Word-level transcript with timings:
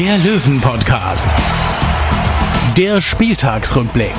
der 0.00 0.16
Löwen-Podcast. 0.16 1.28
Der 2.74 3.02
Spieltagsrückblick. 3.02 4.14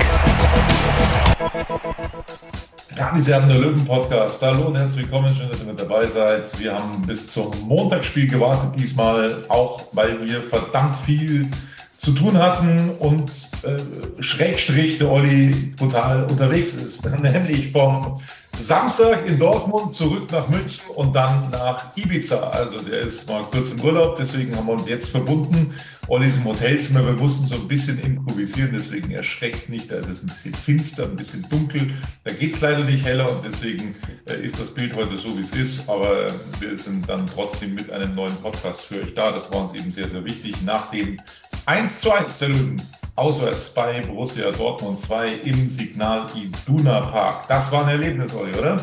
Sie 3.18 3.34
haben 3.34 3.48
der 3.48 3.58
Löwen-Podcast. 3.58 4.44
Hallo 4.44 4.68
und 4.68 4.78
herzlich 4.78 5.06
willkommen. 5.06 5.36
Schön, 5.36 5.50
dass 5.50 5.60
ihr 5.62 5.66
mit 5.66 5.80
dabei 5.80 6.06
seid. 6.06 6.60
Wir 6.60 6.76
haben 6.76 7.02
bis 7.08 7.32
zum 7.32 7.52
Montagsspiel 7.68 8.28
gewartet, 8.28 8.80
diesmal 8.80 9.44
auch, 9.50 9.82
weil 9.94 10.24
wir 10.24 10.44
verdammt 10.44 10.98
viel 11.04 11.50
zu 11.98 12.12
tun 12.12 12.38
hatten 12.38 12.92
und 13.00 13.32
äh, 13.64 14.22
Schrägstrich 14.22 15.00
der 15.00 15.10
Olli 15.10 15.74
total 15.80 16.26
unterwegs 16.26 16.76
ist. 16.76 17.04
Nämlich 17.24 17.72
vom 17.72 18.22
Samstag 18.62 19.28
in 19.28 19.40
Dortmund 19.40 19.94
zurück 19.94 20.32
nach 20.32 20.48
München 20.48 20.82
und 20.96 21.14
dann 21.14 21.50
nach 21.50 21.96
Ibiza. 21.98 22.38
Also 22.38 22.78
der 22.78 23.02
ist 23.02 23.28
mal 23.28 23.44
kurz 23.44 23.72
im 23.72 23.82
Urlaub, 23.82 24.16
deswegen 24.18 24.56
haben 24.56 24.68
wir 24.68 24.74
uns 24.74 24.88
jetzt 24.88 25.10
verbunden. 25.10 25.74
Olli 26.08 26.28
ist 26.28 26.38
im 26.38 26.46
Hotelzimmer, 26.46 27.06
wir 27.06 27.14
mussten 27.14 27.48
so 27.48 27.56
ein 27.56 27.68
bisschen 27.68 28.00
improvisieren, 28.00 28.72
deswegen 28.74 29.12
erschreckt 29.12 29.70
nicht. 29.70 29.92
Da 29.92 29.96
ist 29.96 30.08
es 30.10 30.22
ein 30.22 30.28
bisschen 30.28 30.54
finster, 30.54 31.04
ein 31.04 31.16
bisschen 31.16 31.46
dunkel. 31.50 31.94
Da 32.24 32.32
geht 32.34 32.56
es 32.56 32.62
leider 32.62 32.84
nicht 32.84 33.04
heller 33.04 33.30
und 33.32 33.44
deswegen 33.46 33.96
äh, 34.28 34.46
ist 34.46 34.60
das 34.60 34.72
Bild 34.72 34.96
heute 34.96 35.18
so, 35.18 35.38
wie 35.38 35.42
es 35.42 35.54
ist. 35.54 35.90
Aber 35.90 36.28
äh, 36.28 36.32
wir 36.60 36.78
sind 36.78 37.08
dann 37.10 37.28
trotzdem 37.28 37.74
mit 37.76 37.92
einem 37.92 38.14
neuen 38.14 38.36
Podcast 38.38 38.86
für 38.86 39.02
euch 39.02 39.14
da. 39.16 39.32
Das 39.32 39.52
war 39.52 39.64
uns 39.64 39.74
eben 39.74 39.92
sehr, 39.92 40.08
sehr 40.08 40.24
wichtig. 40.24 40.62
Nach 40.64 40.92
dem 40.92 41.18
1 41.66 42.00
zu 42.00 42.12
1 42.12 42.38
der 42.40 42.50
Löwen 42.50 42.82
auswärts 43.22 43.72
bei 43.72 44.02
Borussia 44.02 44.50
Dortmund 44.50 45.00
2 45.00 45.28
im 45.46 45.68
Signal 45.68 46.26
Iduna 46.36 47.02
Park. 47.02 47.48
Das 47.48 47.72
war 47.72 47.86
ein 47.86 48.02
Erlebnis, 48.02 48.36
Olli, 48.36 48.52
oder? 48.58 48.82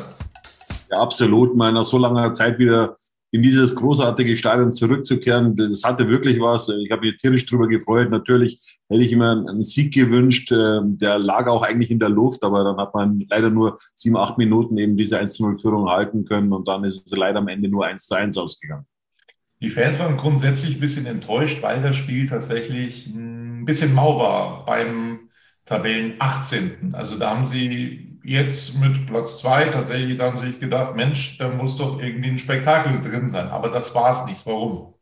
Ja, 0.92 0.98
absolut. 0.98 1.56
Mal 1.56 1.72
nach 1.72 1.84
so 1.84 1.98
langer 1.98 2.32
Zeit 2.32 2.56
wieder 2.60 2.94
in 3.32 3.42
dieses 3.42 3.74
großartige 3.74 4.36
Stadion 4.36 4.72
zurückzukehren, 4.72 5.56
das 5.56 5.82
hatte 5.82 6.08
wirklich 6.08 6.40
was. 6.40 6.68
Ich 6.68 6.90
habe 6.92 7.02
mich 7.02 7.16
tierisch 7.16 7.46
drüber 7.46 7.66
gefreut. 7.66 8.10
Natürlich 8.10 8.60
hätte 8.88 9.02
ich 9.02 9.10
immer 9.10 9.32
einen 9.32 9.64
Sieg 9.64 9.92
gewünscht. 9.92 10.52
Ähm, 10.52 10.96
der 10.98 11.18
lag 11.18 11.48
auch 11.48 11.62
eigentlich 11.62 11.90
in 11.90 11.98
der 11.98 12.08
Luft, 12.08 12.44
aber 12.44 12.62
dann 12.62 12.76
hat 12.76 12.94
man 12.94 13.26
leider 13.28 13.50
nur 13.50 13.78
sieben, 13.94 14.16
acht 14.16 14.38
Minuten 14.38 14.78
eben 14.78 14.96
diese 14.96 15.20
1-0-Führung 15.20 15.88
halten 15.88 16.24
können 16.24 16.52
und 16.52 16.68
dann 16.68 16.84
ist 16.84 17.04
es 17.04 17.16
leider 17.16 17.40
am 17.40 17.48
Ende 17.48 17.68
nur 17.68 17.84
1 17.84 18.06
zu 18.06 18.14
1 18.14 18.38
ausgegangen. 18.38 18.86
Die 19.60 19.70
Fans 19.70 19.98
waren 19.98 20.16
grundsätzlich 20.16 20.76
ein 20.76 20.80
bisschen 20.80 21.06
enttäuscht, 21.06 21.60
weil 21.60 21.82
das 21.82 21.96
Spiel 21.96 22.28
tatsächlich 22.28 23.08
ein 23.08 23.37
bisschen 23.68 23.94
mau 23.94 24.18
war 24.18 24.64
beim 24.66 25.28
Tabellen 25.66 26.14
18. 26.20 26.94
Also 26.94 27.18
da 27.18 27.30
haben 27.30 27.46
sie 27.46 28.18
jetzt 28.24 28.76
mit 28.80 29.06
Platz 29.06 29.38
2 29.40 29.66
tatsächlich 29.66 30.18
dann 30.18 30.38
sich 30.38 30.60
gedacht, 30.60 30.96
Mensch, 30.96 31.38
da 31.38 31.48
muss 31.50 31.76
doch 31.76 32.00
irgendwie 32.00 32.30
ein 32.30 32.38
Spektakel 32.38 33.00
drin 33.00 33.28
sein. 33.28 33.48
Aber 33.48 33.70
das 33.70 33.94
war 33.94 34.10
es 34.10 34.26
nicht. 34.26 34.46
Warum? 34.46 34.94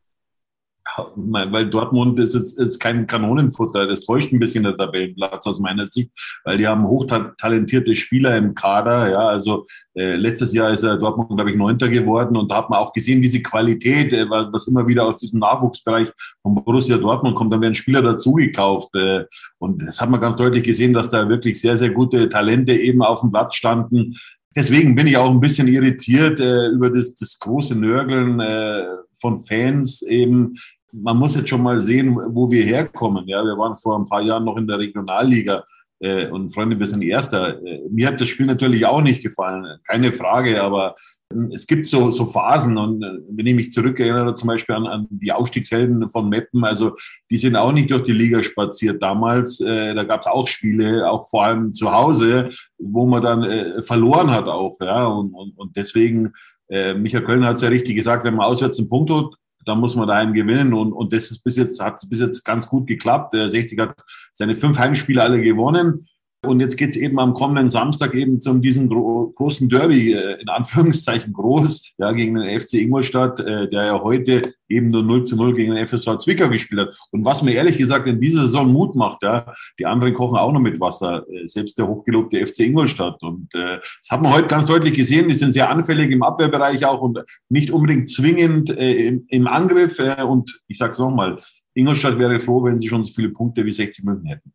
Weil 1.17 1.69
Dortmund 1.69 2.19
ist 2.19 2.35
jetzt 2.35 2.59
ist 2.59 2.79
kein 2.79 3.07
Kanonenfutter. 3.07 3.87
Das 3.87 4.03
täuscht 4.03 4.33
ein 4.33 4.39
bisschen 4.39 4.65
der 4.65 4.77
Tabellenplatz 4.77 5.47
aus 5.47 5.61
meiner 5.61 5.87
Sicht, 5.87 6.11
weil 6.45 6.59
die 6.59 6.67
haben 6.67 6.87
hochtalentierte 6.87 7.95
Spieler 7.95 8.37
im 8.37 8.55
Kader. 8.55 9.11
Ja, 9.11 9.29
also 9.29 9.67
äh, 9.95 10.17
letztes 10.17 10.53
Jahr 10.53 10.71
ist 10.71 10.83
er 10.83 10.97
Dortmund, 10.97 11.31
glaube 11.31 11.51
ich, 11.51 11.57
Neunter 11.57 11.89
geworden 11.89 12.37
und 12.37 12.51
da 12.51 12.59
hat 12.59 12.71
man 12.71 12.79
auch 12.79 12.93
gesehen, 12.93 13.23
diese 13.23 13.43
Qualität, 13.43 14.13
äh, 14.13 14.29
was 14.29 14.69
immer 14.69 14.87
wieder 14.87 15.05
aus 15.05 15.17
diesem 15.17 15.41
Nachwuchsbereich 15.41 16.11
von 16.41 16.55
Borussia 16.55 16.97
Dortmund 16.99 17.35
kommt. 17.35 17.53
Dann 17.53 17.61
werden 17.61 17.75
Spieler 17.75 18.03
dazugekauft 18.03 18.95
äh, 18.97 19.25
und 19.59 19.83
das 19.83 20.01
hat 20.01 20.11
man 20.11 20.21
ganz 20.21 20.37
deutlich 20.37 20.65
gesehen, 20.65 20.93
dass 20.93 21.11
da 21.11 21.29
wirklich 21.29 21.61
sehr, 21.61 21.77
sehr 21.77 21.91
gute 21.91 22.29
Talente 22.29 22.73
eben 22.73 23.03
auf 23.03 23.21
dem 23.21 23.31
Platz 23.31 23.57
standen. 23.57 24.17
Deswegen 24.57 24.95
bin 24.95 25.07
ich 25.07 25.19
auch 25.19 25.31
ein 25.31 25.41
bisschen 25.41 25.69
irritiert 25.69 26.41
äh, 26.41 26.69
über 26.69 26.89
das, 26.89 27.15
das 27.15 27.39
große 27.39 27.79
Nörgeln 27.79 28.41
äh, 28.41 28.87
von 29.21 29.39
Fans 29.39 30.01
eben, 30.01 30.55
man 30.93 31.17
muss 31.17 31.35
jetzt 31.35 31.49
schon 31.49 31.63
mal 31.63 31.81
sehen, 31.81 32.17
wo 32.29 32.51
wir 32.51 32.65
herkommen. 32.65 33.27
Ja, 33.27 33.45
wir 33.45 33.59
waren 33.59 33.77
vor 33.77 33.99
ein 33.99 34.07
paar 34.07 34.23
Jahren 34.23 34.45
noch 34.45 34.57
in 34.57 34.67
der 34.67 34.79
Regionalliga. 34.79 35.65
Äh, 35.99 36.29
und 36.29 36.55
Freunde, 36.55 36.79
wir 36.79 36.87
sind 36.87 37.03
Erster. 37.03 37.63
Äh, 37.65 37.81
mir 37.91 38.09
hat 38.09 38.21
das 38.21 38.29
Spiel 38.29 38.47
natürlich 38.47 38.85
auch 38.85 39.01
nicht 39.01 39.23
gefallen, 39.23 39.79
keine 39.87 40.13
Frage, 40.13 40.63
aber 40.63 40.95
äh, 41.33 41.55
es 41.55 41.67
gibt 41.67 41.87
so, 41.87 42.11
so 42.11 42.27
Phasen 42.27 42.77
und 42.77 43.03
äh, 43.03 43.19
wenn 43.31 43.47
ich 43.47 43.55
mich 43.55 43.73
zurückerinnere 43.73 44.35
zum 44.35 44.49
Beispiel 44.49 44.75
an, 44.75 44.87
an 44.87 45.07
die 45.09 45.33
Aufstiegshelden 45.33 46.07
von 46.11 46.29
Meppen, 46.29 46.65
also 46.65 46.93
die 47.31 47.39
sind 47.39 47.57
auch 47.57 47.73
nicht 47.73 47.91
durch 47.91 48.05
die 48.05 48.13
Liga 48.13 48.43
spaziert 48.43 49.03
damals. 49.03 49.61
Äh, 49.61 49.95
da 49.95 50.05
gab 50.05 50.21
es 50.21 50.27
auch 50.27 50.47
Spiele, 50.47 51.11
auch 51.11 51.27
vor 51.29 51.45
allem 51.45 51.73
zu 51.73 51.91
Hause, 51.91 52.51
wo 52.79 53.07
man 53.07 53.23
dann 53.23 53.43
äh, 53.45 53.83
verloren 53.83 54.31
hat 54.31 54.49
auch. 54.49 54.77
Ja, 54.81 55.07
und, 55.07 55.33
und, 55.33 55.57
und 55.57 55.77
deswegen, 55.77 56.33
äh, 56.69 56.93
Michael 56.93 57.25
Köln 57.25 57.47
hat 57.47 57.57
es 57.57 57.63
ja 57.63 57.69
richtig 57.69 57.97
gesagt, 57.97 58.25
wenn 58.25 58.35
man 58.35 58.47
auswärts 58.47 58.79
einen 58.79 58.91
Punkt 58.91 59.11
holt, 59.11 59.35
da 59.67 59.75
muss 59.75 59.97
man 59.97 60.09
daheim 60.09 60.33
gewinnen 60.33 60.73
und, 60.73 60.93
und 60.93 61.13
das 61.13 61.31
ist 61.31 61.41
bis 61.41 61.57
jetzt, 61.57 61.83
hat 61.83 62.01
bis 62.09 62.21
jetzt 62.21 62.45
ganz 62.45 62.69
gut 62.69 62.87
geklappt. 62.87 63.35
Der 63.35 63.51
60 63.51 63.79
hat 63.81 63.97
seine 64.33 64.55
fünf 64.55 64.79
Heimspiele 64.79 65.23
alle 65.23 65.43
gewonnen. 65.43 66.09
Und 66.47 66.61
jetzt 66.61 66.77
geht 66.77 66.91
es 66.91 66.97
eben 66.97 67.19
am 67.19 67.35
kommenden 67.35 67.69
Samstag 67.69 68.15
eben 68.15 68.41
zu 68.41 68.55
diesem 68.55 68.89
gro 68.89 69.33
großen 69.35 69.69
Derby, 69.69 70.13
äh, 70.13 70.41
in 70.41 70.49
Anführungszeichen 70.49 71.33
groß, 71.33 71.93
ja, 71.99 72.13
gegen 72.13 72.35
den 72.35 72.61
FC 72.61 72.75
Ingolstadt, 72.75 73.41
äh, 73.41 73.69
der 73.69 73.85
ja 73.87 74.03
heute 74.03 74.55
eben 74.69 74.89
nur 74.89 75.03
0 75.03 75.25
zu 75.25 75.37
0 75.37 75.55
gegen 75.55 75.75
den 75.75 75.87
FSV 75.87 76.19
Zwickau 76.19 76.49
gespielt 76.49 76.81
hat. 76.81 76.99
Und 77.11 77.25
was 77.25 77.43
mir 77.43 77.53
ehrlich 77.53 77.79
gesagt 77.79 78.07
in 78.07 78.21
dieser 78.21 78.43
Saison 78.43 78.73
Mut 78.73 78.97
macht, 78.97 79.23
ja, 79.23 79.53
die 79.79 79.87
anderen 79.87 80.15
kochen 80.15 80.39
auch 80.39 80.53
noch 80.53 80.61
mit 80.61 80.81
Wasser, 80.81 81.25
äh, 81.31 81.47
selbst 81.47 81.79
der 81.79 81.87
hochgelobte 81.87 82.45
FC 82.47 82.61
Ingolstadt. 82.61 83.23
Und 83.23 83.55
äh, 83.55 83.79
das 83.79 84.11
hat 84.11 84.23
man 84.23 84.33
heute 84.33 84.49
ganz 84.49 84.67
deutlich 84.67 84.95
gesehen, 84.95 85.29
die 85.29 85.35
sind 85.35 85.53
sehr 85.53 85.71
anfällig 85.71 86.11
im 86.11 86.23
Abwehrbereich 86.23 86.85
auch 86.87 87.01
und 87.01 87.19
nicht 87.49 87.71
unbedingt 87.71 88.09
zwingend 88.09 88.71
äh, 88.71 89.09
im, 89.09 89.25
im 89.29 89.47
Angriff. 89.47 89.99
Äh, 89.99 90.23
und 90.23 90.61
ich 90.69 90.79
sage 90.79 90.93
es 90.93 90.99
nochmal, 90.99 91.37
Ingolstadt 91.75 92.19
wäre 92.19 92.41
froh, 92.41 92.65
wenn 92.65 92.79
sie 92.79 92.89
schon 92.89 93.03
so 93.03 93.13
viele 93.13 93.29
Punkte 93.29 93.65
wie 93.65 93.73
60 93.73 94.05
München 94.05 94.27
hätten. 94.27 94.53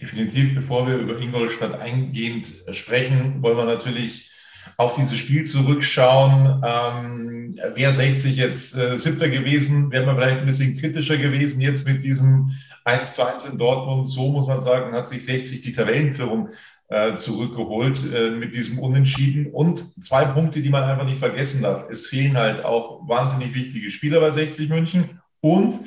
Definitiv, 0.00 0.54
bevor 0.54 0.86
wir 0.86 0.96
über 0.96 1.18
Ingolstadt 1.18 1.80
eingehend 1.80 2.48
sprechen, 2.72 3.42
wollen 3.42 3.56
wir 3.56 3.64
natürlich 3.64 4.30
auf 4.76 4.94
dieses 4.94 5.18
Spiel 5.18 5.44
zurückschauen. 5.44 6.62
Ähm, 6.62 7.58
wäre 7.74 7.92
60 7.92 8.36
jetzt 8.36 8.76
äh, 8.76 8.98
siebter 8.98 9.30
gewesen, 9.30 9.90
wäre 9.90 10.04
man 10.04 10.16
vielleicht 10.16 10.40
ein 10.40 10.46
bisschen 10.46 10.76
kritischer 10.76 11.16
gewesen. 11.16 11.62
Jetzt 11.62 11.86
mit 11.86 12.02
diesem 12.02 12.50
1 12.84 13.14
zu 13.14 13.26
1 13.26 13.46
in 13.46 13.58
Dortmund, 13.58 14.06
so 14.06 14.30
muss 14.30 14.46
man 14.46 14.60
sagen, 14.60 14.92
hat 14.92 15.08
sich 15.08 15.24
60 15.24 15.62
die 15.62 15.72
Tabellenführung 15.72 16.50
äh, 16.88 17.16
zurückgeholt 17.16 18.04
äh, 18.12 18.30
mit 18.32 18.54
diesem 18.54 18.78
Unentschieden. 18.78 19.46
Und 19.46 20.04
zwei 20.04 20.26
Punkte, 20.26 20.60
die 20.60 20.68
man 20.68 20.84
einfach 20.84 21.06
nicht 21.06 21.20
vergessen 21.20 21.62
darf. 21.62 21.86
Es 21.90 22.06
fehlen 22.06 22.36
halt 22.36 22.64
auch 22.64 23.08
wahnsinnig 23.08 23.54
wichtige 23.54 23.90
Spieler 23.90 24.20
bei 24.20 24.30
60 24.30 24.68
München 24.68 25.20
und 25.40 25.80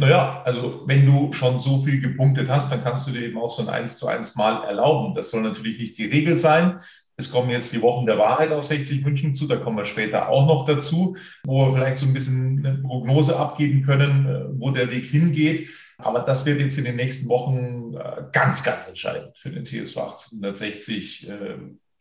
naja, 0.00 0.42
also 0.44 0.82
wenn 0.86 1.06
du 1.06 1.32
schon 1.32 1.60
so 1.60 1.82
viel 1.82 2.00
gepunktet 2.00 2.48
hast, 2.48 2.72
dann 2.72 2.82
kannst 2.82 3.06
du 3.06 3.12
dir 3.12 3.22
eben 3.22 3.38
auch 3.38 3.50
so 3.50 3.62
ein 3.62 3.68
1 3.68 3.98
zu 3.98 4.06
1 4.08 4.34
Mal 4.34 4.64
erlauben. 4.64 5.14
Das 5.14 5.30
soll 5.30 5.42
natürlich 5.42 5.78
nicht 5.78 5.98
die 5.98 6.06
Regel 6.06 6.36
sein. 6.36 6.80
Es 7.16 7.30
kommen 7.30 7.50
jetzt 7.50 7.72
die 7.74 7.82
Wochen 7.82 8.06
der 8.06 8.16
Wahrheit 8.16 8.50
auf 8.50 8.64
60 8.64 9.04
München 9.04 9.34
zu, 9.34 9.46
da 9.46 9.56
kommen 9.56 9.76
wir 9.76 9.84
später 9.84 10.30
auch 10.30 10.46
noch 10.46 10.64
dazu, 10.64 11.16
wo 11.44 11.66
wir 11.66 11.74
vielleicht 11.74 11.98
so 11.98 12.06
ein 12.06 12.14
bisschen 12.14 12.64
eine 12.64 12.78
Prognose 12.78 13.38
abgeben 13.38 13.84
können, 13.84 14.26
äh, 14.26 14.58
wo 14.58 14.70
der 14.70 14.90
Weg 14.90 15.04
hingeht. 15.04 15.68
Aber 15.98 16.20
das 16.20 16.46
wird 16.46 16.60
jetzt 16.60 16.78
in 16.78 16.84
den 16.84 16.96
nächsten 16.96 17.28
Wochen 17.28 17.94
äh, 17.94 18.22
ganz, 18.32 18.62
ganz 18.62 18.88
entscheidend 18.88 19.36
für 19.36 19.50
den 19.50 19.66
TSV 19.66 19.98
1860, 19.98 21.28
äh, 21.28 21.34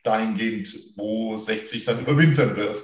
dahingehend, 0.03 0.73
wo 0.95 1.35
60 1.35 1.83
dann 1.83 1.99
überwintern 1.99 2.55
wird. 2.55 2.81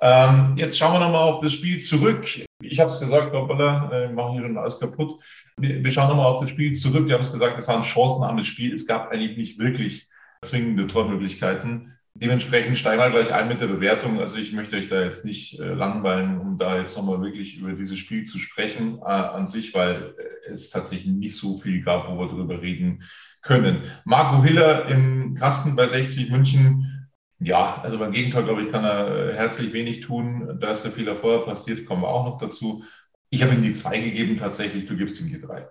Ähm, 0.00 0.54
jetzt 0.56 0.78
schauen 0.78 0.92
wir 0.92 1.00
nochmal 1.00 1.28
auf 1.28 1.42
das 1.42 1.52
Spiel 1.52 1.78
zurück. 1.80 2.26
Ich 2.62 2.80
habe 2.80 2.90
es 2.90 3.00
gesagt, 3.00 3.32
hoppala, 3.32 3.90
äh, 3.92 4.12
machen 4.12 4.32
hier 4.32 4.42
schon 4.42 4.58
alles 4.58 4.78
kaputt. 4.78 5.20
Wir, 5.56 5.82
wir 5.82 5.92
schauen 5.92 6.08
nochmal 6.08 6.26
auf 6.26 6.40
das 6.40 6.50
Spiel 6.50 6.72
zurück. 6.72 7.06
Wir 7.06 7.14
haben 7.14 7.22
es 7.22 7.32
gesagt, 7.32 7.58
es 7.58 7.68
war 7.68 7.76
ein 7.76 7.84
chancenarmes 7.84 8.46
Spiel. 8.46 8.74
Es 8.74 8.86
gab 8.86 9.10
eigentlich 9.10 9.36
nicht 9.36 9.58
wirklich 9.58 10.08
zwingende 10.42 10.86
Tormöglichkeiten. 10.86 11.92
Dementsprechend 12.14 12.78
steigen 12.78 13.02
wir 13.02 13.10
gleich 13.10 13.32
ein 13.32 13.48
mit 13.48 13.60
der 13.60 13.66
Bewertung. 13.66 14.20
Also 14.20 14.36
ich 14.36 14.52
möchte 14.52 14.76
euch 14.76 14.88
da 14.88 15.02
jetzt 15.02 15.26
nicht 15.26 15.60
äh, 15.60 15.74
langweilen, 15.74 16.40
um 16.40 16.56
da 16.56 16.78
jetzt 16.78 16.96
nochmal 16.96 17.20
wirklich 17.20 17.58
über 17.58 17.72
dieses 17.72 17.98
Spiel 17.98 18.24
zu 18.24 18.38
sprechen 18.38 18.98
äh, 19.00 19.04
an 19.04 19.48
sich, 19.48 19.74
weil 19.74 20.14
äh, 20.46 20.50
es 20.50 20.70
tatsächlich 20.70 21.12
nicht 21.12 21.36
so 21.36 21.58
viel 21.58 21.82
gab, 21.82 22.08
wo 22.08 22.18
wir 22.18 22.28
darüber 22.28 22.62
reden 22.62 23.02
können. 23.42 23.82
Marco 24.04 24.42
Hiller 24.42 24.86
im 24.88 25.34
Kasten 25.34 25.76
bei 25.76 25.86
60 25.86 26.30
München 26.30 26.95
ja, 27.38 27.80
also 27.82 27.98
beim 27.98 28.12
Gegenteil, 28.12 28.44
glaube 28.44 28.62
ich, 28.62 28.72
kann 28.72 28.84
er 28.84 29.30
äh, 29.30 29.34
herzlich 29.34 29.72
wenig 29.72 30.00
tun. 30.00 30.58
Da 30.60 30.72
ist 30.72 30.82
der 30.82 30.92
Fehler 30.92 31.16
vorher 31.16 31.40
passiert, 31.40 31.86
kommen 31.86 32.02
wir 32.02 32.08
auch 32.08 32.24
noch 32.24 32.38
dazu. 32.38 32.82
Ich 33.28 33.42
habe 33.42 33.54
ihm 33.54 33.62
die 33.62 33.72
zwei 33.72 33.98
gegeben 33.98 34.36
tatsächlich, 34.36 34.86
du 34.86 34.96
gibst 34.96 35.20
ihm 35.20 35.28
die 35.28 35.40
drei. 35.40 35.66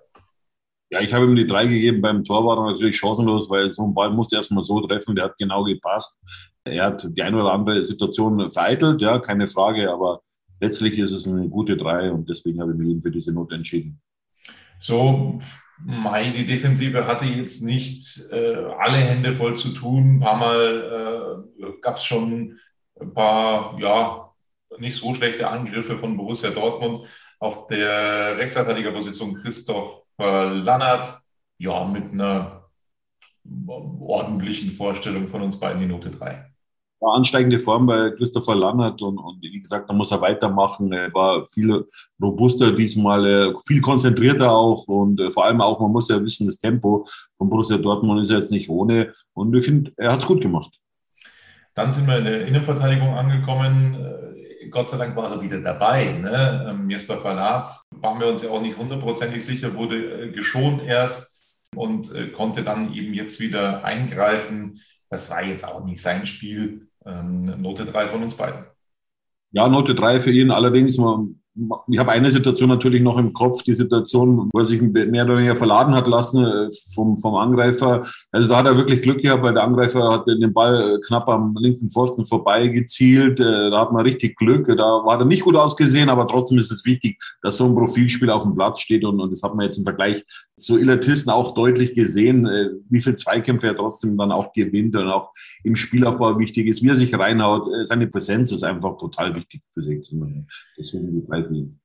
Ja, 0.91 1.01
ich 1.01 1.13
habe 1.13 1.25
ihm 1.25 1.35
die 1.35 1.47
drei 1.47 1.65
gegeben. 1.65 2.01
Beim 2.01 2.23
Tor 2.23 2.45
war 2.45 2.57
er 2.57 2.71
natürlich 2.71 2.97
chancenlos, 2.97 3.49
weil 3.49 3.71
so 3.71 3.83
ein 3.83 3.93
Ball 3.93 4.11
musste 4.11 4.35
erstmal 4.35 4.63
so 4.63 4.79
treffen, 4.81 5.15
der 5.15 5.25
hat 5.25 5.37
genau 5.37 5.63
gepasst. 5.63 6.15
Er 6.63 6.85
hat 6.85 7.07
die 7.09 7.21
eine 7.21 7.39
oder 7.39 7.53
andere 7.53 7.83
Situation 7.83 8.51
vereitelt, 8.51 9.01
ja, 9.01 9.19
keine 9.19 9.47
Frage, 9.47 9.91
aber 9.91 10.21
letztlich 10.59 10.97
ist 10.99 11.11
es 11.11 11.27
eine 11.27 11.49
gute 11.49 11.77
drei 11.77 12.11
und 12.11 12.29
deswegen 12.29 12.61
habe 12.61 12.71
ich 12.71 12.77
mich 12.77 12.89
eben 12.89 13.01
für 13.01 13.11
diese 13.11 13.33
Note 13.33 13.55
entschieden. 13.55 14.01
So, 14.79 15.41
Mai, 15.83 16.29
die 16.29 16.45
Defensive 16.45 17.05
hatte 17.05 17.25
jetzt 17.25 17.61
nicht 17.61 18.21
äh, 18.31 18.55
alle 18.77 18.97
Hände 18.97 19.33
voll 19.33 19.55
zu 19.55 19.73
tun. 19.73 20.15
Ein 20.15 20.19
paar 20.19 20.37
Mal 20.37 21.45
äh, 21.59 21.81
gab 21.81 21.97
es 21.97 22.05
schon 22.05 22.59
ein 22.99 23.13
paar, 23.13 23.77
ja, 23.79 24.31
nicht 24.77 24.95
so 24.95 25.13
schlechte 25.13 25.47
Angriffe 25.49 25.97
von 25.97 26.15
Borussia 26.17 26.49
Dortmund. 26.49 27.07
Auf 27.39 27.67
der 27.67 28.37
Rechtsverteidigerposition 28.37 29.35
Christoph 29.35 30.03
Lannert, 30.17 31.19
ja, 31.57 31.83
mit 31.83 32.13
einer 32.13 32.69
ordentlichen 33.67 34.71
Vorstellung 34.71 35.27
von 35.27 35.41
uns 35.41 35.59
beiden 35.59 35.81
die 35.81 35.87
Note 35.87 36.09
3 36.09 36.54
war 36.99 37.15
ansteigende 37.15 37.59
Form 37.59 37.85
bei 37.85 38.11
Christopher 38.11 38.55
Lannert 38.55 39.01
und, 39.01 39.17
und 39.17 39.41
wie 39.41 39.59
gesagt, 39.59 39.89
da 39.89 39.93
muss 39.93 40.11
er 40.11 40.21
weitermachen. 40.21 40.91
Er 40.93 41.13
war 41.13 41.45
viel 41.47 41.85
robuster 42.21 42.71
diesmal, 42.71 43.25
äh, 43.25 43.53
viel 43.67 43.81
konzentrierter 43.81 44.51
auch 44.51 44.87
und 44.87 45.19
äh, 45.19 45.29
vor 45.29 45.45
allem 45.45 45.61
auch, 45.61 45.79
man 45.79 45.91
muss 45.91 46.09
ja 46.09 46.21
wissen, 46.21 46.47
das 46.47 46.57
Tempo 46.57 47.07
von 47.37 47.49
Borussia 47.49 47.77
Dortmund 47.77 48.21
ist 48.21 48.31
jetzt 48.31 48.51
nicht 48.51 48.69
ohne 48.69 49.13
und 49.33 49.55
ich 49.55 49.65
finde, 49.65 49.91
er 49.97 50.13
hat 50.13 50.21
es 50.21 50.25
gut 50.25 50.41
gemacht. 50.41 50.73
Dann 51.73 51.91
sind 51.91 52.07
wir 52.07 52.17
in 52.17 52.25
der 52.25 52.47
Innenverteidigung 52.47 53.13
angekommen. 53.13 53.95
Äh, 53.95 54.69
Gott 54.69 54.89
sei 54.89 54.97
Dank 54.97 55.15
war 55.15 55.31
er 55.31 55.41
wieder 55.41 55.59
dabei. 55.59 56.13
Ne? 56.13 56.67
Ähm, 56.69 56.89
Jesper 56.89 57.17
Verlat 57.17 57.67
waren 57.91 58.19
wir 58.19 58.27
uns 58.27 58.41
ja 58.41 58.49
auch 58.49 58.61
nicht 58.61 58.77
hundertprozentig 58.77 59.43
sicher, 59.43 59.75
wurde 59.75 60.31
geschont 60.31 60.81
erst 60.83 61.33
und 61.75 62.13
konnte 62.33 62.63
dann 62.63 62.93
eben 62.93 63.13
jetzt 63.13 63.39
wieder 63.41 63.83
eingreifen. 63.83 64.79
Das 65.09 65.29
war 65.29 65.43
jetzt 65.43 65.65
auch 65.65 65.83
nicht 65.85 66.01
sein 66.01 66.25
Spiel. 66.25 66.87
Ähm, 67.05 67.43
Note 67.61 67.85
3 67.85 68.07
von 68.07 68.23
uns 68.23 68.35
beiden. 68.35 68.65
Ja, 69.51 69.67
Note 69.69 69.95
3 69.95 70.19
für 70.19 70.31
ihn. 70.31 70.51
Allerdings, 70.51 70.97
ich 71.87 71.99
habe 71.99 72.11
eine 72.11 72.31
Situation 72.31 72.67
natürlich 72.67 73.01
noch 73.01 73.17
im 73.17 73.31
Kopf, 73.31 73.63
die 73.63 73.75
Situation, 73.75 74.49
wo 74.51 74.59
er 74.59 74.65
sich 74.65 74.81
mehr 74.81 75.23
oder 75.23 75.37
weniger 75.37 75.55
verladen 75.55 75.95
hat 75.95 76.07
lassen 76.07 76.45
äh, 76.45 76.69
vom, 76.93 77.17
vom 77.19 77.35
Angreifer. 77.35 78.05
Also 78.31 78.49
da 78.49 78.57
hat 78.57 78.65
er 78.65 78.77
wirklich 78.77 79.01
Glück 79.01 79.21
gehabt, 79.21 79.41
weil 79.43 79.53
der 79.53 79.63
Angreifer 79.63 80.11
hat 80.11 80.27
den 80.27 80.53
Ball 80.53 80.99
knapp 81.05 81.29
am 81.29 81.55
linken 81.57 81.89
Pfosten 81.89 82.25
vorbei 82.25 82.67
gezielt. 82.67 83.39
Äh, 83.39 83.69
da 83.69 83.79
hat 83.79 83.93
man 83.93 84.03
richtig 84.03 84.35
Glück. 84.35 84.67
Da 84.67 84.83
war 84.83 85.19
er 85.19 85.25
nicht 85.25 85.43
gut 85.43 85.55
ausgesehen, 85.55 86.09
aber 86.09 86.27
trotzdem 86.27 86.57
ist 86.57 86.71
es 86.71 86.83
wichtig, 86.85 87.17
dass 87.41 87.57
so 87.57 87.65
ein 87.65 87.75
Profilspiel 87.75 88.29
auf 88.29 88.43
dem 88.43 88.55
Platz 88.55 88.81
steht 88.81 89.05
und, 89.05 89.21
und 89.21 89.31
das 89.31 89.41
hat 89.41 89.55
man 89.55 89.65
jetzt 89.65 89.77
im 89.77 89.85
Vergleich 89.85 90.25
zu 90.57 90.77
Illertisten 90.77 91.31
auch 91.31 91.53
deutlich 91.53 91.93
gesehen, 91.93 92.45
äh, 92.47 92.69
wie 92.89 93.01
viel 93.01 93.15
Zweikämpfe 93.15 93.67
er 93.67 93.77
trotzdem 93.77 94.17
dann 94.17 94.33
auch 94.33 94.51
gewinnt 94.51 94.95
und 94.97 95.07
auch 95.07 95.31
im 95.63 95.77
Spielaufbau 95.77 96.37
wichtig 96.37 96.67
ist, 96.67 96.83
wie 96.83 96.89
er 96.89 96.95
sich 96.97 97.17
reinhaut. 97.17 97.67
Seine 97.83 98.07
Präsenz 98.07 98.51
ist 98.51 98.63
einfach 98.63 98.97
total 98.97 99.35
wichtig 99.35 99.61
für 99.73 99.81
16. 99.81 100.47
Deswegen 100.77 101.13
die 101.13 101.21
halten. 101.45 101.79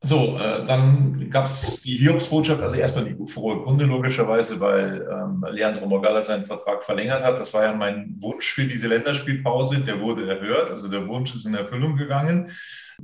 So, 0.00 0.38
äh, 0.38 0.64
dann 0.64 1.28
gab 1.28 1.46
es 1.46 1.82
die 1.82 1.96
Hiobsbotschaft, 1.96 2.62
also 2.62 2.76
erstmal 2.76 3.04
die 3.04 3.16
frohe 3.32 3.64
Kunde 3.64 3.84
logischerweise, 3.84 4.60
weil 4.60 5.04
ähm, 5.10 5.44
Leandro 5.50 5.86
Morgalla 5.86 6.22
seinen 6.22 6.44
Vertrag 6.44 6.84
verlängert 6.84 7.24
hat. 7.24 7.40
Das 7.40 7.52
war 7.52 7.64
ja 7.64 7.74
mein 7.74 8.14
Wunsch 8.20 8.52
für 8.52 8.64
diese 8.64 8.86
Länderspielpause. 8.86 9.80
Der 9.80 10.00
wurde 10.00 10.28
erhört, 10.28 10.70
also 10.70 10.86
der 10.86 11.08
Wunsch 11.08 11.34
ist 11.34 11.46
in 11.46 11.54
Erfüllung 11.54 11.96
gegangen. 11.96 12.52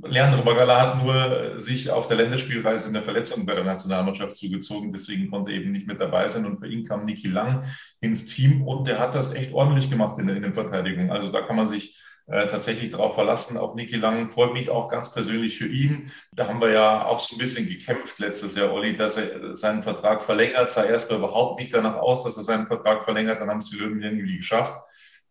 Leandro 0.03 0.43
Morgalla 0.43 0.81
hat 0.81 1.03
nur 1.03 1.59
sich 1.59 1.89
auf 1.89 2.07
der 2.07 2.15
Länderspielreise 2.15 2.87
eine 2.87 3.03
Verletzung 3.03 3.45
bei 3.45 3.55
der 3.55 3.65
Nationalmannschaft 3.65 4.35
zugezogen, 4.37 4.91
deswegen 4.93 5.29
konnte 5.29 5.51
er 5.51 5.57
eben 5.57 5.71
nicht 5.71 5.87
mit 5.87 5.99
dabei 5.99 6.27
sein 6.29 6.45
und 6.45 6.59
für 6.59 6.67
ihn 6.67 6.85
kam 6.85 7.05
Niki 7.05 7.27
Lang 7.27 7.63
ins 7.99 8.25
Team 8.25 8.65
und 8.67 8.87
der 8.87 8.99
hat 8.99 9.15
das 9.15 9.33
echt 9.33 9.53
ordentlich 9.53 9.89
gemacht 9.89 10.17
in 10.17 10.27
der 10.27 10.35
Innenverteidigung. 10.35 11.11
Also 11.11 11.31
da 11.31 11.41
kann 11.41 11.55
man 11.55 11.69
sich 11.69 11.97
äh, 12.27 12.47
tatsächlich 12.47 12.89
darauf 12.89 13.15
verlassen. 13.15 13.57
Auch 13.57 13.75
Niki 13.75 13.97
Lang 13.97 14.31
freut 14.31 14.53
mich 14.53 14.69
auch 14.69 14.89
ganz 14.89 15.13
persönlich 15.13 15.57
für 15.57 15.67
ihn. 15.67 16.11
Da 16.31 16.47
haben 16.47 16.59
wir 16.59 16.71
ja 16.71 17.05
auch 17.05 17.19
so 17.19 17.35
ein 17.35 17.39
bisschen 17.39 17.67
gekämpft 17.67 18.19
letztes 18.19 18.55
Jahr, 18.55 18.73
Olli, 18.73 18.97
dass 18.97 19.17
er 19.17 19.55
seinen 19.55 19.83
Vertrag 19.83 20.23
verlängert. 20.23 20.71
Sah 20.71 20.85
erstmal 20.85 21.19
überhaupt 21.19 21.59
nicht 21.59 21.73
danach 21.73 21.97
aus, 21.97 22.23
dass 22.23 22.37
er 22.37 22.43
seinen 22.43 22.67
Vertrag 22.67 23.03
verlängert. 23.03 23.39
Dann 23.39 23.49
haben 23.49 23.59
es 23.59 23.69
die 23.69 23.77
Löwen 23.77 24.01
irgendwie 24.01 24.37
geschafft, 24.37 24.79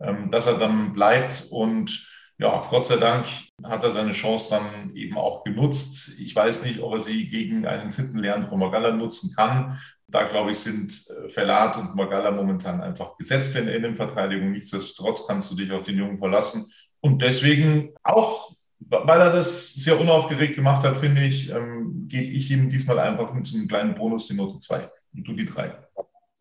ähm, 0.00 0.30
dass 0.30 0.46
er 0.46 0.54
dann 0.54 0.92
bleibt. 0.92 1.48
Und 1.50 2.08
ja, 2.38 2.66
Gott 2.68 2.86
sei 2.86 2.96
Dank 2.96 3.26
hat 3.62 3.84
er 3.84 3.92
seine 3.92 4.12
Chance 4.12 4.48
dann 4.50 4.94
eben 4.94 5.16
auch 5.16 5.44
genutzt. 5.44 6.18
Ich 6.18 6.34
weiß 6.34 6.64
nicht, 6.64 6.80
ob 6.80 6.94
er 6.94 7.00
sie 7.00 7.28
gegen 7.28 7.66
einen 7.66 7.92
fitten 7.92 8.18
Leandro 8.18 8.56
Magalla 8.56 8.90
nutzen 8.90 9.32
kann. 9.36 9.80
Da, 10.08 10.24
glaube 10.24 10.52
ich, 10.52 10.58
sind 10.58 10.92
äh, 11.08 11.28
Verlat 11.28 11.76
und 11.76 11.94
Magalla 11.94 12.30
momentan 12.30 12.80
einfach 12.80 13.16
gesetzt 13.16 13.54
in 13.56 13.66
der 13.66 13.76
Innenverteidigung. 13.76 14.50
Nichtsdestotrotz 14.50 15.26
kannst 15.26 15.50
du 15.50 15.56
dich 15.56 15.70
auf 15.72 15.84
den 15.84 15.96
Jungen 15.98 16.18
verlassen. 16.18 16.72
Und 17.04 17.20
deswegen 17.20 17.90
auch, 18.02 18.56
weil 18.78 19.20
er 19.20 19.30
das 19.30 19.74
sehr 19.74 20.00
unaufgeregt 20.00 20.54
gemacht 20.54 20.86
hat, 20.86 20.96
finde 20.96 21.22
ich, 21.22 21.50
ähm, 21.50 22.06
gebe 22.08 22.32
ich 22.32 22.50
ihm 22.50 22.70
diesmal 22.70 22.98
einfach 22.98 23.34
mit 23.34 23.46
so 23.46 23.58
einem 23.58 23.68
kleinen 23.68 23.94
Bonus 23.94 24.26
die 24.26 24.32
Note 24.32 24.58
2 24.58 24.90
und 25.12 25.28
du 25.28 25.34
die 25.34 25.44
3. 25.44 25.74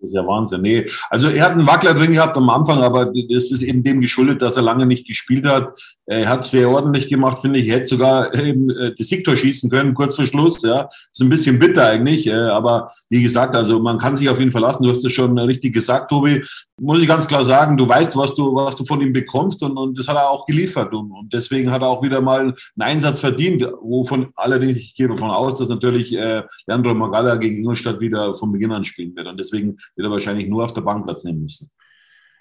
Das 0.04 0.10
ist 0.10 0.16
ja 0.16 0.28
Wahnsinn. 0.28 0.62
Nee, 0.62 0.86
also 1.10 1.30
er 1.30 1.46
hat 1.46 1.54
einen 1.54 1.66
Wackler 1.66 1.94
drin 1.94 2.12
gehabt 2.12 2.36
am 2.36 2.50
Anfang, 2.50 2.84
aber 2.84 3.06
das 3.06 3.52
ist 3.52 3.62
eben 3.62 3.84
dem 3.84 4.02
geschuldet, 4.02 4.42
dass 4.42 4.58
er 4.58 4.62
lange 4.62 4.86
nicht 4.86 5.08
gespielt 5.08 5.46
hat. 5.46 5.80
Er 6.06 6.28
hat 6.28 6.44
es 6.44 6.52
sehr 6.52 6.70
ordentlich 6.70 7.08
gemacht, 7.08 7.40
finde 7.40 7.60
ich. 7.60 7.70
Er 7.70 7.78
hätte 7.78 7.88
sogar 7.88 8.36
eben 8.36 8.70
äh, 8.70 8.94
das 8.94 9.08
Siegtor 9.08 9.38
schießen 9.38 9.70
können, 9.70 9.94
kurz 9.94 10.18
vor 10.18 10.26
Schluss. 10.26 10.62
Ja, 10.62 10.90
ist 11.10 11.22
ein 11.22 11.30
bisschen 11.30 11.58
bitter 11.58 11.86
eigentlich. 11.86 12.28
Äh, 12.28 12.34
aber 12.34 12.92
wie 13.08 13.24
gesagt, 13.24 13.56
also 13.56 13.80
man 13.80 13.98
kann 13.98 14.18
sich 14.18 14.28
auf 14.28 14.42
ihn 14.42 14.52
verlassen. 14.52 14.84
Du 14.84 14.90
hast 14.90 15.06
es 15.06 15.14
schon 15.14 15.40
richtig 15.40 15.74
gesagt, 15.74 16.10
Tobi. 16.10 16.44
Muss 16.82 17.02
ich 17.02 17.08
ganz 17.08 17.28
klar 17.28 17.46
sagen, 17.46 17.78
du 17.78 17.88
weißt, 17.88 18.18
was 18.18 18.36
du, 18.36 18.54
was 18.54 18.76
du 18.76 18.84
von 18.84 19.00
ihm 19.00 19.14
bekommst 19.14 19.64
und, 19.64 19.78
und 19.78 19.98
das 19.98 20.08
hat 20.10 20.18
er 20.18 20.30
auch 20.30 20.46
geliefert. 20.46 20.94
Und, 20.94 21.12
und 21.12 21.32
deswegen 21.32 21.72
hat 21.72 21.82
er 21.82 21.88
auch 21.88 22.04
wieder 22.04 22.20
mal 22.20 22.42
einen 22.42 22.56
Einsatz 22.78 23.22
verdient, 23.22 23.64
wovon 23.82 24.30
allerdings, 24.36 24.76
ich 24.76 24.96
gehe 24.96 25.08
davon 25.08 25.30
aus, 25.30 25.56
dass 25.56 25.70
natürlich 25.70 26.14
äh, 26.14 26.44
Leandro 26.68 26.94
Magalla 26.94 27.38
gegen 27.38 27.58
Ingolstadt 27.58 28.02
wieder 28.02 28.34
von 28.34 28.52
Beginn 28.52 28.72
an 28.74 28.84
spielen 28.84 29.16
wird. 29.16 29.28
Und 29.28 29.40
deswegen 29.40 29.78
wird 29.96 30.08
er 30.08 30.12
wahrscheinlich 30.12 30.48
nur 30.48 30.64
auf 30.64 30.74
der 30.74 30.82
Bank 30.82 31.06
Platz 31.06 31.24
nehmen 31.24 31.44
müssen. 31.44 31.72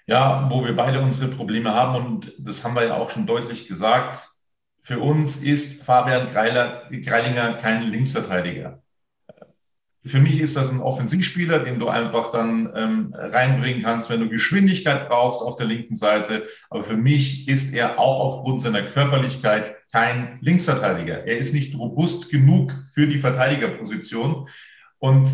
Ja, 0.05 0.49
wo 0.49 0.65
wir 0.65 0.75
beide 0.75 0.99
unsere 0.99 1.29
Probleme 1.29 1.73
haben 1.73 1.95
und 1.95 2.33
das 2.37 2.63
haben 2.63 2.75
wir 2.75 2.85
ja 2.85 2.97
auch 2.97 3.09
schon 3.09 3.25
deutlich 3.25 3.67
gesagt. 3.67 4.27
Für 4.81 4.99
uns 4.99 5.37
ist 5.37 5.83
Fabian 5.83 6.31
Greiler, 6.33 6.89
Greilinger 6.91 7.53
kein 7.53 7.89
Linksverteidiger. 7.89 8.83
Für 10.05 10.19
mich 10.19 10.41
ist 10.41 10.57
das 10.57 10.69
ein 10.69 10.81
Offensivspieler, 10.81 11.59
den 11.59 11.79
du 11.79 11.87
einfach 11.87 12.33
dann 12.33 12.73
ähm, 12.75 13.15
reinbringen 13.17 13.83
kannst, 13.83 14.09
wenn 14.09 14.19
du 14.19 14.27
Geschwindigkeit 14.27 15.07
brauchst 15.07 15.41
auf 15.41 15.55
der 15.55 15.65
linken 15.65 15.95
Seite. 15.95 16.43
Aber 16.69 16.83
für 16.83 16.97
mich 16.97 17.47
ist 17.47 17.73
er 17.73 17.97
auch 17.99 18.19
aufgrund 18.19 18.59
seiner 18.59 18.81
Körperlichkeit 18.81 19.75
kein 19.93 20.39
Linksverteidiger. 20.41 21.25
Er 21.25 21.37
ist 21.37 21.53
nicht 21.53 21.77
robust 21.77 22.29
genug 22.29 22.75
für 22.93 23.07
die 23.07 23.19
Verteidigerposition. 23.19 24.49
Und 25.03 25.27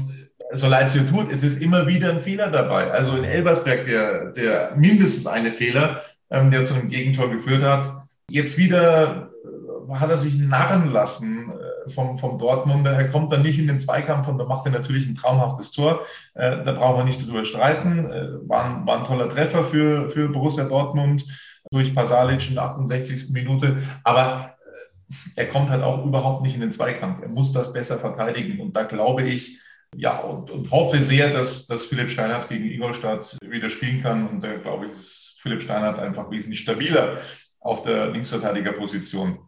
so 0.52 0.68
leid 0.68 0.88
es 0.88 0.96
mir 0.96 1.08
tut, 1.08 1.32
es 1.32 1.44
ist 1.44 1.62
immer 1.62 1.86
wieder 1.86 2.10
ein 2.10 2.22
Fehler 2.22 2.50
dabei. 2.50 2.90
Also 2.90 3.16
in 3.16 3.24
Elbersberg 3.24 3.86
der, 3.86 4.32
der 4.32 4.72
mindestens 4.76 5.28
eine 5.28 5.52
Fehler, 5.52 6.02
ähm, 6.32 6.50
der 6.50 6.64
zu 6.64 6.74
einem 6.74 6.90
Gegentor 6.90 7.30
geführt 7.30 7.62
hat. 7.62 7.86
Jetzt 8.32 8.58
wieder 8.58 9.30
äh, 9.46 9.94
hat 9.94 10.10
er 10.10 10.18
sich 10.18 10.40
narren 10.40 10.92
lassen 10.92 11.52
äh, 11.52 11.92
vom, 11.92 12.18
vom 12.18 12.40
Dortmunder. 12.40 12.94
Er 12.94 13.10
kommt 13.10 13.32
dann 13.32 13.44
nicht 13.44 13.60
in 13.60 13.68
den 13.68 13.80
Zweikampf 13.80 14.28
und 14.28 14.40
da 14.40 14.46
macht 14.46 14.66
er 14.66 14.72
natürlich 14.72 15.06
ein 15.06 15.14
traumhaftes 15.14 15.70
Tor. 15.70 16.02
Äh, 16.34 16.64
da 16.64 16.72
brauchen 16.72 17.02
wir 17.02 17.04
nicht 17.04 17.24
drüber 17.24 17.46
streiten. 17.46 18.12
Äh, 18.12 18.50
war, 18.50 18.66
ein, 18.66 18.88
war 18.88 18.98
ein 18.98 19.06
toller 19.06 19.30
Treffer 19.30 19.64
für, 19.64 20.10
für 20.10 20.30
Borussia 20.30 20.64
Dortmund 20.64 21.26
durch 21.70 21.94
Pasalic 21.94 22.50
in 22.50 22.56
der 22.56 22.64
68. 22.64 23.30
Minute. 23.34 23.84
Aber 24.04 24.56
er 25.36 25.50
kommt 25.50 25.70
halt 25.70 25.84
auch 25.84 26.06
überhaupt 26.06 26.44
nicht 26.44 26.56
in 26.56 26.62
den 26.62 26.72
Zweikampf. 26.72 27.22
Er 27.22 27.30
muss 27.30 27.52
das 27.52 27.74
besser 27.74 28.00
verteidigen. 28.00 28.60
Und 28.60 28.76
da 28.76 28.84
glaube 28.84 29.24
ich, 29.24 29.60
ja, 29.96 30.20
und, 30.20 30.52
und 30.52 30.72
hoffe 30.72 31.00
sehr, 31.00 31.32
dass, 31.32 31.66
dass 31.68 31.86
Philipp 31.86 32.12
Steinhardt 32.12 32.50
gegen 32.50 32.70
Ingolstadt 32.70 33.38
wieder 33.42 33.70
spielen 33.70 34.02
kann. 34.02 34.28
Und 34.28 34.44
da 34.44 34.56
glaube 34.58 34.88
ich, 34.88 34.92
ist 34.92 35.40
Philipp 35.42 35.62
Steinhardt 35.62 36.00
einfach 36.00 36.30
wesentlich 36.30 36.60
stabiler 36.60 37.18
auf 37.60 37.84
der 37.84 38.10
Linksverteidigerposition. 38.12 39.40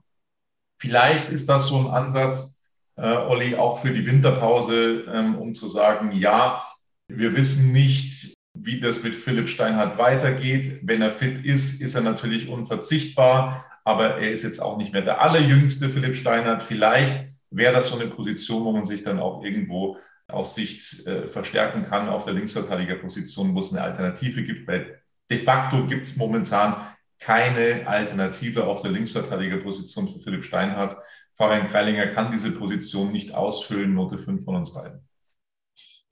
Vielleicht 0.80 1.30
ist 1.30 1.48
das 1.48 1.68
so 1.68 1.78
ein 1.78 1.88
Ansatz, 1.88 2.64
äh, 2.96 3.16
Olli, 3.16 3.56
auch 3.56 3.82
für 3.82 3.92
die 3.92 4.06
Winterpause, 4.06 5.06
ähm, 5.14 5.38
um 5.38 5.54
zu 5.54 5.70
sagen, 5.70 6.12
ja, 6.12 6.66
wir 7.08 7.36
wissen 7.36 7.72
nicht, 7.72 8.31
wie 8.64 8.80
das 8.80 9.04
mit 9.04 9.16
Philipp 9.16 9.50
Steinhardt 9.50 9.98
weitergeht. 9.98 10.80
Wenn 10.84 11.02
er 11.02 11.12
fit 11.12 11.44
ist, 11.44 11.82
ist 11.82 11.96
er 11.96 12.02
natürlich 12.02 12.48
unverzichtbar, 12.48 13.66
aber 13.84 14.18
er 14.18 14.32
ist 14.32 14.44
jetzt 14.44 14.60
auch 14.60 14.78
nicht 14.78 14.94
mehr 14.94 15.02
der 15.02 15.22
allerjüngste 15.22 15.90
Philipp 15.90 16.16
Steinhardt. 16.16 16.64
Vielleicht 16.64 17.26
wäre 17.50 17.74
das 17.74 17.88
so 17.88 18.00
eine 18.00 18.10
Position, 18.10 18.64
wo 18.64 18.72
man 18.72 18.86
sich 18.86 19.04
dann 19.04 19.20
auch 19.20 19.44
irgendwo 19.44 19.98
auf 20.28 20.48
Sicht 20.48 21.06
äh, 21.08 21.28
verstärken 21.28 21.86
kann 21.90 22.08
auf 22.08 22.26
der 22.26 22.34
Linksverteidigerposition, 22.34 23.54
wo 23.54 23.60
es 23.60 23.74
eine 23.74 23.82
Alternative 23.82 24.44
gibt. 24.44 24.68
Weil 24.68 25.02
de 25.30 25.38
facto 25.38 25.86
gibt 25.88 26.06
es 26.06 26.16
momentan 26.16 26.76
keine 27.20 27.88
Alternative 27.88 28.66
auf 28.66 28.82
der 28.82 28.92
Linksverteidigerposition 28.92 30.08
für 30.10 30.20
Philipp 30.20 30.46
Steinhardt. 30.46 30.98
Fabian 31.36 31.70
Kreilinger 31.70 32.08
kann 32.08 32.32
diese 32.32 32.52
Position 32.52 33.12
nicht 33.12 33.34
ausfüllen, 33.34 33.94
Note 33.94 34.18
5 34.18 34.44
von 34.44 34.56
uns 34.56 34.74
beiden. 34.74 35.08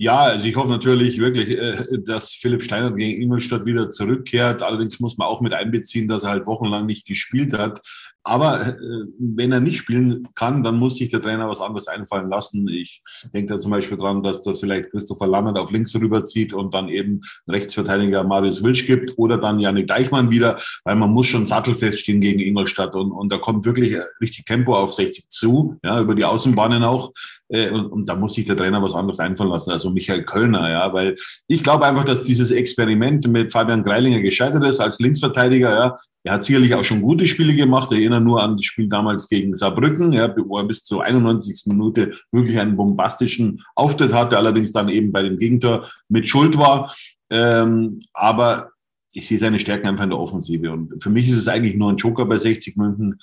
Ja, 0.01 0.19
also 0.21 0.45
ich 0.45 0.55
hoffe 0.55 0.69
natürlich 0.69 1.19
wirklich, 1.19 1.49
äh, 1.49 1.99
dass 2.01 2.31
Philipp 2.31 2.63
Steiner 2.63 2.91
gegen 2.93 3.21
Ingolstadt 3.21 3.65
wieder 3.65 3.89
zurückkehrt. 3.89 4.63
Allerdings 4.63 5.01
muss 5.01 5.17
man 5.17 5.27
auch 5.27 5.41
mit 5.41 5.53
einbeziehen, 5.53 6.07
dass 6.07 6.23
er 6.23 6.29
halt 6.29 6.47
wochenlang 6.47 6.85
nicht 6.85 7.05
gespielt 7.05 7.51
hat. 7.51 7.81
Aber 8.29 8.61
äh, 8.61 8.73
wenn 9.17 9.51
er 9.51 9.59
nicht 9.59 9.79
spielen 9.79 10.27
kann, 10.35 10.63
dann 10.63 10.77
muss 10.77 10.97
sich 10.97 11.09
der 11.09 11.21
Trainer 11.21 11.49
was 11.49 11.61
anderes 11.61 11.87
einfallen 11.87 12.29
lassen. 12.29 12.67
Ich 12.67 13.01
denke 13.33 13.53
da 13.53 13.59
zum 13.59 13.71
Beispiel 13.71 13.97
dran, 13.97 14.21
dass 14.21 14.43
das 14.43 14.59
vielleicht 14.59 14.91
Christopher 14.91 15.27
Lammert 15.27 15.57
auf 15.57 15.71
links 15.71 15.95
rüberzieht 15.95 16.53
und 16.53 16.73
dann 16.73 16.89
eben 16.89 17.21
Rechtsverteidiger 17.49 18.23
Marius 18.23 18.63
Wilsch 18.63 18.85
gibt 18.85 19.17
oder 19.17 19.37
dann 19.37 19.59
Janik 19.59 19.87
Deichmann 19.87 20.29
wieder, 20.29 20.59
weil 20.83 20.95
man 20.95 21.09
muss 21.09 21.27
schon 21.27 21.45
sattelfest 21.45 21.99
stehen 21.99 22.21
gegen 22.21 22.39
Ingolstadt 22.39 22.95
und, 22.95 23.11
und 23.11 23.31
da 23.31 23.37
kommt 23.39 23.65
wirklich 23.65 23.95
richtig 24.21 24.45
Tempo 24.45 24.75
auf 24.75 24.93
60 24.93 25.29
zu, 25.29 25.77
ja, 25.83 25.99
über 25.99 26.13
die 26.13 26.25
Außenbahnen 26.25 26.83
auch. 26.83 27.11
Äh, 27.49 27.69
und, 27.69 27.87
und 27.87 28.09
da 28.09 28.15
muss 28.15 28.35
sich 28.35 28.45
der 28.45 28.57
Trainer 28.57 28.81
was 28.81 28.93
anderes 28.93 29.19
einfallen 29.19 29.49
lassen, 29.49 29.71
also 29.71 29.89
Michael 29.89 30.23
Kölner, 30.23 30.69
ja, 30.69 30.93
weil 30.93 31.15
ich 31.47 31.63
glaube 31.63 31.85
einfach, 31.85 32.05
dass 32.05 32.21
dieses 32.21 32.51
Experiment 32.51 33.27
mit 33.27 33.51
Fabian 33.51 33.83
Greilinger 33.83 34.21
gescheitert 34.21 34.63
ist 34.65 34.79
als 34.79 34.99
Linksverteidiger, 34.99 35.73
ja. 35.73 35.95
Er 36.29 36.35
hat 36.35 36.43
sicherlich 36.43 36.75
auch 36.75 36.83
schon 36.83 37.01
gute 37.01 37.25
Spiele 37.25 37.55
gemacht. 37.55 37.91
Ich 37.91 38.01
erinnere 38.01 38.21
nur 38.21 38.43
an 38.43 38.55
das 38.55 38.63
Spiel 38.63 38.87
damals 38.87 39.27
gegen 39.27 39.55
Saarbrücken, 39.55 40.13
ja, 40.13 40.31
wo 40.37 40.59
er 40.59 40.63
bis 40.63 40.83
zur 40.83 41.03
91. 41.03 41.63
Minute 41.65 42.13
wirklich 42.31 42.59
einen 42.59 42.77
bombastischen 42.77 43.63
Auftritt 43.73 44.13
hatte, 44.13 44.37
allerdings 44.37 44.71
dann 44.71 44.89
eben 44.89 45.11
bei 45.11 45.23
dem 45.23 45.39
Gegentor 45.39 45.89
mit 46.07 46.27
Schuld 46.27 46.55
war. 46.55 46.93
Ähm, 47.31 47.97
aber 48.13 48.69
ich 49.11 49.27
sehe 49.27 49.39
seine 49.39 49.57
Stärken 49.57 49.87
einfach 49.87 50.03
in 50.03 50.11
der 50.11 50.19
Offensive. 50.19 50.71
Und 50.71 51.01
für 51.01 51.09
mich 51.09 51.27
ist 51.27 51.37
es 51.39 51.47
eigentlich 51.47 51.75
nur 51.75 51.91
ein 51.91 51.97
Joker 51.97 52.25
bei 52.25 52.37
60 52.37 52.77
München. 52.77 53.19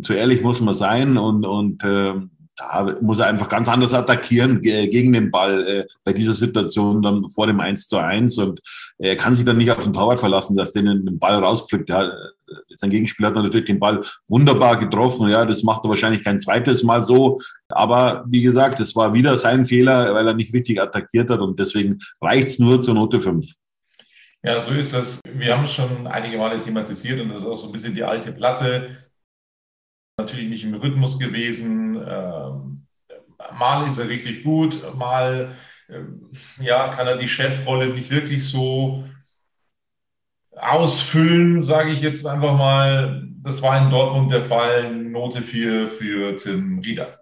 So 0.00 0.14
ehrlich 0.14 0.42
muss 0.42 0.60
man 0.60 0.74
sein. 0.74 1.16
Und, 1.16 1.46
und 1.46 1.84
ähm, 1.84 2.30
da 2.58 2.96
muss 3.00 3.20
er 3.20 3.26
einfach 3.26 3.48
ganz 3.48 3.68
anders 3.68 3.94
attackieren 3.94 4.60
gegen 4.60 5.12
den 5.12 5.30
Ball 5.30 5.66
äh, 5.66 5.86
bei 6.04 6.12
dieser 6.12 6.34
Situation 6.34 7.00
dann 7.00 7.28
vor 7.30 7.46
dem 7.46 7.60
1 7.60 7.86
zu 7.86 7.98
1 7.98 8.38
und 8.38 8.60
er 8.98 9.16
kann 9.16 9.34
sich 9.34 9.44
dann 9.44 9.58
nicht 9.58 9.70
auf 9.70 9.84
den 9.84 9.92
Torwart 9.92 10.18
verlassen, 10.18 10.56
dass 10.56 10.72
der 10.72 10.82
den 10.82 11.18
Ball 11.18 11.42
rauspflückt. 11.42 11.88
Ja, 11.88 12.10
sein 12.76 12.90
Gegenspieler 12.90 13.28
hat 13.28 13.36
natürlich 13.36 13.66
den 13.66 13.78
Ball 13.78 14.02
wunderbar 14.26 14.78
getroffen. 14.78 15.28
Ja, 15.28 15.44
das 15.44 15.62
macht 15.62 15.84
er 15.84 15.90
wahrscheinlich 15.90 16.24
kein 16.24 16.40
zweites 16.40 16.82
Mal 16.82 17.02
so. 17.02 17.40
Aber 17.68 18.24
wie 18.26 18.42
gesagt, 18.42 18.80
es 18.80 18.96
war 18.96 19.14
wieder 19.14 19.36
sein 19.36 19.64
Fehler, 19.64 20.14
weil 20.14 20.26
er 20.26 20.34
nicht 20.34 20.52
richtig 20.52 20.80
attackiert 20.80 21.30
hat 21.30 21.40
und 21.40 21.58
deswegen 21.58 21.98
reicht's 22.20 22.58
nur 22.58 22.80
zur 22.80 22.94
Note 22.94 23.20
5. 23.20 23.46
Ja, 24.42 24.60
so 24.60 24.72
ist 24.72 24.94
das. 24.94 25.20
Wir 25.32 25.56
haben 25.56 25.64
es 25.64 25.72
schon 25.72 26.06
einige 26.06 26.38
Male 26.38 26.60
thematisiert 26.60 27.20
und 27.20 27.30
das 27.30 27.42
ist 27.42 27.48
auch 27.48 27.58
so 27.58 27.66
ein 27.66 27.72
bisschen 27.72 27.94
die 27.94 28.04
alte 28.04 28.32
Platte 28.32 28.96
natürlich 30.28 30.48
nicht 30.50 30.64
im 30.64 30.74
Rhythmus 30.74 31.18
gewesen. 31.18 31.96
Ähm, 32.06 32.86
mal 33.58 33.88
ist 33.88 33.98
er 33.98 34.08
richtig 34.08 34.44
gut, 34.44 34.80
mal 34.96 35.54
ähm, 35.88 36.30
ja, 36.60 36.88
kann 36.88 37.06
er 37.06 37.16
die 37.16 37.28
Chefrolle 37.28 37.88
nicht 37.94 38.10
wirklich 38.10 38.46
so 38.48 39.04
ausfüllen, 40.56 41.60
sage 41.60 41.92
ich 41.92 42.00
jetzt 42.00 42.26
einfach 42.26 42.56
mal. 42.56 43.26
Das 43.42 43.62
war 43.62 43.82
in 43.82 43.90
Dortmund 43.90 44.30
der 44.32 44.42
Fall. 44.44 44.92
Note 44.94 45.42
4 45.42 45.88
für 45.88 46.36
Tim 46.36 46.80
Rieder. 46.80 47.20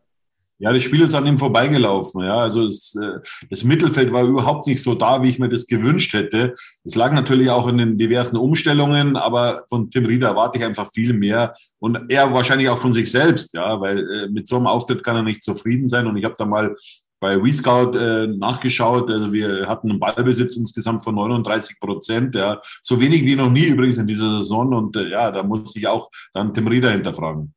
Ja, 0.59 0.73
das 0.73 0.83
Spiel 0.83 1.03
ist 1.03 1.15
an 1.15 1.27
ihm 1.27 1.37
vorbeigelaufen. 1.37 2.25
Ja, 2.25 2.39
also 2.39 2.65
es, 2.65 2.97
äh, 2.97 3.21
das 3.51 3.63
Mittelfeld 3.63 4.11
war 4.13 4.25
überhaupt 4.25 4.67
nicht 4.67 4.83
so 4.83 4.95
da, 4.95 5.23
wie 5.23 5.29
ich 5.29 5.39
mir 5.39 5.51
das 5.51 5.67
gewünscht 5.67 6.15
hätte. 6.15 6.55
Es 6.83 6.95
lag 6.95 7.13
natürlich 7.13 7.51
auch 7.51 7.69
in 7.69 7.77
den 7.77 7.99
diversen 7.99 8.39
Umstellungen, 8.39 9.17
aber 9.17 9.65
von 9.69 9.91
Tim 9.91 10.07
Rieder 10.07 10.29
erwarte 10.29 10.59
ich 10.59 10.65
einfach 10.65 10.91
viel 10.93 11.13
mehr 11.13 11.53
und 11.79 11.99
er 12.09 12.33
wahrscheinlich 12.33 12.71
auch 12.71 12.79
von 12.79 12.93
sich 12.93 13.11
selbst, 13.11 13.53
ja, 13.55 13.81
weil 13.81 13.99
äh, 13.99 14.29
mit 14.29 14.49
so 14.49 14.57
einem 14.57 14.67
Auftritt 14.67 15.05
kann 15.05 15.17
er 15.17 15.23
nicht 15.23 15.43
zufrieden 15.43 15.89
sein. 15.89 16.07
Und 16.07 16.17
ich 16.17 16.25
habe 16.25 16.37
da 16.39 16.47
mal 16.47 16.75
bei 17.21 17.43
WeScout 17.43 17.97
äh, 17.97 18.27
nachgeschaut. 18.27 19.11
Also 19.11 19.33
wir 19.33 19.67
hatten 19.69 19.91
einen 19.91 20.01
Ballbesitz 20.01 20.57
insgesamt 20.57 21.05
von 21.05 21.15
39 21.17 21.81
Prozent, 21.81 22.35
ja, 22.35 22.61
so 22.81 22.99
wenig 23.01 23.23
wie 23.23 23.37
noch 23.37 23.51
nie 23.51 23.67
übrigens 23.67 23.99
in 23.99 24.07
dieser 24.07 24.39
Saison. 24.39 24.73
Und 24.73 24.97
äh, 24.97 25.09
ja, 25.09 25.31
da 25.31 25.43
muss 25.43 25.77
ich 25.77 25.87
auch 25.87 26.11
dann 26.33 26.55
Tim 26.55 26.67
Rieder 26.69 26.91
hinterfragen. 26.91 27.53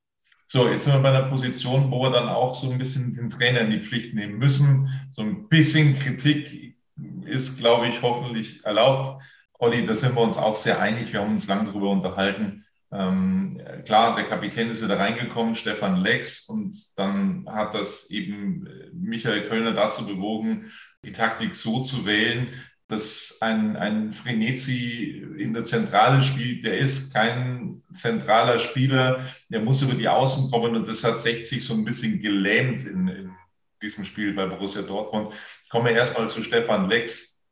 So, 0.52 0.68
jetzt 0.68 0.86
sind 0.86 0.94
wir 0.94 1.00
bei 1.04 1.10
einer 1.10 1.30
Position, 1.30 1.92
wo 1.92 2.02
wir 2.02 2.10
dann 2.10 2.28
auch 2.28 2.56
so 2.56 2.72
ein 2.72 2.80
bisschen 2.80 3.14
den 3.14 3.30
Trainer 3.30 3.62
in 3.62 3.70
die 3.70 3.84
Pflicht 3.84 4.16
nehmen 4.16 4.40
müssen. 4.40 4.90
So 5.12 5.22
ein 5.22 5.48
bisschen 5.48 6.00
Kritik 6.00 6.76
ist, 7.24 7.60
glaube 7.60 7.88
ich, 7.88 8.02
hoffentlich 8.02 8.66
erlaubt. 8.66 9.22
Olli, 9.60 9.86
da 9.86 9.94
sind 9.94 10.16
wir 10.16 10.22
uns 10.24 10.38
auch 10.38 10.56
sehr 10.56 10.82
einig. 10.82 11.14
Wir 11.14 11.22
haben 11.22 11.34
uns 11.34 11.46
lange 11.46 11.66
darüber 11.66 11.92
unterhalten. 11.92 12.66
Ähm, 12.92 13.62
klar, 13.86 14.16
der 14.16 14.24
Kapitän 14.24 14.72
ist 14.72 14.84
wieder 14.84 14.98
reingekommen, 14.98 15.54
Stefan 15.54 15.98
Lex, 15.98 16.50
und 16.50 16.76
dann 16.98 17.46
hat 17.48 17.76
das 17.76 18.10
eben 18.10 18.68
Michael 18.92 19.48
Kölner 19.48 19.74
dazu 19.74 20.04
bewogen, 20.04 20.72
die 21.06 21.12
Taktik 21.12 21.54
so 21.54 21.84
zu 21.84 22.08
wählen, 22.08 22.48
dass 22.90 23.38
ein, 23.40 23.78
ein 23.78 24.14
Frenetzi 24.14 25.24
in 25.38 25.54
der 25.54 25.64
Zentrale 25.64 26.24
spielt, 26.24 26.66
der 26.66 26.80
ist 26.80 27.14
kein 27.14 27.84
zentraler 27.94 28.58
Spieler, 28.58 29.24
der 29.48 29.62
muss 29.62 29.84
über 29.84 29.94
die 29.94 30.08
Außen 30.08 30.50
kommen 30.50 30.76
und 30.76 30.88
das 30.88 31.04
hat 31.04 31.20
60 31.20 31.64
so 31.64 31.76
ein 31.76 31.86
bisschen 31.86 32.20
gelähmt 32.20 32.86
in, 32.86 33.08
in 33.08 33.36
diesem 33.80 34.06
Spiel 34.06 34.34
bei 34.34 34.48
Borussia 34.48 34.82
Dortmund. 34.82 35.36
Ich 35.64 35.70
komme 35.70 35.92
erstmal 35.92 36.30
zu 36.30 36.42
Stefan 36.42 36.90
Lex. 36.90 37.44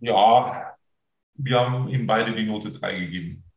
Ja, 0.00 0.76
wir 1.34 1.60
haben 1.60 1.88
ihm 1.88 2.06
beide 2.06 2.32
die 2.32 2.46
Note 2.46 2.70
3 2.70 3.00
gegeben. 3.00 3.49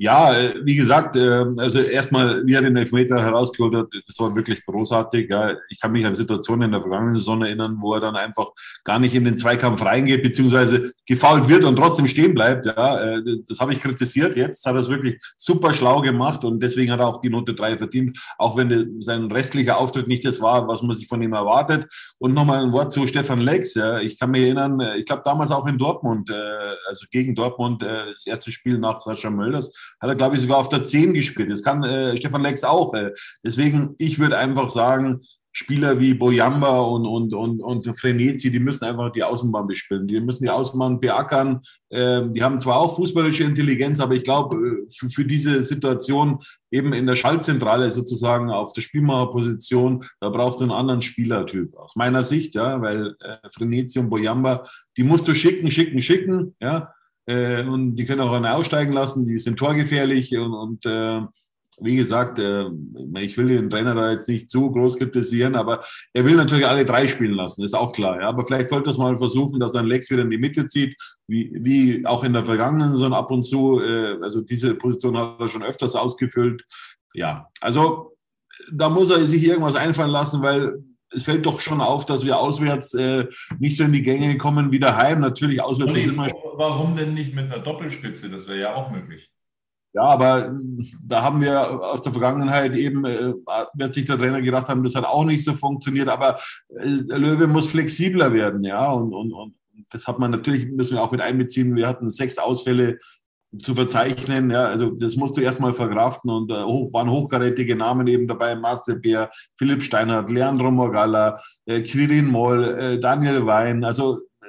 Ja, 0.00 0.32
äh, 0.32 0.54
wie 0.62 0.76
gesagt, 0.76 1.16
ähm, 1.16 1.58
also 1.58 1.80
erstmal, 1.80 2.46
wie 2.46 2.54
er 2.54 2.62
den 2.62 2.76
Elfmeter 2.76 3.20
herausgeholt 3.20 3.74
hat, 3.74 3.88
das 4.06 4.16
war 4.20 4.32
wirklich 4.36 4.64
großartig. 4.64 5.28
Ja, 5.28 5.56
ich 5.68 5.80
kann 5.80 5.90
mich 5.90 6.06
an 6.06 6.14
Situationen 6.14 6.66
in 6.66 6.70
der 6.70 6.80
vergangenen 6.82 7.16
Saison 7.16 7.42
erinnern, 7.42 7.78
wo 7.80 7.94
er 7.94 8.00
dann 8.00 8.14
einfach 8.14 8.46
gar 8.84 9.00
nicht 9.00 9.16
in 9.16 9.24
den 9.24 9.36
Zweikampf 9.36 9.84
reingeht, 9.84 10.22
beziehungsweise 10.22 10.92
gefault 11.04 11.48
wird 11.48 11.64
und 11.64 11.74
trotzdem 11.74 12.06
stehen 12.06 12.32
bleibt. 12.32 12.66
Ja, 12.66 13.16
äh, 13.16 13.22
das 13.48 13.58
habe 13.58 13.72
ich 13.72 13.80
kritisiert. 13.80 14.36
Jetzt 14.36 14.64
hat 14.66 14.76
er 14.76 14.82
es 14.82 14.88
wirklich 14.88 15.18
super 15.36 15.74
schlau 15.74 16.00
gemacht 16.00 16.44
und 16.44 16.62
deswegen 16.62 16.92
hat 16.92 17.00
er 17.00 17.08
auch 17.08 17.20
die 17.20 17.30
Note 17.30 17.54
3 17.54 17.78
verdient, 17.78 18.20
auch 18.38 18.56
wenn 18.56 19.02
sein 19.02 19.32
restlicher 19.32 19.78
Auftritt 19.78 20.06
nicht 20.06 20.24
das 20.24 20.40
war, 20.40 20.68
was 20.68 20.80
man 20.80 20.94
sich 20.94 21.08
von 21.08 21.20
ihm 21.22 21.32
erwartet. 21.32 21.86
Und 22.18 22.34
nochmal 22.34 22.62
ein 22.62 22.72
Wort 22.72 22.92
zu 22.92 23.08
Stefan 23.08 23.40
Lex. 23.40 23.74
Ja, 23.74 23.98
ich 23.98 24.16
kann 24.16 24.30
mich 24.30 24.42
erinnern, 24.42 24.78
äh, 24.78 24.96
ich 24.98 25.06
glaube 25.06 25.22
damals 25.24 25.50
auch 25.50 25.66
in 25.66 25.76
Dortmund, 25.76 26.30
also 26.86 27.06
gegen 27.10 27.34
Dortmund, 27.34 27.82
das 27.82 28.26
erste 28.26 28.50
Spiel 28.50 28.78
nach 28.78 29.00
Sascha 29.00 29.30
Mölders, 29.30 29.72
hat 30.00 30.08
er, 30.08 30.16
glaube 30.16 30.36
ich, 30.36 30.42
sogar 30.42 30.58
auf 30.58 30.68
der 30.68 30.82
10 30.82 31.14
gespielt. 31.14 31.50
Das 31.50 31.62
kann 31.62 31.82
äh, 31.82 32.16
Stefan 32.16 32.42
Lex 32.42 32.64
auch. 32.64 32.94
Äh. 32.94 33.12
Deswegen, 33.44 33.94
ich 33.98 34.18
würde 34.18 34.38
einfach 34.38 34.70
sagen, 34.70 35.20
Spieler 35.58 35.98
wie 35.98 36.14
Boyamba 36.14 36.78
und, 36.78 37.04
und, 37.04 37.34
und, 37.34 37.60
und 37.60 37.98
Frenetzi, 37.98 38.52
die 38.52 38.60
müssen 38.60 38.84
einfach 38.84 39.10
die 39.10 39.24
Außenbahn 39.24 39.66
bespielen. 39.66 40.06
Die 40.06 40.20
müssen 40.20 40.44
die 40.44 40.50
Außenbahn 40.50 41.00
beackern. 41.00 41.62
Ähm, 41.90 42.32
die 42.32 42.44
haben 42.44 42.60
zwar 42.60 42.76
auch 42.76 42.94
fußballische 42.94 43.42
Intelligenz, 43.42 43.98
aber 43.98 44.14
ich 44.14 44.22
glaube, 44.22 44.56
äh, 44.56 44.86
für, 44.88 45.10
für 45.10 45.24
diese 45.24 45.64
Situation 45.64 46.38
eben 46.70 46.92
in 46.92 47.06
der 47.06 47.16
Schaltzentrale 47.16 47.90
sozusagen 47.90 48.50
auf 48.50 48.72
der 48.72 48.82
Spielmacherposition, 48.82 50.04
da 50.20 50.28
brauchst 50.28 50.60
du 50.60 50.64
einen 50.64 50.72
anderen 50.72 51.02
Spielertyp. 51.02 51.74
Aus 51.76 51.96
meiner 51.96 52.22
Sicht, 52.22 52.54
ja, 52.54 52.80
weil 52.80 53.16
äh, 53.18 53.38
Frenetzi 53.52 53.98
und 53.98 54.10
Boyamba, 54.10 54.64
die 54.96 55.02
musst 55.02 55.26
du 55.26 55.34
schicken, 55.34 55.72
schicken, 55.72 56.00
schicken, 56.00 56.54
ja. 56.60 56.92
Äh, 57.28 57.64
und 57.64 57.96
die 57.96 58.06
können 58.06 58.22
auch 58.22 58.32
einen 58.32 58.46
aussteigen 58.46 58.92
lassen, 58.92 59.26
die 59.26 59.38
sind 59.38 59.58
torgefährlich 59.58 60.34
und, 60.36 60.54
und 60.54 60.86
äh, 60.86 61.20
wie 61.80 61.96
gesagt, 61.96 62.38
äh, 62.38 62.64
ich 63.20 63.36
will 63.36 63.48
den 63.48 63.68
Trainer 63.68 63.94
da 63.94 64.10
jetzt 64.10 64.28
nicht 64.28 64.50
zu 64.50 64.70
groß 64.70 64.96
kritisieren, 64.96 65.54
aber 65.54 65.84
er 66.14 66.24
will 66.24 66.36
natürlich 66.36 66.66
alle 66.66 66.86
drei 66.86 67.06
spielen 67.06 67.34
lassen, 67.34 67.64
ist 67.64 67.74
auch 67.74 67.92
klar. 67.92 68.20
Ja. 68.20 68.28
Aber 68.28 68.44
vielleicht 68.44 68.70
sollte 68.70 68.90
es 68.90 68.96
mal 68.96 69.16
versuchen, 69.18 69.60
dass 69.60 69.74
er 69.74 69.82
Lex 69.82 70.10
wieder 70.10 70.22
in 70.22 70.30
die 70.30 70.38
Mitte 70.38 70.66
zieht, 70.66 70.96
wie, 71.26 71.52
wie 71.54 72.06
auch 72.06 72.24
in 72.24 72.32
der 72.32 72.46
vergangenen 72.46 72.92
Saison 72.92 73.12
ab 73.12 73.30
und 73.30 73.42
zu. 73.42 73.80
Äh, 73.80 74.16
also 74.22 74.40
diese 74.40 74.74
Position 74.74 75.16
hat 75.18 75.38
er 75.38 75.48
schon 75.48 75.62
öfters 75.62 75.94
ausgefüllt. 75.94 76.64
Ja, 77.12 77.48
also 77.60 78.16
da 78.72 78.88
muss 78.88 79.10
er 79.10 79.24
sich 79.26 79.44
irgendwas 79.44 79.76
einfallen 79.76 80.10
lassen, 80.10 80.42
weil 80.42 80.82
es 81.14 81.22
fällt 81.22 81.46
doch 81.46 81.60
schon 81.60 81.80
auf, 81.80 82.04
dass 82.04 82.24
wir 82.24 82.38
auswärts 82.38 82.94
äh, 82.94 83.26
nicht 83.58 83.76
so 83.76 83.84
in 83.84 83.92
die 83.92 84.02
Gänge 84.02 84.36
kommen 84.38 84.70
wie 84.70 84.78
daheim. 84.78 85.20
Natürlich 85.20 85.62
auswärts 85.62 85.94
ist 85.94 86.06
immer. 86.06 86.28
Warum 86.54 86.96
denn 86.96 87.14
nicht 87.14 87.34
mit 87.34 87.52
einer 87.52 87.62
Doppelspitze? 87.62 88.30
Das 88.30 88.46
wäre 88.48 88.60
ja 88.60 88.74
auch 88.74 88.90
möglich. 88.90 89.30
Ja, 89.94 90.02
aber 90.02 90.54
da 91.02 91.22
haben 91.22 91.40
wir 91.40 91.82
aus 91.82 92.02
der 92.02 92.12
Vergangenheit 92.12 92.76
eben, 92.76 93.04
äh, 93.04 93.32
wird 93.74 93.94
sich 93.94 94.04
der 94.04 94.18
Trainer 94.18 94.42
gedacht 94.42 94.68
haben, 94.68 94.84
das 94.84 94.94
hat 94.94 95.04
auch 95.04 95.24
nicht 95.24 95.44
so 95.44 95.54
funktioniert. 95.54 96.08
Aber 96.08 96.38
äh, 96.68 97.04
der 97.08 97.18
Löwe 97.18 97.46
muss 97.46 97.68
flexibler 97.68 98.32
werden, 98.32 98.64
ja. 98.64 98.90
Und, 98.92 99.14
und, 99.14 99.32
und 99.32 99.54
das 99.90 100.06
hat 100.06 100.18
man 100.18 100.30
natürlich, 100.30 100.66
müssen 100.66 100.96
wir 100.96 101.02
auch 101.02 101.10
mit 101.10 101.20
einbeziehen. 101.20 101.74
Wir 101.74 101.88
hatten 101.88 102.10
sechs 102.10 102.38
Ausfälle 102.38 102.98
zu 103.56 103.74
verzeichnen. 103.74 104.50
Ja, 104.50 104.66
also 104.66 104.90
das 104.90 105.16
musst 105.16 105.36
du 105.36 105.40
erstmal 105.40 105.72
verkraften 105.72 106.30
und 106.30 106.50
äh, 106.50 106.62
hoch, 106.62 106.92
waren 106.92 107.10
hochkarätige 107.10 107.76
Namen 107.76 108.06
eben 108.06 108.26
dabei, 108.26 108.56
Marcel 108.56 108.98
Bär, 108.98 109.30
Philipp 109.56 109.82
Steinhardt, 109.82 110.30
Leandro 110.30 110.70
Morgalla, 110.70 111.40
äh, 111.66 111.80
Quirin 111.80 112.26
Moll, 112.26 112.64
äh, 112.64 112.98
Daniel 112.98 113.46
Wein. 113.46 113.84
Also 113.84 114.18
äh, 114.40 114.46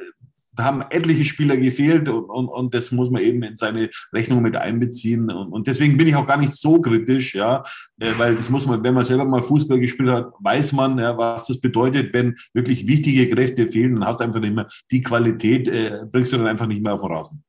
da 0.53 0.65
haben 0.65 0.84
etliche 0.89 1.24
Spieler 1.24 1.56
gefehlt 1.56 2.10
und, 2.10 2.25
und, 2.25 2.50
und 2.50 2.74
das 2.74 2.91
muss 2.91 3.10
man 3.10 3.22
eben 3.22 3.41
in 3.44 3.56
seine 3.56 3.89
Rechnung 4.12 4.41
mit 4.41 4.58
einbeziehen. 4.58 5.32
Und, 5.32 5.53
und 5.53 5.68
deswegen 5.68 5.98
bin 5.98 6.08
ich 6.08 6.15
auch 6.18 6.27
gar 6.27 6.38
nicht 6.38 6.51
so 6.51 6.82
kritisch, 6.82 7.36
ja, 7.36 7.63
äh, 8.00 8.12
weil 8.18 8.36
das 8.36 8.50
muss 8.50 8.68
man, 8.68 8.84
wenn 8.84 8.94
man 8.94 9.06
selber 9.06 9.24
mal 9.24 9.41
Fußball 9.41 9.79
gespielt 9.79 10.10
hat, 10.10 10.34
weiß 10.39 10.74
man, 10.74 11.00
ja, 11.00 11.18
was 11.18 11.48
das 11.48 11.62
bedeutet, 11.62 12.13
wenn 12.13 12.36
wirklich 12.53 12.86
wichtige 12.86 13.29
Kräfte 13.29 13.68
fehlen, 13.68 13.96
dann 13.96 14.06
hast 14.06 14.20
du 14.20 14.25
einfach 14.25 14.41
nicht 14.41 14.56
mehr 14.56 14.68
die 14.91 15.01
Qualität, 15.01 15.70
äh, 15.70 16.01
bringst 16.12 16.34
du 16.34 16.38
dann 16.38 16.48
einfach 16.48 16.68
nicht 16.68 16.84
mehr 16.84 16.94
auf 16.94 17.01
den 17.01 17.12
Rasen. 17.12 17.44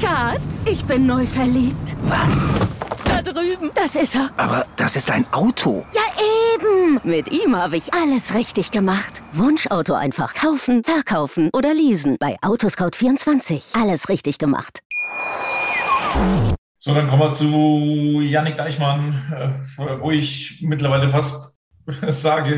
Schatz, 0.00 0.64
ich 0.66 0.84
bin 0.84 1.06
neu 1.06 1.26
verliebt. 1.26 1.96
Was? 2.02 2.48
Da 3.04 3.22
drüben. 3.22 3.70
Das 3.74 3.96
ist 3.96 4.14
er. 4.14 4.30
Aber 4.36 4.66
das 4.76 4.96
ist 4.96 5.10
ein 5.10 5.26
Auto. 5.32 5.84
Ja, 5.94 6.02
eben. 6.54 7.00
Mit 7.04 7.30
ihm 7.30 7.56
habe 7.56 7.76
ich 7.76 7.92
alles 7.94 8.34
richtig 8.34 8.70
gemacht. 8.70 9.22
Wunschauto 9.32 9.94
einfach 9.94 10.34
kaufen, 10.34 10.84
verkaufen 10.84 11.50
oder 11.52 11.74
leasen. 11.74 12.16
Bei 12.18 12.36
Autoscout24. 12.40 13.80
Alles 13.80 14.08
richtig 14.08 14.38
gemacht. 14.38 14.80
So, 16.78 16.94
dann 16.94 17.08
kommen 17.08 17.22
wir 17.22 17.32
zu 17.32 18.20
Yannick 18.22 18.56
Deichmann, 18.56 19.14
äh, 19.78 20.00
wo 20.00 20.10
ich 20.10 20.60
mittlerweile 20.62 21.08
fast 21.10 21.58
sage, 22.08 22.54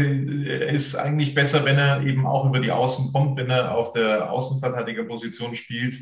er 0.46 0.68
ist 0.68 0.94
eigentlich 0.94 1.34
besser, 1.34 1.64
wenn 1.64 1.78
er 1.78 2.02
eben 2.02 2.26
auch 2.26 2.46
über 2.46 2.60
die 2.60 2.70
Außen 2.70 3.12
kommt, 3.12 3.36
wenn 3.38 3.50
er 3.50 3.74
auf 3.74 3.92
der 3.92 4.30
Außenverteidigerposition 4.30 5.54
spielt. 5.54 5.96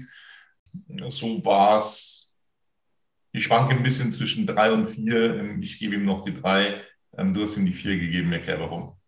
So 1.09 1.45
war 1.45 1.79
es 1.79 2.21
ich 3.33 3.45
schwanke 3.45 3.75
ein 3.77 3.83
bisschen 3.83 4.11
zwischen 4.13 4.47
drei 4.47 4.73
und 4.73 4.89
vier. 4.91 5.41
Ähm, 5.41 5.63
ich 5.63 5.79
gebe 5.79 5.95
ihm 5.95 6.05
noch 6.05 6.25
die 6.25 6.35
drei. 6.35 6.83
Ähm, 7.17 7.35
du 7.35 7.43
hast 7.43 7.57
ihm 7.57 7.67
die 7.67 7.73
vier 7.73 7.99
gegeben. 7.99 8.33
Erklär 8.33 8.61
warum. 8.61 9.00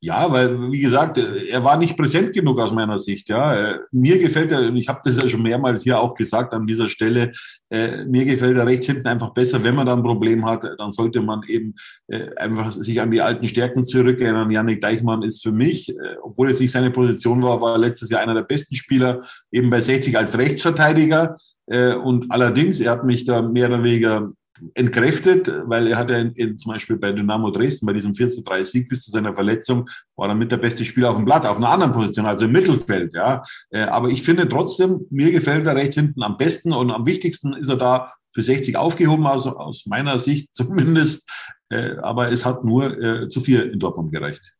Ja, 0.00 0.30
weil, 0.30 0.70
wie 0.70 0.78
gesagt, 0.78 1.18
er 1.18 1.64
war 1.64 1.76
nicht 1.76 1.96
präsent 1.96 2.32
genug 2.32 2.60
aus 2.60 2.72
meiner 2.72 3.00
Sicht. 3.00 3.28
Ja, 3.28 3.52
äh, 3.54 3.78
mir 3.90 4.16
gefällt 4.18 4.52
er, 4.52 4.60
und 4.60 4.76
ich 4.76 4.88
habe 4.88 5.00
das 5.02 5.16
ja 5.16 5.28
schon 5.28 5.42
mehrmals 5.42 5.82
hier 5.82 5.98
auch 5.98 6.14
gesagt 6.14 6.54
an 6.54 6.68
dieser 6.68 6.88
Stelle, 6.88 7.32
äh, 7.68 8.04
mir 8.04 8.24
gefällt 8.24 8.56
er 8.56 8.66
rechts 8.66 8.86
hinten 8.86 9.08
einfach 9.08 9.30
besser. 9.34 9.64
Wenn 9.64 9.74
man 9.74 9.86
da 9.86 9.94
ein 9.94 10.04
Problem 10.04 10.46
hat, 10.46 10.64
dann 10.78 10.92
sollte 10.92 11.20
man 11.20 11.42
eben 11.48 11.74
äh, 12.06 12.32
einfach 12.36 12.70
sich 12.70 13.00
an 13.00 13.10
die 13.10 13.20
alten 13.20 13.48
Stärken 13.48 13.84
zurückerinnern. 13.84 14.52
Janik 14.52 14.80
Deichmann 14.80 15.22
ist 15.22 15.42
für 15.42 15.52
mich, 15.52 15.88
äh, 15.88 15.94
obwohl 16.22 16.50
es 16.50 16.60
nicht 16.60 16.70
seine 16.70 16.92
Position 16.92 17.42
war, 17.42 17.60
war 17.60 17.76
letztes 17.76 18.08
Jahr 18.08 18.20
einer 18.20 18.34
der 18.34 18.42
besten 18.42 18.76
Spieler, 18.76 19.20
eben 19.50 19.68
bei 19.68 19.80
60 19.80 20.16
als 20.16 20.38
Rechtsverteidiger. 20.38 21.38
Äh, 21.66 21.94
und 21.94 22.30
allerdings, 22.30 22.78
er 22.78 22.92
hat 22.92 23.04
mich 23.04 23.24
da 23.24 23.42
mehr 23.42 23.66
oder 23.68 23.82
weniger 23.82 24.30
entkräftet, 24.74 25.52
weil 25.66 25.86
er 25.88 25.96
hat 25.96 26.10
ja 26.10 26.18
in, 26.18 26.32
in, 26.32 26.56
zum 26.56 26.72
Beispiel 26.72 26.96
bei 26.96 27.12
Dynamo 27.12 27.50
Dresden, 27.50 27.86
bei 27.86 27.92
diesem 27.92 28.14
4 28.14 28.28
zu 28.28 28.42
3 28.42 28.64
Sieg 28.64 28.88
bis 28.88 29.02
zu 29.02 29.10
seiner 29.10 29.34
Verletzung, 29.34 29.88
war 30.16 30.28
er 30.28 30.34
mit 30.34 30.52
der 30.52 30.56
beste 30.56 30.84
Spieler 30.84 31.10
auf 31.10 31.16
dem 31.16 31.24
Platz, 31.24 31.44
auf 31.44 31.56
einer 31.56 31.70
anderen 31.70 31.92
Position, 31.92 32.26
also 32.26 32.44
im 32.44 32.52
Mittelfeld, 32.52 33.14
ja. 33.14 33.42
Äh, 33.70 33.82
aber 33.82 34.08
ich 34.08 34.22
finde 34.22 34.48
trotzdem, 34.48 35.06
mir 35.10 35.30
gefällt 35.30 35.66
er 35.66 35.76
rechts 35.76 35.94
hinten 35.94 36.22
am 36.22 36.36
besten 36.36 36.72
und 36.72 36.90
am 36.90 37.06
wichtigsten 37.06 37.54
ist 37.54 37.68
er 37.68 37.76
da 37.76 38.12
für 38.32 38.42
60 38.42 38.76
aufgehoben, 38.76 39.26
also 39.26 39.56
aus 39.56 39.86
meiner 39.86 40.18
Sicht 40.18 40.48
zumindest. 40.52 41.28
Äh, 41.70 41.96
aber 42.02 42.32
es 42.32 42.44
hat 42.44 42.64
nur 42.64 43.28
zu 43.28 43.40
viel 43.40 43.60
in 43.60 43.78
Dortmund 43.78 44.12
gereicht. 44.12 44.54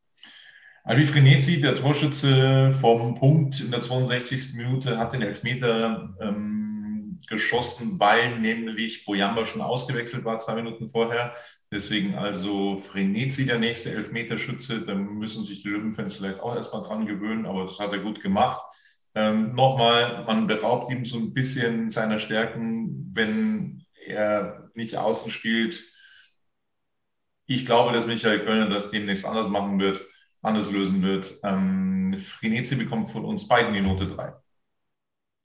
Albi 0.85 1.05
Frenetzi, 1.05 1.61
der 1.61 1.77
Torschütze 1.77 2.73
vom 2.81 3.15
Punkt 3.15 3.61
in 3.61 3.71
der 3.71 3.83
62. 3.83 4.55
Minute, 4.55 4.97
hat 4.97 5.13
den 5.13 5.21
Elfmeter 5.21 6.15
ähm, 6.19 6.78
geschossen, 7.27 7.99
weil 7.99 8.39
nämlich 8.39 9.05
Boyamba 9.05 9.47
schon 9.47 9.63
ausgewechselt 9.63 10.25
war, 10.25 10.39
zwei 10.39 10.55
Minuten 10.55 10.89
vorher. 10.89 11.35
Deswegen 11.71 12.15
also 12.15 12.79
Frenetzi 12.79 13.45
der 13.45 13.59
nächste 13.59 13.91
Elfmeterschütze. 13.91 14.83
Da 14.83 14.95
müssen 14.95 15.43
sich 15.43 15.63
die 15.63 15.69
Löwenfans 15.69 16.17
vielleicht 16.17 16.41
auch 16.41 16.55
erstmal 16.55 16.83
dran 16.83 17.07
gewöhnen, 17.07 17.47
aber 17.47 17.65
das 17.65 17.79
hat 17.79 17.93
er 17.93 17.99
gut 17.99 18.23
gemacht. 18.23 18.63
Ähm, 19.15 19.55
Nochmal, 19.55 20.25
man 20.27 20.47
beraubt 20.47 20.91
ihm 20.91 21.05
so 21.05 21.19
ein 21.19 21.35
bisschen 21.35 21.91
seiner 21.91 22.19
Stärken, 22.19 23.11
wenn 23.15 23.85
er 24.07 24.71
nicht 24.75 24.97
außen 24.97 25.31
spielt. 25.31 25.85
Ich 27.47 27.65
glaube, 27.65 27.93
dass 27.93 28.07
Michael 28.07 28.45
Kölner 28.45 28.69
das 28.69 28.91
demnächst 28.91 29.27
anders 29.27 29.49
machen 29.49 29.79
wird, 29.81 30.01
anders 30.43 30.71
lösen 30.71 31.03
wird. 31.03 31.39
Ähm, 31.43 32.19
Frenetzi 32.21 32.77
bekommt 32.77 33.11
von 33.11 33.25
uns 33.25 33.49
beiden 33.49 33.75
die 33.75 33.81
Note 33.81 34.07
3 34.07 34.33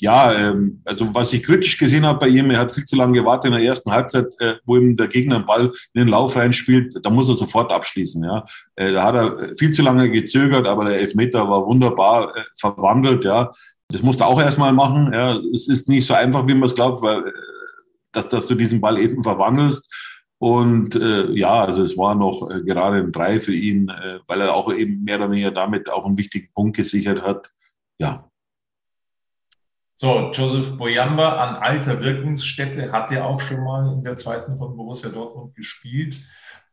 ja, 0.04 0.34
ähm, 0.34 0.82
also 0.84 1.16
was 1.16 1.32
ich 1.32 1.44
kritisch 1.44 1.78
gesehen 1.78 2.06
habe 2.06 2.20
bei 2.20 2.28
ihm, 2.28 2.52
er 2.52 2.60
hat 2.60 2.74
viel 2.74 2.84
zu 2.84 2.98
lange 2.98 3.18
gewartet 3.18 3.46
in 3.46 3.58
der 3.58 3.66
ersten 3.66 3.90
Halbzeit, 3.90 4.26
äh, 4.40 4.56
wo 4.66 4.76
ihm 4.76 4.98
der 4.98 5.08
Gegner 5.08 5.38
einen 5.38 5.46
Ball 5.46 5.72
in 5.94 6.02
den 6.02 6.10
Lauf 6.10 6.36
reinspielt, 6.36 7.00
da 7.02 7.10
muss 7.10 7.30
er 7.30 7.36
sofort 7.36 7.72
abschließen. 7.72 8.22
Ja, 8.22 8.44
äh, 8.76 8.92
da 8.92 9.04
hat 9.06 9.16
er 9.16 9.56
viel 9.56 9.72
zu 9.72 9.82
lange 9.82 10.12
gezögert, 10.12 10.68
aber 10.68 10.84
der 10.84 11.00
Elfmeter 11.00 11.50
war 11.50 11.66
wunderbar 11.66 12.36
äh, 12.36 12.42
verwandelt. 12.54 13.24
Ja, 13.24 13.54
das 13.88 14.02
musste 14.02 14.26
er 14.26 14.28
auch 14.28 14.42
erstmal 14.42 14.74
machen. 14.74 15.14
Ja, 15.14 15.38
es 15.54 15.70
ist 15.70 15.88
nicht 15.88 16.06
so 16.06 16.16
einfach, 16.16 16.48
wie 16.48 16.54
man 16.54 16.68
es 16.68 16.76
glaubt, 16.76 17.02
weil 17.02 17.20
äh, 17.20 17.32
dass, 18.12 18.28
dass 18.28 18.48
du 18.48 18.56
diesen 18.56 18.82
Ball 18.82 19.00
eben 19.00 19.24
verwandelst. 19.24 19.90
Und 20.38 20.96
äh, 20.96 21.32
ja, 21.32 21.64
also 21.64 21.82
es 21.82 21.98
war 21.98 22.14
noch 22.14 22.50
äh, 22.52 22.62
gerade 22.62 22.98
ein 22.98 23.14
Drei 23.14 23.40
für 23.40 23.54
ihn, 23.54 23.88
äh, 23.88 24.20
weil 24.28 24.42
er 24.42 24.54
auch 24.54 24.74
eben 24.74 25.06
mehr 25.06 25.16
oder 25.16 25.32
weniger 25.32 25.52
damit 25.52 25.90
auch 25.90 26.06
einen 26.06 26.18
wichtigen 26.18 26.52
Punkt 26.54 26.76
gesichert 26.76 27.24
hat. 27.24 27.54
Ja, 28.00 28.30
so, 29.96 30.32
Joseph 30.34 30.78
Boyamba 30.78 31.38
an 31.44 31.56
alter 31.56 32.02
Wirkungsstätte 32.04 32.92
hat 32.92 33.12
er 33.12 33.26
auch 33.26 33.40
schon 33.40 33.64
mal 33.64 33.94
in 33.94 34.02
der 34.02 34.18
zweiten 34.18 34.58
von 34.58 34.76
Borussia 34.76 35.10
Dortmund 35.10 35.56
gespielt. 35.56 36.20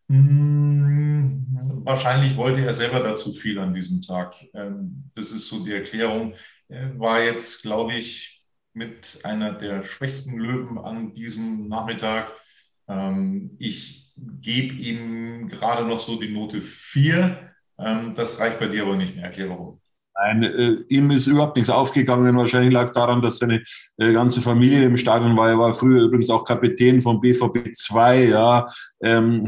Hm, 0.08 1.46
wahrscheinlich 1.84 2.36
wollte 2.36 2.64
er 2.64 2.72
selber 2.72 3.00
dazu 3.00 3.32
viel 3.32 3.58
an 3.58 3.74
diesem 3.74 4.02
Tag. 4.02 4.34
Ähm, 4.54 5.10
das 5.14 5.30
ist 5.30 5.46
so 5.46 5.64
die 5.64 5.72
Erklärung. 5.72 6.34
Er 6.68 6.98
war 6.98 7.22
jetzt, 7.22 7.62
glaube 7.62 7.94
ich, 7.94 8.44
mit 8.72 9.20
einer 9.24 9.52
der 9.52 9.82
schwächsten 9.82 10.38
Löwen 10.38 10.78
an 10.78 11.14
diesem 11.14 11.68
Nachmittag. 11.68 12.32
Ähm, 12.88 13.56
ich 13.58 14.12
gebe 14.16 14.74
ihm 14.74 15.48
gerade 15.48 15.86
noch 15.86 16.00
so 16.00 16.18
die 16.20 16.32
Note 16.32 16.60
4. 16.62 17.52
Ähm, 17.78 18.14
das 18.14 18.38
reicht 18.40 18.58
bei 18.58 18.66
dir 18.66 18.82
aber 18.82 18.96
nicht 18.96 19.14
mehr. 19.14 19.26
Erklär 19.26 19.50
warum. 19.50 19.79
Nein, 20.22 20.42
äh, 20.42 20.76
ihm 20.88 21.10
ist 21.10 21.26
überhaupt 21.26 21.56
nichts 21.56 21.70
aufgegangen. 21.70 22.36
Wahrscheinlich 22.36 22.72
lag 22.72 22.84
es 22.84 22.92
daran, 22.92 23.22
dass 23.22 23.38
seine 23.38 23.62
äh, 23.96 24.12
ganze 24.12 24.40
Familie 24.40 24.84
im 24.84 24.96
Stadion 24.96 25.36
war. 25.36 25.48
Er 25.48 25.58
war 25.58 25.74
früher 25.74 26.02
übrigens 26.02 26.28
auch 26.30 26.44
Kapitän 26.44 27.00
vom 27.00 27.20
BVB 27.20 27.74
2. 27.74 28.24
Ja. 28.26 28.66
Ähm, 29.02 29.46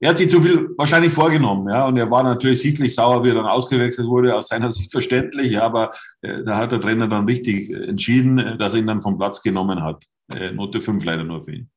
er 0.00 0.10
hat 0.10 0.18
sich 0.18 0.28
zu 0.28 0.42
viel 0.42 0.68
wahrscheinlich 0.76 1.14
vorgenommen, 1.14 1.68
ja, 1.70 1.86
und 1.86 1.96
er 1.96 2.10
war 2.10 2.22
natürlich 2.22 2.60
sichtlich 2.60 2.94
sauer, 2.94 3.24
wie 3.24 3.28
er 3.28 3.36
dann 3.36 3.46
ausgewechselt 3.46 4.06
wurde, 4.06 4.34
aus 4.34 4.48
seiner 4.48 4.70
Sicht 4.70 4.92
verständlich, 4.92 5.52
ja, 5.52 5.62
aber 5.62 5.92
äh, 6.20 6.42
da 6.44 6.58
hat 6.58 6.72
der 6.72 6.80
Trainer 6.80 7.08
dann 7.08 7.24
richtig 7.24 7.70
entschieden, 7.70 8.38
äh, 8.38 8.58
dass 8.58 8.74
er 8.74 8.80
ihn 8.80 8.86
dann 8.86 9.00
vom 9.00 9.16
Platz 9.16 9.40
genommen 9.40 9.82
hat. 9.82 10.04
Äh, 10.30 10.50
Note 10.50 10.82
5 10.82 11.02
leider 11.04 11.24
nur 11.24 11.42
für 11.42 11.52
ihn. 11.52 11.70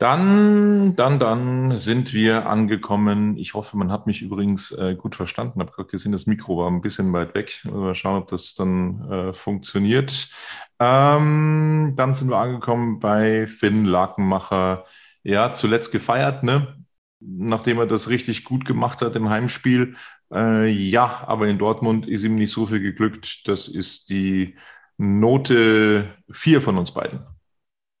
Dann, 0.00 0.96
dann, 0.96 1.18
dann 1.18 1.76
sind 1.76 2.14
wir 2.14 2.46
angekommen. 2.46 3.36
Ich 3.36 3.52
hoffe, 3.52 3.76
man 3.76 3.92
hat 3.92 4.06
mich 4.06 4.22
übrigens 4.22 4.72
äh, 4.72 4.94
gut 4.96 5.14
verstanden. 5.14 5.60
Ich 5.60 5.66
habe 5.66 5.72
gerade 5.76 5.90
gesehen, 5.90 6.12
das 6.12 6.26
Mikro 6.26 6.56
war 6.56 6.70
ein 6.70 6.80
bisschen 6.80 7.12
weit 7.12 7.34
weg. 7.34 7.60
Mal 7.64 7.94
schauen, 7.94 8.22
ob 8.22 8.28
das 8.28 8.54
dann 8.54 9.10
äh, 9.10 9.32
funktioniert. 9.34 10.30
Ähm, 10.78 11.92
dann 11.96 12.14
sind 12.14 12.30
wir 12.30 12.38
angekommen 12.38 12.98
bei 12.98 13.46
Finn 13.46 13.84
Lakenmacher. 13.84 14.86
Ja, 15.22 15.52
zuletzt 15.52 15.92
gefeiert, 15.92 16.44
ne? 16.44 16.82
Nachdem 17.20 17.78
er 17.78 17.86
das 17.86 18.08
richtig 18.08 18.44
gut 18.44 18.64
gemacht 18.64 19.02
hat 19.02 19.16
im 19.16 19.28
Heimspiel. 19.28 19.96
Äh, 20.32 20.68
ja, 20.70 21.24
aber 21.26 21.46
in 21.48 21.58
Dortmund 21.58 22.08
ist 22.08 22.24
ihm 22.24 22.36
nicht 22.36 22.52
so 22.52 22.64
viel 22.66 22.80
geglückt. 22.80 23.46
Das 23.48 23.68
ist 23.68 24.08
die 24.08 24.56
Note 24.96 26.14
4 26.32 26.62
von 26.62 26.78
uns 26.78 26.92
beiden. 26.94 27.39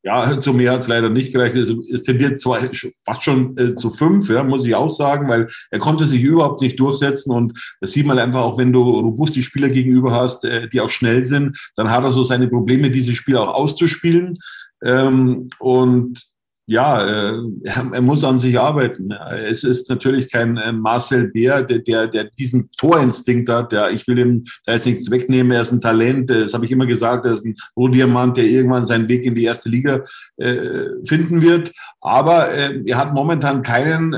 Ja, 0.02 0.40
zu 0.40 0.54
mehr 0.54 0.72
hat 0.72 0.80
es 0.80 0.88
leider 0.88 1.10
nicht 1.10 1.32
gereicht. 1.32 1.54
Es, 1.54 1.68
es 1.68 2.02
tendiert 2.02 2.40
zwar 2.40 2.60
fast 3.04 3.22
schon 3.22 3.56
äh, 3.58 3.74
zu 3.74 3.90
fünf, 3.90 4.30
ja, 4.30 4.42
muss 4.42 4.64
ich 4.64 4.74
auch 4.74 4.88
sagen, 4.88 5.28
weil 5.28 5.46
er 5.70 5.78
konnte 5.78 6.06
sich 6.06 6.22
überhaupt 6.22 6.62
nicht 6.62 6.80
durchsetzen. 6.80 7.32
Und 7.32 7.76
das 7.80 7.92
sieht 7.92 8.06
man 8.06 8.18
einfach 8.18 8.40
auch, 8.40 8.56
wenn 8.56 8.72
du 8.72 8.82
robuste 8.82 9.42
Spieler 9.42 9.68
gegenüber 9.68 10.12
hast, 10.12 10.44
äh, 10.44 10.68
die 10.68 10.80
auch 10.80 10.88
schnell 10.88 11.22
sind, 11.22 11.58
dann 11.76 11.90
hat 11.90 12.04
er 12.04 12.12
so 12.12 12.22
seine 12.22 12.48
Probleme, 12.48 12.90
diese 12.90 13.14
Spieler 13.14 13.42
auch 13.42 13.54
auszuspielen. 13.54 14.38
Ähm, 14.82 15.50
und 15.58 16.30
ja, 16.70 17.04
äh, 17.04 17.42
er 17.64 18.00
muss 18.00 18.22
an 18.22 18.38
sich 18.38 18.58
arbeiten. 18.58 19.10
Es 19.10 19.64
ist 19.64 19.90
natürlich 19.90 20.30
kein 20.30 20.56
äh, 20.56 20.70
Marcel 20.70 21.28
Bär, 21.32 21.64
der, 21.64 21.80
der, 21.80 22.06
der 22.06 22.24
diesen 22.38 22.70
Torinstinkt 22.76 23.48
hat. 23.48 23.72
Der, 23.72 23.90
ich 23.90 24.06
will 24.06 24.20
ihm 24.20 24.44
da 24.66 24.74
jetzt 24.74 24.86
nichts 24.86 25.10
wegnehmen. 25.10 25.50
Er 25.50 25.62
ist 25.62 25.72
ein 25.72 25.80
Talent. 25.80 26.30
Das 26.30 26.54
habe 26.54 26.64
ich 26.64 26.70
immer 26.70 26.86
gesagt. 26.86 27.24
Er 27.24 27.32
ist 27.32 27.44
ein 27.44 27.56
Rohdiamant, 27.76 28.36
der 28.36 28.44
irgendwann 28.44 28.84
seinen 28.84 29.08
Weg 29.08 29.24
in 29.24 29.34
die 29.34 29.42
erste 29.42 29.68
Liga 29.68 30.04
äh, 30.36 30.90
finden 31.04 31.42
wird. 31.42 31.72
Aber 32.00 32.50
er 32.50 32.96
hat 32.96 33.14
momentan 33.14 33.62
keinen, 33.62 34.14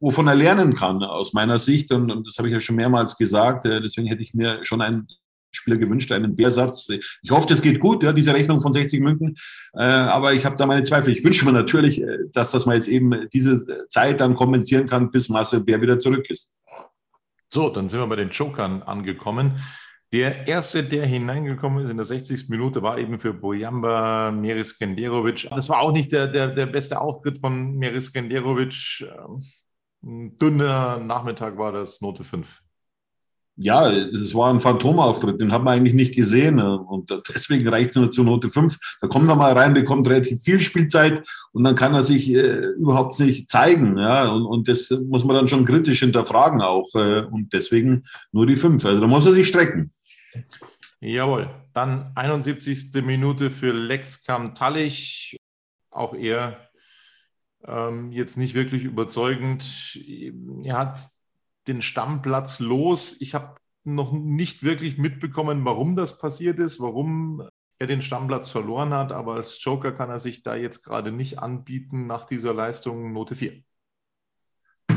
wovon 0.00 0.26
er 0.26 0.36
lernen 0.36 0.74
kann, 0.74 1.02
aus 1.02 1.34
meiner 1.34 1.58
Sicht. 1.58 1.92
Und, 1.92 2.08
das 2.26 2.38
habe 2.38 2.48
ich 2.48 2.54
ja 2.54 2.62
schon 2.62 2.76
mehrmals 2.76 3.18
gesagt. 3.18 3.64
Deswegen 3.64 4.08
hätte 4.08 4.22
ich 4.22 4.32
mir 4.32 4.60
schon 4.62 4.80
einen 4.80 5.06
Spieler 5.56 5.76
gewünscht, 5.76 6.12
einen 6.12 6.36
Bärsatz. 6.36 6.88
Ich 6.88 7.30
hoffe, 7.30 7.46
das 7.48 7.62
geht 7.62 7.80
gut, 7.80 8.02
ja, 8.02 8.12
diese 8.12 8.34
Rechnung 8.34 8.60
von 8.60 8.72
60 8.72 9.00
Münken. 9.00 9.34
Äh, 9.74 9.82
aber 9.82 10.32
ich 10.32 10.44
habe 10.44 10.56
da 10.56 10.66
meine 10.66 10.82
Zweifel. 10.82 11.12
Ich 11.12 11.24
wünsche 11.24 11.44
mir 11.44 11.52
natürlich, 11.52 12.02
äh, 12.02 12.18
dass, 12.32 12.50
dass 12.50 12.66
man 12.66 12.76
jetzt 12.76 12.88
eben 12.88 13.28
diese 13.32 13.86
Zeit 13.88 14.20
dann 14.20 14.34
kompensieren 14.34 14.86
kann, 14.86 15.10
bis 15.10 15.28
Marcel 15.28 15.60
Bär 15.60 15.80
wieder 15.80 15.98
zurück 15.98 16.28
ist. 16.30 16.52
So, 17.48 17.68
dann 17.68 17.88
sind 17.88 18.00
wir 18.00 18.06
bei 18.06 18.16
den 18.16 18.30
Jokern 18.30 18.82
angekommen. 18.82 19.60
Der 20.12 20.46
erste, 20.46 20.84
der 20.84 21.06
hineingekommen 21.06 21.84
ist 21.84 21.90
in 21.90 21.96
der 21.96 22.06
60. 22.06 22.48
Minute, 22.48 22.82
war 22.82 22.98
eben 22.98 23.18
für 23.18 23.34
Bojamba 23.34 24.30
Meris 24.30 24.78
Genderovic. 24.78 25.48
Das 25.50 25.68
war 25.68 25.80
auch 25.80 25.92
nicht 25.92 26.12
der, 26.12 26.28
der, 26.28 26.48
der 26.48 26.66
beste 26.66 27.00
Auftritt 27.00 27.38
von 27.38 27.76
Meris 27.76 28.12
Genderovic. 28.12 29.00
Ähm, 29.02 29.42
ein 30.04 30.38
dünner 30.38 30.98
Nachmittag 30.98 31.58
war 31.58 31.72
das, 31.72 32.00
Note 32.00 32.24
5 32.24 32.63
ja, 33.56 33.88
es 33.88 34.34
war 34.34 34.52
ein 34.52 34.58
Phantomauftritt, 34.58 35.40
den 35.40 35.52
haben 35.52 35.64
wir 35.64 35.70
eigentlich 35.70 35.94
nicht 35.94 36.14
gesehen. 36.14 36.56
Ne? 36.56 36.78
Und 36.78 37.10
deswegen 37.28 37.68
reicht 37.68 37.90
es 37.90 37.96
nur 37.96 38.10
zur 38.10 38.24
Note 38.24 38.50
5. 38.50 38.96
Da 39.00 39.06
kommt 39.06 39.28
er 39.28 39.36
mal 39.36 39.52
rein, 39.52 39.74
bekommt 39.74 40.08
relativ 40.08 40.42
viel 40.42 40.60
Spielzeit 40.60 41.24
und 41.52 41.62
dann 41.62 41.76
kann 41.76 41.94
er 41.94 42.02
sich 42.02 42.32
äh, 42.32 42.70
überhaupt 42.76 43.18
nicht 43.20 43.48
zeigen. 43.48 43.96
Ja? 43.96 44.32
Und, 44.32 44.44
und 44.44 44.68
das 44.68 44.90
muss 44.90 45.24
man 45.24 45.36
dann 45.36 45.48
schon 45.48 45.64
kritisch 45.64 46.00
hinterfragen 46.00 46.62
auch. 46.62 46.92
Äh, 46.94 47.22
und 47.22 47.52
deswegen 47.52 48.02
nur 48.32 48.46
die 48.46 48.56
5. 48.56 48.84
Also 48.84 49.00
da 49.00 49.06
muss 49.06 49.26
er 49.26 49.32
sich 49.32 49.46
strecken. 49.46 49.92
Jawohl. 51.00 51.48
Dann 51.74 52.10
71. 52.16 52.92
Minute 53.04 53.50
für 53.50 53.72
Lex 53.72 54.24
Kamtalich. 54.24 55.36
Auch 55.90 56.14
er 56.14 56.70
ähm, 57.66 58.10
jetzt 58.10 58.36
nicht 58.36 58.54
wirklich 58.54 58.82
überzeugend. 58.82 59.96
Er 60.64 60.76
hat 60.76 61.13
den 61.66 61.82
Stammplatz 61.82 62.58
los. 62.58 63.16
Ich 63.20 63.34
habe 63.34 63.56
noch 63.84 64.12
nicht 64.12 64.62
wirklich 64.62 64.98
mitbekommen, 64.98 65.64
warum 65.64 65.96
das 65.96 66.18
passiert 66.18 66.58
ist, 66.58 66.80
warum 66.80 67.48
er 67.78 67.86
den 67.86 68.02
Stammplatz 68.02 68.48
verloren 68.48 68.94
hat, 68.94 69.12
aber 69.12 69.34
als 69.34 69.62
Joker 69.62 69.92
kann 69.92 70.10
er 70.10 70.18
sich 70.18 70.42
da 70.42 70.54
jetzt 70.54 70.84
gerade 70.84 71.12
nicht 71.12 71.38
anbieten 71.38 72.06
nach 72.06 72.26
dieser 72.26 72.54
Leistung 72.54 73.12
Note 73.12 73.34
4. 73.34 73.62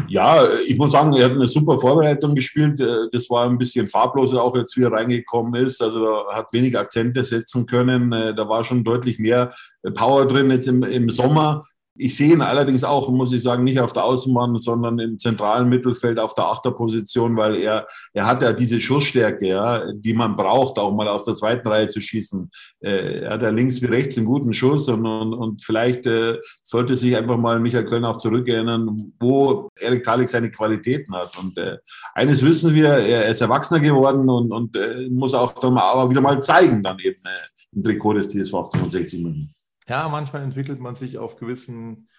Ja, 0.09 0.47
ich 0.65 0.77
muss 0.77 0.93
sagen, 0.93 1.13
er 1.13 1.25
hat 1.25 1.33
eine 1.33 1.47
super 1.47 1.79
Vorbereitung 1.79 2.33
gespielt. 2.33 2.79
Das 2.79 3.29
war 3.29 3.49
ein 3.49 3.57
bisschen 3.57 3.87
farbloser, 3.87 4.41
auch 4.41 4.55
jetzt 4.55 4.77
wie 4.77 4.83
er 4.83 4.91
reingekommen 4.91 5.61
ist. 5.61 5.81
Also 5.81 6.27
hat 6.31 6.53
wenig 6.53 6.77
Akzente 6.77 7.23
setzen 7.25 7.65
können. 7.65 8.11
Da 8.11 8.47
war 8.47 8.63
schon 8.63 8.85
deutlich 8.85 9.19
mehr 9.19 9.53
Power 9.95 10.25
drin 10.25 10.49
jetzt 10.49 10.67
im, 10.67 10.83
im 10.83 11.09
Sommer. 11.09 11.61
Ich 11.97 12.15
sehe 12.15 12.33
ihn 12.33 12.41
allerdings 12.41 12.83
auch, 12.83 13.09
muss 13.09 13.33
ich 13.33 13.41
sagen, 13.41 13.63
nicht 13.63 13.79
auf 13.79 13.93
der 13.93 14.03
Außenbahn, 14.03 14.55
sondern 14.55 14.99
im 14.99 15.17
zentralen 15.17 15.69
Mittelfeld 15.69 16.19
auf 16.19 16.33
der 16.33 16.45
Achterposition, 16.45 17.35
weil 17.35 17.55
er, 17.57 17.87
er 18.13 18.25
hat 18.25 18.41
ja 18.41 18.53
diese 18.53 18.79
Schussstärke, 18.79 19.47
ja, 19.47 19.91
die 19.93 20.13
man 20.13 20.35
braucht, 20.35 20.79
auch 20.79 20.93
mal 20.93 21.07
aus 21.07 21.25
der 21.25 21.35
zweiten 21.35 21.67
Reihe 21.67 21.87
zu 21.87 21.99
schießen. 21.99 22.49
Äh, 22.81 23.21
er 23.21 23.31
hat 23.31 23.41
ja 23.41 23.49
links 23.49 23.81
wie 23.81 23.87
rechts 23.87 24.17
einen 24.17 24.25
guten 24.25 24.53
Schuss 24.53 24.87
und, 24.87 25.05
und, 25.05 25.33
und 25.33 25.63
vielleicht 25.63 26.05
äh, 26.05 26.37
sollte 26.63 26.95
sich 26.95 27.15
einfach 27.15 27.37
mal 27.37 27.59
Michael 27.59 27.85
Köln 27.85 28.05
auch 28.05 28.17
zurückerinnern, 28.17 29.13
wo 29.19 29.69
Erik 29.79 30.03
Talik 30.03 30.29
seine 30.29 30.51
Qualitäten 30.51 31.15
hat. 31.15 31.37
Und 31.37 31.57
äh, 31.57 31.77
eines 32.13 32.43
wissen 32.43 32.73
wir, 32.73 32.89
er 32.89 33.27
ist 33.27 33.41
erwachsener 33.41 33.79
geworden 33.79 34.29
und, 34.29 34.51
und 34.51 34.75
äh, 34.75 35.07
muss 35.09 35.33
auch 35.33 35.53
dann 35.53 35.73
mal, 35.73 35.91
aber 35.91 36.09
wieder 36.09 36.21
mal 36.21 36.41
zeigen, 36.41 36.83
dann 36.83 36.99
eben 36.99 37.19
äh, 37.25 37.75
im 37.75 37.83
Trikot 37.83 38.13
des 38.13 38.29
TSV 38.29 38.53
1860 38.53 39.23
München. 39.23 39.56
Ja, 39.87 40.09
manchmal 40.09 40.43
entwickelt 40.43 40.79
man 40.79 40.95
sich 40.95 41.17
auf 41.17 41.37
gewissen 41.37 42.09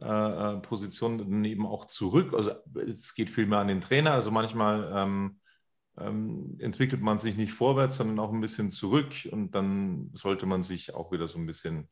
äh, 0.00 0.06
äh 0.06 0.60
Positionen 0.60 1.44
eben 1.44 1.66
auch 1.66 1.86
zurück. 1.86 2.34
Also 2.34 2.52
es 2.98 3.14
geht 3.14 3.30
viel 3.30 3.46
mehr 3.46 3.58
an 3.58 3.68
den 3.68 3.80
Trainer. 3.80 4.12
Also 4.12 4.30
manchmal 4.30 4.90
ähm, 4.94 5.40
ähm, 5.98 6.56
entwickelt 6.60 7.02
man 7.02 7.18
sich 7.18 7.36
nicht 7.36 7.52
vorwärts, 7.52 7.96
sondern 7.96 8.18
auch 8.18 8.32
ein 8.32 8.40
bisschen 8.40 8.70
zurück. 8.70 9.12
Und 9.30 9.54
dann 9.54 10.10
sollte 10.14 10.46
man 10.46 10.62
sich 10.62 10.94
auch 10.94 11.12
wieder 11.12 11.28
so 11.28 11.38
ein 11.38 11.46
bisschen 11.46 11.88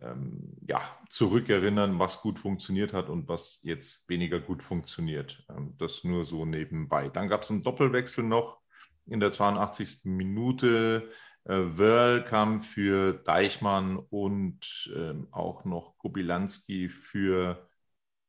ähm, 0.00 0.56
ja, 0.66 0.80
zurückerinnern, 1.10 1.98
was 1.98 2.20
gut 2.20 2.38
funktioniert 2.38 2.92
hat 2.92 3.08
und 3.08 3.28
was 3.28 3.60
jetzt 3.62 4.08
weniger 4.08 4.40
gut 4.40 4.62
funktioniert. 4.62 5.44
Ähm, 5.48 5.74
das 5.78 6.04
nur 6.04 6.24
so 6.24 6.44
nebenbei. 6.44 7.08
Dann 7.08 7.28
gab 7.28 7.42
es 7.42 7.50
einen 7.50 7.62
Doppelwechsel 7.62 8.24
noch 8.24 8.58
in 9.06 9.20
der 9.20 9.30
82. 9.30 10.04
Minute. 10.04 11.10
Äh, 11.48 11.78
Wörl 11.78 12.24
kam 12.24 12.62
für 12.62 13.12
Deichmann 13.14 13.98
und 14.10 14.90
ähm, 14.96 15.28
auch 15.30 15.64
noch 15.64 15.96
Kubilanski 15.98 16.88
für 16.88 17.68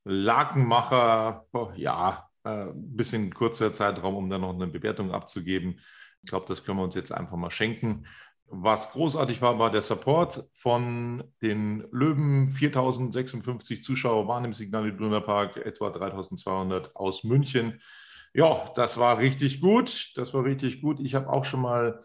Lakenmacher. 0.05 1.45
Oh, 1.53 1.71
ja, 1.75 2.29
ein 2.43 2.69
äh, 2.69 2.73
bisschen 2.75 3.33
kurzer 3.33 3.73
Zeitraum, 3.73 4.15
um 4.15 4.29
dann 4.29 4.41
noch 4.41 4.53
eine 4.53 4.67
Bewertung 4.67 5.11
abzugeben. 5.11 5.79
Ich 6.23 6.29
glaube, 6.29 6.45
das 6.47 6.63
können 6.63 6.77
wir 6.79 6.83
uns 6.83 6.95
jetzt 6.95 7.11
einfach 7.11 7.37
mal 7.37 7.51
schenken. 7.51 8.05
Was 8.49 8.91
großartig 8.93 9.41
war, 9.41 9.59
war 9.59 9.71
der 9.71 9.81
Support 9.81 10.47
von 10.53 11.23
den 11.41 11.85
Löwen. 11.91 12.49
4056 12.49 13.83
Zuschauer 13.83 14.27
waren 14.27 14.45
im 14.45 14.53
Signal 14.53 14.87
Iduna 14.87 15.19
Park, 15.19 15.57
etwa 15.57 15.89
3200 15.89 16.95
aus 16.95 17.23
München. 17.25 17.81
Ja, 18.33 18.71
das 18.75 18.97
war 18.99 19.17
richtig 19.17 19.59
gut. 19.61 20.11
Das 20.15 20.33
war 20.33 20.43
richtig 20.45 20.81
gut. 20.81 20.99
Ich 21.01 21.15
habe 21.15 21.29
auch 21.29 21.43
schon 21.45 21.61
mal 21.61 22.03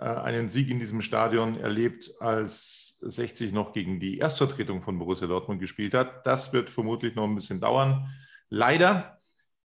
einen 0.00 0.48
Sieg 0.48 0.70
in 0.70 0.78
diesem 0.78 1.02
Stadion 1.02 1.58
erlebt, 1.58 2.10
als 2.20 2.98
60 3.02 3.52
noch 3.52 3.72
gegen 3.72 4.00
die 4.00 4.18
Erstvertretung 4.18 4.82
von 4.82 4.98
Borussia 4.98 5.26
Dortmund 5.26 5.60
gespielt 5.60 5.94
hat. 5.94 6.26
Das 6.26 6.52
wird 6.52 6.70
vermutlich 6.70 7.14
noch 7.14 7.24
ein 7.24 7.34
bisschen 7.34 7.60
dauern, 7.60 8.08
leider. 8.48 9.18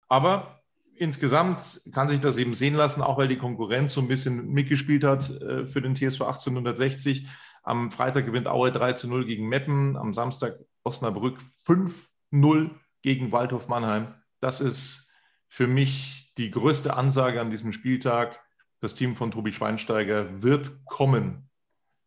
Aber 0.07 0.61
insgesamt 0.95 1.81
kann 1.93 2.09
sich 2.09 2.19
das 2.19 2.37
eben 2.37 2.55
sehen 2.55 2.75
lassen, 2.75 3.01
auch 3.01 3.17
weil 3.17 3.27
die 3.27 3.37
Konkurrenz 3.37 3.93
so 3.93 4.01
ein 4.01 4.07
bisschen 4.07 4.47
mitgespielt 4.47 5.03
hat 5.03 5.29
äh, 5.41 5.65
für 5.65 5.81
den 5.81 5.95
TSV 5.95 6.21
1860. 6.21 7.27
Am 7.63 7.91
Freitag 7.91 8.25
gewinnt 8.25 8.47
Aue 8.47 8.71
3 8.71 8.93
zu 8.93 9.07
0 9.07 9.25
gegen 9.25 9.47
Meppen, 9.47 9.97
am 9.97 10.13
Samstag 10.13 10.57
Osnabrück 10.83 11.39
5-0 11.65 12.71
gegen 13.01 13.31
Waldhof 13.31 13.67
Mannheim. 13.67 14.13
Das 14.39 14.61
ist 14.61 15.11
für 15.49 15.67
mich 15.67 16.33
die 16.37 16.51
größte 16.51 16.95
Ansage 16.95 17.41
an 17.41 17.51
diesem 17.51 17.73
Spieltag 17.73 18.39
das 18.79 18.95
Team 18.95 19.15
von 19.15 19.31
Tobi 19.31 19.53
Schweinsteiger 19.53 20.41
wird 20.41 20.85
kommen. 20.85 21.49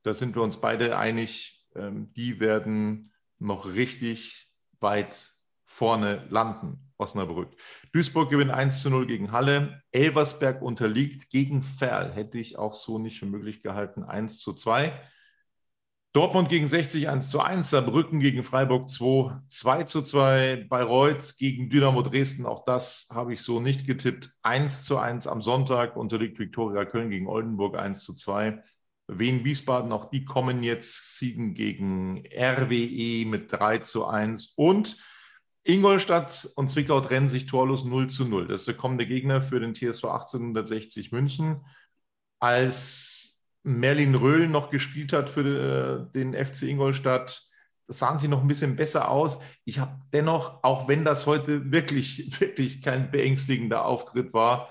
Da 0.03 0.15
sind 0.15 0.35
wir 0.35 0.43
uns 0.43 0.61
beide 0.61 0.97
einig. 0.97 1.67
Ähm, 1.75 2.13
die 2.15 2.41
werden 2.41 3.13
noch 3.39 3.67
richtig 3.67 4.51
weit 4.81 5.35
vorne 5.67 6.27
landen, 6.31 6.93
Osnabrück. 6.99 7.55
Duisburg 7.93 8.31
gewinnt 8.31 8.51
1 8.51 8.83
zu 8.83 8.91
0 8.91 9.07
gegen 9.07 9.33
Halle. 9.33 9.83
Elversberg 9.93 10.63
unterliegt 10.63 11.31
gegen 11.31 11.63
Ferl. 11.63 12.13
Hätte 12.13 12.39
ich 12.39 12.59
auch 12.59 12.75
so 12.75 12.99
nicht 12.99 13.19
für 13.19 13.27
möglich 13.27 13.63
gehalten. 13.63 14.03
1 14.03 14.39
zu 14.39 14.53
2. 14.53 15.01
Dortmund 16.13 16.49
gegen 16.49 16.67
60 16.67 17.09
1 17.09 17.31
zu 17.31 17.41
1, 17.41 17.71
Saarbrücken 17.71 18.19
gegen 18.19 18.43
Freiburg 18.43 18.91
2, 18.91 19.43
2 19.47 19.85
zu 19.85 20.03
2, 20.03 20.67
Bayreuth 20.69 21.37
gegen 21.39 21.71
Dynamo 21.71 22.03
Dresden, 22.03 22.47
auch 22.47 22.65
das 22.65 23.09
habe 23.13 23.33
ich 23.33 23.43
so 23.43 23.61
nicht 23.61 23.87
getippt, 23.87 24.33
1 24.43 24.85
zu 24.85 24.99
1 24.99 25.29
am 25.29 25.41
Sonntag, 25.41 25.97
unterliegt 25.97 26.41
Viktoria 26.41 26.85
Köln 26.85 27.11
gegen 27.11 27.29
Oldenburg 27.29 27.79
1 27.79 28.03
zu 28.03 28.15
2. 28.15 28.61
Wien 29.07 29.45
Wiesbaden, 29.45 29.93
auch 29.93 30.11
die 30.11 30.25
kommen 30.25 30.65
jetzt, 30.65 31.17
siegen 31.17 31.55
gegen 31.55 32.25
RWE 32.37 33.25
mit 33.27 33.53
3 33.53 33.79
zu 33.79 34.07
1 34.07 34.55
und 34.57 34.97
Ingolstadt 35.63 36.51
und 36.57 36.71
Zwickau 36.71 37.01
trennen 37.01 37.29
sich 37.29 37.47
torlos 37.47 37.85
0 37.85 38.09
zu 38.09 38.25
0. 38.25 38.49
Das 38.49 38.63
ist 38.63 38.69
der 38.69 38.75
kommende 38.75 39.07
Gegner 39.07 39.43
für 39.43 39.61
den 39.61 39.75
TSV 39.75 40.05
1860 40.07 41.13
München. 41.13 41.61
Als 42.41 43.20
Merlin 43.63 44.15
Röhl 44.15 44.49
noch 44.49 44.71
gespielt 44.71 45.13
hat 45.13 45.31
für 45.31 46.09
äh, 46.09 46.13
den 46.13 46.35
FC 46.35 46.63
Ingolstadt, 46.63 47.47
sahen 47.89 48.19
sie 48.19 48.29
noch 48.29 48.41
ein 48.41 48.49
bisschen 48.49 48.77
besser 48.77 49.11
aus. 49.11 49.39
Ich 49.65 49.79
habe 49.79 50.01
dennoch, 50.13 50.63
auch 50.63 50.89
wenn 50.89 51.05
das 51.05 51.27
heute 51.27 51.71
wirklich, 51.73 52.31
wirklich 52.41 52.83
kein 52.83 53.11
beängstigender 53.11 53.85
Auftritt 53.85 54.33
war, 54.33 54.69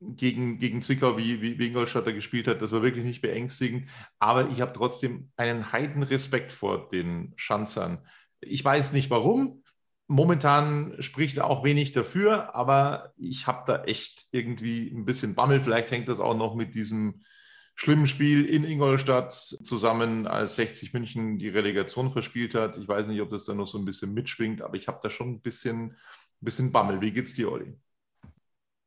gegen, 0.00 0.58
gegen 0.58 0.80
Zwickau, 0.80 1.18
wie, 1.18 1.42
wie, 1.42 1.66
Ingolstadt 1.66 2.06
da 2.06 2.12
gespielt 2.12 2.48
hat, 2.48 2.62
das 2.62 2.72
war 2.72 2.82
wirklich 2.82 3.04
nicht 3.04 3.20
beängstigend. 3.20 3.88
Aber 4.18 4.48
ich 4.48 4.60
habe 4.60 4.72
trotzdem 4.72 5.30
einen 5.36 5.72
heiden 5.72 6.02
Respekt 6.02 6.52
vor 6.52 6.88
den 6.88 7.34
Schanzern. 7.36 8.06
Ich 8.40 8.64
weiß 8.64 8.92
nicht 8.92 9.10
warum. 9.10 9.62
Momentan 10.06 10.96
spricht 11.00 11.38
auch 11.40 11.62
wenig 11.64 11.92
dafür, 11.92 12.54
aber 12.54 13.12
ich 13.16 13.46
habe 13.46 13.62
da 13.66 13.84
echt 13.84 14.26
irgendwie 14.32 14.90
ein 14.90 15.04
bisschen 15.04 15.34
Bammel. 15.34 15.60
Vielleicht 15.60 15.90
hängt 15.90 16.08
das 16.08 16.18
auch 16.18 16.36
noch 16.36 16.54
mit 16.54 16.74
diesem 16.74 17.22
schlimmen 17.80 18.06
Spiel 18.06 18.44
in 18.44 18.64
Ingolstadt 18.64 19.32
zusammen, 19.32 20.26
als 20.26 20.56
60 20.56 20.92
München 20.92 21.38
die 21.38 21.48
Relegation 21.48 22.12
verspielt 22.12 22.54
hat. 22.54 22.76
Ich 22.76 22.86
weiß 22.86 23.06
nicht, 23.06 23.22
ob 23.22 23.30
das 23.30 23.46
da 23.46 23.54
noch 23.54 23.68
so 23.68 23.78
ein 23.78 23.86
bisschen 23.86 24.12
mitschwingt, 24.12 24.60
aber 24.60 24.74
ich 24.74 24.86
habe 24.86 25.00
da 25.02 25.08
schon 25.08 25.30
ein 25.30 25.40
bisschen, 25.40 25.84
ein 25.84 25.96
bisschen 26.40 26.72
Bammel. 26.72 27.00
Wie 27.00 27.10
geht's 27.10 27.32
dir, 27.32 27.50
Olli? 27.50 27.72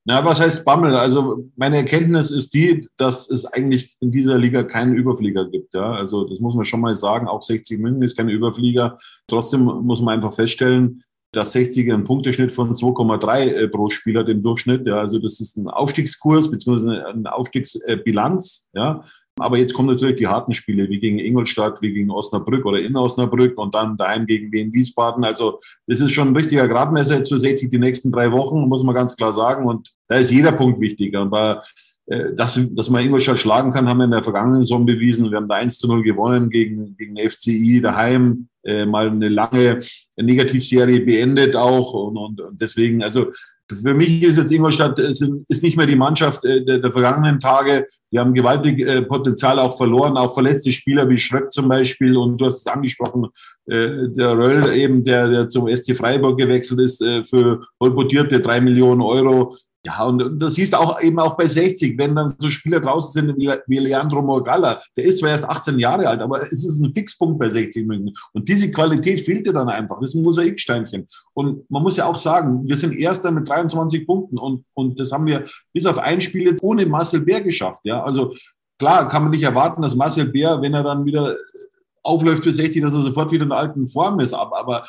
Na, 0.06 0.24
was 0.24 0.40
heißt 0.40 0.64
Bammel? 0.64 0.96
Also 0.96 1.50
meine 1.56 1.78
Erkenntnis 1.78 2.30
ist 2.30 2.54
die, 2.54 2.88
dass 2.96 3.32
es 3.32 3.48
eigentlich 3.48 3.98
in 4.00 4.12
dieser 4.12 4.38
Liga 4.38 4.62
keinen 4.62 4.94
Überflieger 4.94 5.50
gibt. 5.50 5.74
Ja? 5.74 5.96
Also 5.96 6.28
das 6.28 6.40
muss 6.40 6.54
man 6.54 6.66
schon 6.66 6.82
mal 6.82 6.96
sagen. 6.96 7.28
Auch 7.28 7.42
60 7.42 7.80
München 7.80 8.04
ist 8.04 8.16
kein 8.16 8.30
Überflieger. 8.30 9.00
Trotzdem 9.28 9.64
muss 9.64 10.04
man 10.04 10.14
einfach 10.14 10.36
feststellen, 10.36 11.04
dass 11.34 11.54
60er 11.54 11.94
einen 11.94 12.04
Punkteschnitt 12.06 12.52
von 12.52 12.74
2,3 12.74 13.40
äh, 13.40 13.68
pro 13.68 13.90
Spieler 13.90 14.28
im 14.28 14.42
Durchschnitt. 14.42 14.88
Ja, 14.88 15.00
also 15.00 15.20
das 15.20 15.40
ist 15.42 15.58
ein 15.58 15.68
Aufstiegskurs 15.68 16.50
bzw. 16.50 17.02
eine 17.02 17.34
Aufstiegsbilanz. 17.34 18.70
Ja, 18.74 19.04
aber 19.40 19.58
jetzt 19.58 19.74
kommen 19.74 19.90
natürlich 19.90 20.18
die 20.18 20.28
harten 20.28 20.54
Spiele, 20.54 20.90
wie 20.90 21.00
gegen 21.00 21.18
Ingolstadt, 21.18 21.82
wie 21.82 21.92
gegen 21.92 22.12
Osnabrück 22.12 22.66
oder 22.66 22.80
in 22.80 22.96
Osnabrück 22.96 23.58
und 23.58 23.74
dann 23.74 23.98
daheim 23.98 24.28
gegen 24.28 24.52
Wien 24.52 24.72
Wiesbaden. 24.72 25.24
Also 25.24 25.60
das 25.88 26.00
ist 26.02 26.12
schon 26.12 26.30
ein 26.30 26.36
richtiger 26.36 26.68
Gradmesser 26.68 27.24
zu 27.24 27.40
60 27.40 27.72
die 27.72 27.80
nächsten 27.80 28.12
drei 28.12 28.32
Wochen, 28.32 28.68
muss 28.68 28.84
man 28.84 28.94
ganz 28.94 29.18
klar 29.18 29.34
sagen. 29.34 29.66
Und 29.66 29.92
da 30.08 30.18
ist 30.18 30.30
jeder 30.30 30.52
Punkt 30.52 30.80
wichtig. 30.80 31.16
Aber 31.16 31.64
äh, 32.06 32.34
dass, 32.36 32.60
dass 32.74 32.92
man 32.92 33.04
Ingolstadt 33.04 33.40
schlagen 33.40 33.72
kann, 33.72 33.90
haben 33.90 33.98
wir 33.98 34.06
in 34.06 34.12
der 34.12 34.24
vergangenen 34.24 34.60
Saison 34.60 34.86
bewiesen. 34.86 35.32
Wir 35.32 35.38
haben 35.38 35.48
da 35.48 35.56
1 35.56 35.80
zu 35.80 35.88
0 35.88 36.04
gewonnen 36.04 36.52
gegen, 36.52 36.96
gegen 36.96 37.18
FCI 37.18 37.82
daheim, 37.82 38.50
äh, 38.64 38.86
mal 38.86 39.10
eine 39.10 39.30
lange 39.30 39.80
Negativserie 40.16 41.02
beendet 41.02 41.56
auch. 41.56 41.94
Und, 41.94 42.18
und, 42.18 42.42
und 42.42 42.62
deswegen, 42.62 43.04
also 43.04 43.32
für 43.72 43.94
mich 43.94 44.22
ist 44.24 44.38
jetzt 44.38 44.52
Ingolstadt 44.52 45.00
ist, 45.00 45.26
ist 45.48 45.64
nicht 45.64 45.78
mehr 45.78 45.86
die 45.86 45.96
Mannschaft 45.96 46.44
äh, 46.46 46.64
der, 46.64 46.80
der 46.80 46.92
vergangenen 46.92 47.40
Tage. 47.40 47.86
Wir 48.12 48.20
haben 48.20 48.34
gewaltig 48.34 48.80
äh, 48.80 49.02
Potenzial 49.02 49.60
auch 49.60 49.76
verloren, 49.76 50.18
auch 50.18 50.34
verletzte 50.34 50.72
Spieler 50.72 51.10
wie 51.10 51.18
Schröck 51.18 51.52
zum 51.52 51.68
Beispiel. 51.70 52.18
Und 52.18 52.40
du 52.40 52.46
hast 52.46 52.58
es 52.58 52.68
angesprochen, 52.68 53.28
äh, 53.68 54.10
der 54.10 54.38
Röll 54.38 54.74
eben, 54.76 55.04
der, 55.04 55.30
der 55.30 55.50
zum 55.50 55.74
SC 55.74 55.96
Freiburg 55.96 56.38
gewechselt 56.38 56.80
ist, 56.82 57.02
äh, 57.02 57.24
für 57.24 57.62
holpotierte 57.80 58.40
drei 58.40 58.60
Millionen 58.62 59.02
Euro. 59.02 59.56
Ja, 59.86 60.06
und 60.06 60.42
das 60.42 60.56
siehst 60.56 60.76
auch 60.76 61.02
eben 61.02 61.20
auch 61.20 61.36
bei 61.36 61.46
60, 61.46 61.98
wenn 61.98 62.16
dann 62.16 62.34
so 62.38 62.50
Spieler 62.50 62.80
draußen 62.80 63.12
sind 63.12 63.38
wie, 63.38 63.78
Leandro 63.78 64.22
Morgalla, 64.22 64.82
der 64.96 65.04
ist 65.04 65.20
zwar 65.20 65.32
erst 65.32 65.44
18 65.44 65.78
Jahre 65.78 66.08
alt, 66.08 66.22
aber 66.22 66.42
es 66.42 66.64
ist 66.64 66.80
ein 66.80 66.94
Fixpunkt 66.94 67.38
bei 67.38 67.50
60 67.50 67.86
München. 67.86 68.14
Und 68.32 68.48
diese 68.48 68.72
Qualität 68.72 69.20
fehlt 69.20 69.46
dir 69.46 69.52
dann 69.52 69.68
einfach. 69.68 70.00
Das 70.00 70.12
ist 70.12 70.16
ein 70.16 70.24
Mosaiksteinchen. 70.24 71.06
Und 71.34 71.70
man 71.70 71.84
muss 71.84 71.98
ja 71.98 72.06
auch 72.06 72.16
sagen, 72.16 72.66
wir 72.66 72.78
sind 72.78 72.96
Erster 72.96 73.32
mit 73.32 73.50
23 73.50 74.08
Punkten 74.08 74.38
und, 74.38 74.64
und 74.74 75.00
das 75.02 75.12
haben 75.12 75.26
wir 75.26 75.44
bis 75.74 75.86
auf 75.86 75.98
ein 75.98 76.22
Spiel 76.22 76.44
jetzt 76.44 76.64
ohne 76.64 76.86
Marcel 76.86 77.20
Bär 77.20 77.42
geschafft. 77.42 77.82
Ja, 77.84 78.04
also 78.04 78.34
klar 78.80 79.10
kann 79.10 79.24
man 79.24 79.32
nicht 79.32 79.44
erwarten, 79.44 79.82
dass 79.82 79.96
Marcel 79.96 80.30
Bär, 80.30 80.62
wenn 80.62 80.74
er 80.74 80.84
dann 80.84 81.04
wieder 81.04 81.36
aufläuft 82.04 82.46
für 82.46 82.54
60, 82.54 82.82
dass 82.82 82.94
er 82.94 83.02
sofort 83.02 83.34
wieder 83.34 83.44
in 83.44 83.50
der 83.50 83.58
alten 83.58 83.88
Form 83.88 84.22
ist. 84.22 84.34
Aber, 84.34 84.58
aber 84.58 84.86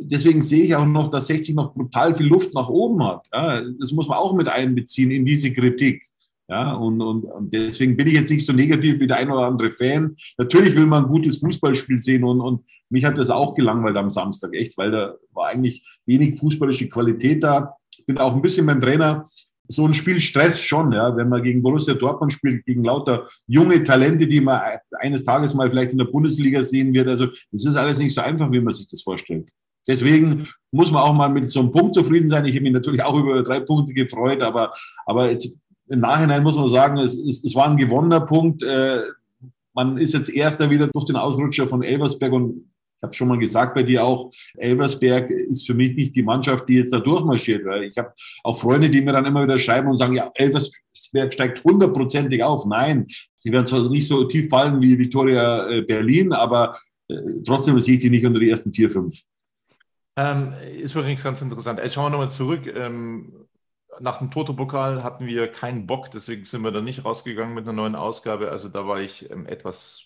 deswegen 0.00 0.42
sehe 0.42 0.64
ich 0.64 0.74
auch 0.74 0.86
noch, 0.86 1.10
dass 1.10 1.26
60 1.26 1.54
noch 1.54 1.72
brutal 1.72 2.14
viel 2.14 2.26
Luft 2.26 2.54
nach 2.54 2.68
oben 2.68 3.04
hat. 3.04 3.26
Ja, 3.32 3.62
das 3.78 3.92
muss 3.92 4.08
man 4.08 4.18
auch 4.18 4.34
mit 4.34 4.48
einbeziehen 4.48 5.10
in 5.10 5.24
diese 5.24 5.52
Kritik. 5.52 6.06
Ja, 6.48 6.74
und, 6.74 7.00
und, 7.00 7.24
und 7.24 7.52
deswegen 7.52 7.96
bin 7.96 8.06
ich 8.06 8.12
jetzt 8.12 8.30
nicht 8.30 8.46
so 8.46 8.52
negativ 8.52 9.00
wie 9.00 9.08
der 9.08 9.16
ein 9.16 9.30
oder 9.30 9.46
andere 9.46 9.72
Fan. 9.72 10.14
Natürlich 10.38 10.76
will 10.76 10.86
man 10.86 11.04
ein 11.04 11.10
gutes 11.10 11.38
Fußballspiel 11.38 11.98
sehen 11.98 12.22
und, 12.22 12.40
und 12.40 12.64
mich 12.88 13.04
hat 13.04 13.18
das 13.18 13.30
auch 13.30 13.56
gelangweilt 13.56 13.96
am 13.96 14.10
Samstag, 14.10 14.54
echt, 14.54 14.78
weil 14.78 14.92
da 14.92 15.16
war 15.32 15.48
eigentlich 15.48 15.84
wenig 16.06 16.38
fußballische 16.38 16.88
Qualität 16.88 17.42
da. 17.42 17.74
Ich 17.98 18.06
bin 18.06 18.18
auch 18.18 18.32
ein 18.32 18.42
bisschen 18.42 18.64
beim 18.64 18.80
Trainer 18.80 19.28
so 19.68 19.84
ein 19.84 19.94
Spiel 19.94 20.20
stresst 20.20 20.64
schon, 20.64 20.92
ja, 20.92 21.16
wenn 21.16 21.28
man 21.28 21.42
gegen 21.42 21.62
Borussia 21.62 21.94
Dortmund 21.94 22.32
spielt, 22.32 22.64
gegen 22.64 22.84
lauter 22.84 23.26
junge 23.48 23.82
Talente, 23.82 24.28
die 24.28 24.40
man 24.40 24.60
eines 25.00 25.24
Tages 25.24 25.54
mal 25.54 25.68
vielleicht 25.68 25.90
in 25.90 25.98
der 25.98 26.04
Bundesliga 26.04 26.62
sehen 26.62 26.92
wird. 26.92 27.08
Also 27.08 27.26
das 27.50 27.64
ist 27.64 27.76
alles 27.76 27.98
nicht 27.98 28.14
so 28.14 28.20
einfach, 28.20 28.50
wie 28.52 28.60
man 28.60 28.72
sich 28.72 28.86
das 28.86 29.02
vorstellt. 29.02 29.50
Deswegen 29.86 30.48
muss 30.72 30.90
man 30.90 31.02
auch 31.02 31.14
mal 31.14 31.28
mit 31.28 31.48
so 31.48 31.60
einem 31.60 31.70
Punkt 31.70 31.94
zufrieden 31.94 32.28
sein. 32.28 32.44
Ich 32.44 32.54
habe 32.54 32.62
mich 32.62 32.72
natürlich 32.72 33.02
auch 33.02 33.16
über 33.16 33.42
drei 33.42 33.60
Punkte 33.60 33.92
gefreut, 33.94 34.42
aber, 34.42 34.70
aber 35.06 35.30
jetzt 35.30 35.58
im 35.88 36.00
Nachhinein 36.00 36.42
muss 36.42 36.56
man 36.56 36.68
sagen, 36.68 36.98
es, 36.98 37.14
es, 37.14 37.44
es 37.44 37.54
war 37.54 37.68
ein 37.68 37.76
gewonnener 37.76 38.20
Punkt. 38.20 38.62
Äh, 38.62 39.02
man 39.74 39.98
ist 39.98 40.14
jetzt 40.14 40.30
erster 40.30 40.70
wieder 40.70 40.88
durch 40.88 41.04
den 41.04 41.16
Ausrutscher 41.16 41.68
von 41.68 41.82
Elversberg 41.82 42.32
und 42.32 42.70
ich 42.98 43.02
habe 43.02 43.12
schon 43.12 43.28
mal 43.28 43.38
gesagt 43.38 43.74
bei 43.74 43.82
dir 43.82 44.02
auch, 44.02 44.32
Elversberg 44.56 45.30
ist 45.30 45.66
für 45.66 45.74
mich 45.74 45.94
nicht 45.94 46.16
die 46.16 46.22
Mannschaft, 46.22 46.66
die 46.66 46.76
jetzt 46.76 46.92
da 46.94 46.98
durchmarschiert. 46.98 47.64
Weil 47.66 47.84
ich 47.84 47.98
habe 47.98 48.12
auch 48.42 48.58
Freunde, 48.58 48.88
die 48.88 49.02
mir 49.02 49.12
dann 49.12 49.26
immer 49.26 49.42
wieder 49.42 49.58
schreiben 49.58 49.88
und 49.88 49.96
sagen, 49.96 50.14
ja, 50.14 50.30
Elversberg 50.34 51.34
steigt 51.34 51.62
hundertprozentig 51.62 52.42
auf. 52.42 52.64
Nein, 52.64 53.06
die 53.44 53.52
werden 53.52 53.66
zwar 53.66 53.88
nicht 53.90 54.08
so 54.08 54.24
tief 54.24 54.48
fallen 54.48 54.80
wie 54.80 54.98
Victoria 54.98 55.68
äh, 55.68 55.82
Berlin, 55.82 56.32
aber 56.32 56.78
äh, 57.08 57.16
trotzdem 57.46 57.78
sehe 57.80 57.94
ich 57.94 58.00
die 58.00 58.10
nicht 58.10 58.24
unter 58.24 58.40
die 58.40 58.48
ersten 58.48 58.72
vier, 58.72 58.90
fünf. 58.90 59.20
Ähm, 60.16 60.54
ist 60.62 60.94
übrigens 60.94 61.22
ganz 61.22 61.42
interessant. 61.42 61.78
Jetzt 61.78 61.94
schauen 61.94 62.06
wir 62.06 62.10
nochmal 62.10 62.30
zurück. 62.30 62.66
Ähm, 62.66 63.46
nach 64.00 64.18
dem 64.18 64.30
Toto-Pokal 64.30 65.02
hatten 65.02 65.26
wir 65.26 65.50
keinen 65.50 65.86
Bock, 65.86 66.10
deswegen 66.10 66.44
sind 66.44 66.62
wir 66.62 66.72
da 66.72 66.80
nicht 66.80 67.04
rausgegangen 67.04 67.54
mit 67.54 67.64
einer 67.64 67.72
neuen 67.72 67.94
Ausgabe. 67.94 68.50
Also 68.50 68.68
da 68.68 68.86
war 68.86 69.00
ich 69.00 69.30
ähm, 69.30 69.46
etwas 69.46 70.04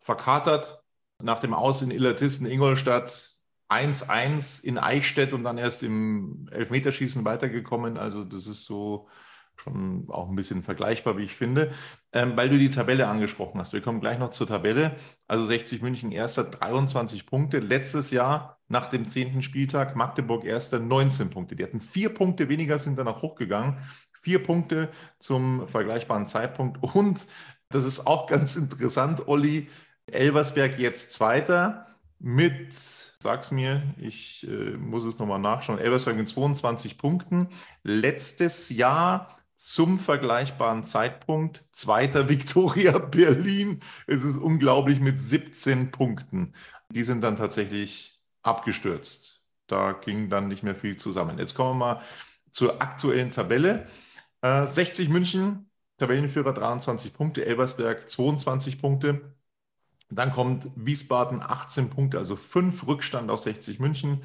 verkatert 0.00 0.82
nach 1.22 1.40
dem 1.40 1.54
Aus 1.54 1.82
in 1.82 1.90
Illertissen, 1.90 2.46
Ingolstadt 2.46 3.32
1-1 3.68 4.62
in 4.64 4.78
Eichstätt 4.78 5.32
und 5.32 5.44
dann 5.44 5.58
erst 5.58 5.82
im 5.82 6.48
Elfmeterschießen 6.52 7.24
weitergekommen. 7.24 7.96
Also 7.98 8.24
das 8.24 8.46
ist 8.46 8.64
so 8.64 9.08
schon 9.56 10.06
auch 10.08 10.28
ein 10.28 10.36
bisschen 10.36 10.62
vergleichbar, 10.62 11.16
wie 11.16 11.24
ich 11.24 11.36
finde, 11.36 11.72
ähm, 12.12 12.36
weil 12.36 12.48
du 12.48 12.58
die 12.58 12.70
Tabelle 12.70 13.06
angesprochen 13.06 13.60
hast. 13.60 13.72
Wir 13.72 13.80
kommen 13.80 14.00
gleich 14.00 14.18
noch 14.18 14.30
zur 14.30 14.46
Tabelle. 14.46 14.96
Also 15.26 15.44
60 15.46 15.82
München 15.82 16.12
erster 16.12 16.44
23 16.44 17.26
Punkte. 17.26 17.58
Letztes 17.58 18.10
Jahr 18.10 18.58
nach 18.68 18.88
dem 18.88 19.06
10. 19.08 19.42
Spieltag 19.42 19.96
Magdeburg 19.96 20.44
erster 20.44 20.78
19 20.78 21.30
Punkte. 21.30 21.56
Die 21.56 21.62
hatten 21.62 21.80
vier 21.80 22.12
Punkte 22.12 22.48
weniger, 22.48 22.78
sind 22.78 22.98
danach 22.98 23.22
hochgegangen. 23.22 23.78
Vier 24.20 24.42
Punkte 24.42 24.90
zum 25.18 25.68
vergleichbaren 25.68 26.26
Zeitpunkt. 26.26 26.82
Und 26.82 27.26
das 27.68 27.84
ist 27.84 28.06
auch 28.06 28.26
ganz 28.26 28.56
interessant, 28.56 29.26
Olli, 29.26 29.68
Elversberg 30.06 30.78
jetzt 30.78 31.12
Zweiter 31.12 31.86
mit, 32.18 32.72
sag's 32.72 33.50
mir, 33.50 33.82
ich 33.98 34.46
äh, 34.48 34.76
muss 34.76 35.04
es 35.04 35.18
nochmal 35.18 35.40
nachschauen, 35.40 35.78
Elversberg 35.78 36.16
mit 36.16 36.28
22 36.28 36.98
Punkten. 36.98 37.48
Letztes 37.82 38.70
Jahr 38.70 39.36
zum 39.54 39.98
vergleichbaren 39.98 40.84
Zeitpunkt 40.84 41.66
Zweiter 41.72 42.28
Viktoria 42.28 42.98
Berlin. 42.98 43.80
Es 44.06 44.24
ist 44.24 44.36
unglaublich 44.36 45.00
mit 45.00 45.20
17 45.20 45.90
Punkten. 45.90 46.54
Die 46.90 47.04
sind 47.04 47.22
dann 47.22 47.36
tatsächlich 47.36 48.20
abgestürzt. 48.42 49.46
Da 49.66 49.92
ging 49.92 50.28
dann 50.30 50.48
nicht 50.48 50.62
mehr 50.62 50.74
viel 50.74 50.96
zusammen. 50.96 51.38
Jetzt 51.38 51.54
kommen 51.54 51.78
wir 51.78 51.86
mal 51.94 52.02
zur 52.50 52.82
aktuellen 52.82 53.30
Tabelle. 53.30 53.86
Äh, 54.42 54.66
60 54.66 55.08
München, 55.08 55.70
Tabellenführer 55.98 56.52
23 56.52 57.14
Punkte, 57.14 57.46
Elversberg 57.46 58.08
22 58.08 58.80
Punkte, 58.80 59.34
dann 60.10 60.32
kommt 60.32 60.68
Wiesbaden 60.76 61.42
18 61.42 61.90
Punkte, 61.90 62.18
also 62.18 62.36
5 62.36 62.86
Rückstand 62.86 63.30
auf 63.30 63.40
60 63.40 63.80
München. 63.80 64.24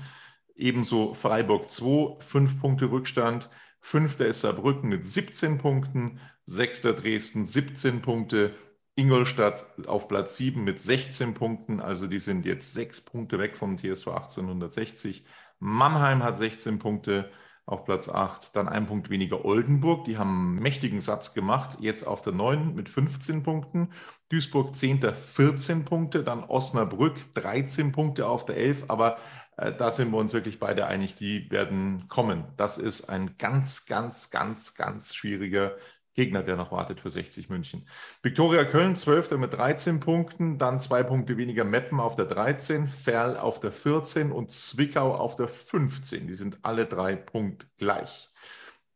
Ebenso 0.55 1.13
Freiburg 1.13 1.69
2, 1.71 2.21
5 2.21 2.59
Punkte 2.59 2.91
Rückstand. 2.91 3.49
Fünfter 3.81 4.27
ist 4.27 4.41
Saarbrücken 4.41 4.89
mit 4.89 5.07
17 5.07 5.57
Punkten. 5.57 6.19
Sechster 6.45 6.93
Dresden 6.93 7.45
17 7.45 8.01
Punkte. 8.01 8.53
Ingolstadt 8.95 9.65
auf 9.87 10.07
Platz 10.07 10.35
7 10.37 10.63
mit 10.63 10.81
16 10.81 11.33
Punkten. 11.33 11.79
Also 11.79 12.07
die 12.07 12.19
sind 12.19 12.45
jetzt 12.45 12.73
6 12.73 13.01
Punkte 13.01 13.39
weg 13.39 13.55
vom 13.55 13.77
TSV 13.77 14.07
1860. 14.07 15.25
Mannheim 15.59 16.21
hat 16.23 16.37
16 16.37 16.79
Punkte 16.79 17.31
auf 17.65 17.85
Platz 17.85 18.09
8. 18.09 18.55
Dann 18.55 18.67
ein 18.67 18.87
Punkt 18.87 19.09
weniger 19.09 19.45
Oldenburg. 19.45 20.05
Die 20.05 20.17
haben 20.17 20.53
einen 20.53 20.63
mächtigen 20.63 21.01
Satz 21.01 21.33
gemacht. 21.33 21.77
Jetzt 21.79 22.05
auf 22.05 22.21
der 22.21 22.33
9 22.33 22.75
mit 22.75 22.89
15 22.89 23.43
Punkten. 23.43 23.93
Duisburg 24.29 24.75
10. 24.75 25.01
14 25.13 25.85
Punkte. 25.85 26.23
Dann 26.23 26.43
Osnabrück 26.43 27.33
13 27.35 27.91
Punkte 27.91 28.27
auf 28.27 28.45
der 28.45 28.57
11. 28.57 28.85
Aber 28.89 29.17
da 29.59 29.91
sind 29.91 30.11
wir 30.11 30.17
uns 30.17 30.33
wirklich 30.33 30.59
beide 30.59 30.85
einig, 30.87 31.15
die 31.15 31.49
werden 31.51 32.07
kommen. 32.07 32.45
Das 32.57 32.77
ist 32.77 33.09
ein 33.09 33.37
ganz, 33.37 33.85
ganz, 33.85 34.29
ganz, 34.29 34.75
ganz 34.75 35.13
schwieriger 35.13 35.75
Gegner, 36.13 36.43
der 36.43 36.57
noch 36.57 36.71
wartet 36.71 36.99
für 36.99 37.09
60 37.09 37.49
München. 37.49 37.87
Viktoria 38.21 38.65
Köln, 38.65 38.95
12. 38.95 39.31
mit 39.31 39.53
13 39.53 39.99
Punkten, 39.99 40.57
dann 40.57 40.79
zwei 40.79 41.03
Punkte 41.03 41.37
weniger 41.37 41.63
Meppen 41.63 41.99
auf 41.99 42.15
der 42.15 42.25
13, 42.25 42.87
Ferl 42.87 43.37
auf 43.37 43.59
der 43.59 43.71
14 43.71 44.31
und 44.31 44.51
Zwickau 44.51 45.15
auf 45.15 45.35
der 45.35 45.47
15. 45.47 46.27
Die 46.27 46.33
sind 46.33 46.57
alle 46.61 46.85
drei 46.87 47.15
punktgleich. 47.15 48.29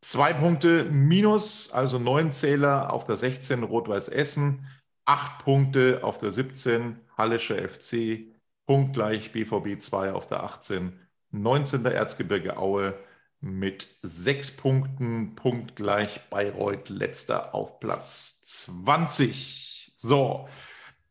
Zwei 0.02 0.34
Punkte 0.34 0.84
minus, 0.84 1.72
also 1.72 1.98
neun 1.98 2.30
Zähler 2.30 2.92
auf 2.92 3.06
der 3.06 3.16
16 3.16 3.62
Rot-Weiß 3.62 4.08
Essen, 4.08 4.66
acht 5.06 5.42
Punkte 5.44 6.00
auf 6.02 6.18
der 6.18 6.30
17 6.30 7.00
Hallischer 7.16 7.56
FC, 7.56 8.33
punktgleich 8.66 9.32
BVB 9.32 9.80
2 9.80 10.12
auf 10.12 10.26
der 10.26 10.42
18, 10.42 10.98
19. 11.30 11.84
Erzgebirge 11.86 12.56
Aue, 12.56 12.94
mit 13.40 13.86
sechs 14.02 14.50
Punkten, 14.50 15.34
punktgleich 15.34 16.30
Bayreuth, 16.30 16.88
letzter 16.88 17.54
auf 17.54 17.78
Platz 17.78 18.40
20. 18.42 19.92
So, 19.96 20.48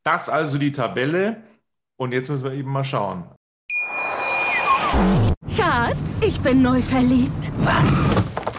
das 0.03 0.29
also 0.29 0.57
die 0.57 0.71
Tabelle. 0.71 1.43
Und 1.95 2.11
jetzt 2.11 2.29
müssen 2.29 2.43
wir 2.43 2.53
eben 2.53 2.71
mal 2.71 2.83
schauen. 2.83 3.25
Schatz, 5.55 6.21
ich 6.21 6.39
bin 6.41 6.63
neu 6.63 6.81
verliebt. 6.81 7.51
Was? 7.59 8.03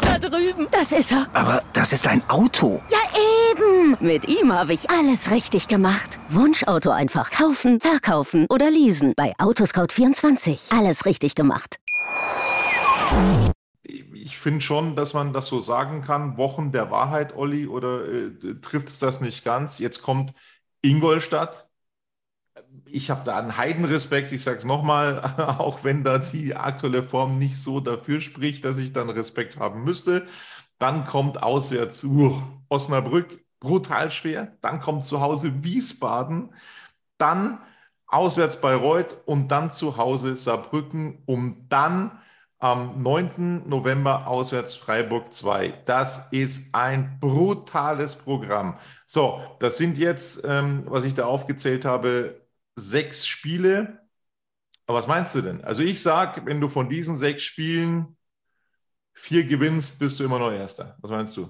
Da 0.01 0.19
drüben. 0.19 0.69
Das 0.71 0.93
ist 0.93 1.11
er. 1.11 1.27
Aber 1.33 1.63
das 1.73 1.93
ist 1.93 2.07
ein 2.07 2.23
Auto. 2.29 2.81
Ja, 2.91 2.99
Mit 4.01 4.29
ihm 4.29 4.53
habe 4.53 4.73
ich 4.73 4.91
alles 4.91 5.31
richtig 5.31 5.69
gemacht. 5.69 6.19
Wunschauto 6.29 6.91
einfach 6.91 7.31
kaufen, 7.31 7.81
verkaufen 7.81 8.47
oder 8.51 8.71
leasen. 8.71 9.15
Bei 9.17 9.33
Autoscout24. 9.37 10.77
Alles 10.77 11.07
richtig 11.07 11.35
gemacht 11.35 11.79
ich 14.25 14.39
finde 14.39 14.63
schon, 14.63 14.97
dass 14.97 15.13
man 15.13 15.33
das 15.35 15.49
so 15.49 15.61
sagen 15.61 16.01
kann. 16.03 16.39
Wochen 16.39 16.73
der 16.73 16.91
Wahrheit, 16.91 17.37
Olli, 17.37 17.67
oder 17.67 18.09
äh, 18.09 18.55
trifft 18.63 18.89
es 18.89 18.99
das 18.99 19.21
nicht 19.21 19.45
ganz? 19.45 19.79
Jetzt 19.79 20.03
kommt 20.03 20.33
Ingolstadt. 20.83 21.69
Ich 22.87 23.11
habe 23.11 23.23
da 23.25 23.39
einen 23.39 23.57
Heidenrespekt, 23.59 24.33
ich 24.33 24.43
sage 24.43 24.59
es 24.59 24.65
nochmal, 24.65 25.21
auch 25.59 25.85
wenn 25.85 26.05
da 26.05 26.19
die 26.19 26.57
aktuelle 26.57 27.03
Form 27.03 27.39
nicht 27.39 27.59
so 27.59 27.81
dafür 27.81 28.21
spricht, 28.21 28.65
dass 28.65 28.79
ich 28.79 28.93
dann 28.93 29.11
Respekt 29.11 29.59
haben 29.59 29.85
müsste. 29.85 30.27
Dann 30.79 31.05
kommt 31.05 31.43
auswärts 31.43 32.03
uh, 32.05 32.41
Osnabrück, 32.69 33.44
brutal 33.61 34.11
schwer. 34.11 34.57
Dann 34.63 34.81
kommt 34.81 35.05
zu 35.05 35.21
Hause 35.21 35.65
Wiesbaden. 35.65 36.55
Dann 37.19 37.59
auswärts 38.07 38.61
Bayreuth 38.61 39.17
und 39.27 39.49
dann 39.49 39.71
zu 39.71 39.97
Hause 39.97 40.37
Saarbrücken, 40.37 41.23
um 41.27 41.67
dann 41.69 42.19
am 42.59 43.03
9. 43.03 43.69
November 43.69 44.27
auswärts 44.27 44.75
Freiburg 44.75 45.33
2. 45.33 45.71
Das 45.87 46.29
ist 46.33 46.75
ein 46.75 47.19
brutales 47.21 48.17
Programm. 48.17 48.79
So, 49.07 49.43
das 49.61 49.77
sind 49.77 49.99
jetzt, 49.99 50.43
ähm, 50.45 50.85
was 50.87 51.05
ich 51.05 51.15
da 51.15 51.27
aufgezählt 51.27 51.85
habe, 51.85 52.41
sechs 52.77 53.27
Spiele. 53.27 54.01
Aber 54.87 54.99
was 54.99 55.07
meinst 55.07 55.35
du 55.35 55.43
denn? 55.43 55.65
Also 55.65 55.83
ich 55.83 56.03
sage, 56.03 56.45
wenn 56.47 56.61
du 56.61 56.69
von 56.69 56.89
diesen 56.89 57.17
sechs 57.17 57.43
Spielen 57.45 58.17
vier 59.15 59.45
gewinnst, 59.45 59.99
bist 59.99 60.21
du 60.21 60.25
immer 60.25 60.39
noch 60.39 60.53
Erster. 60.53 60.97
Was 61.01 61.11
meinst 61.11 61.37
du? 61.37 61.49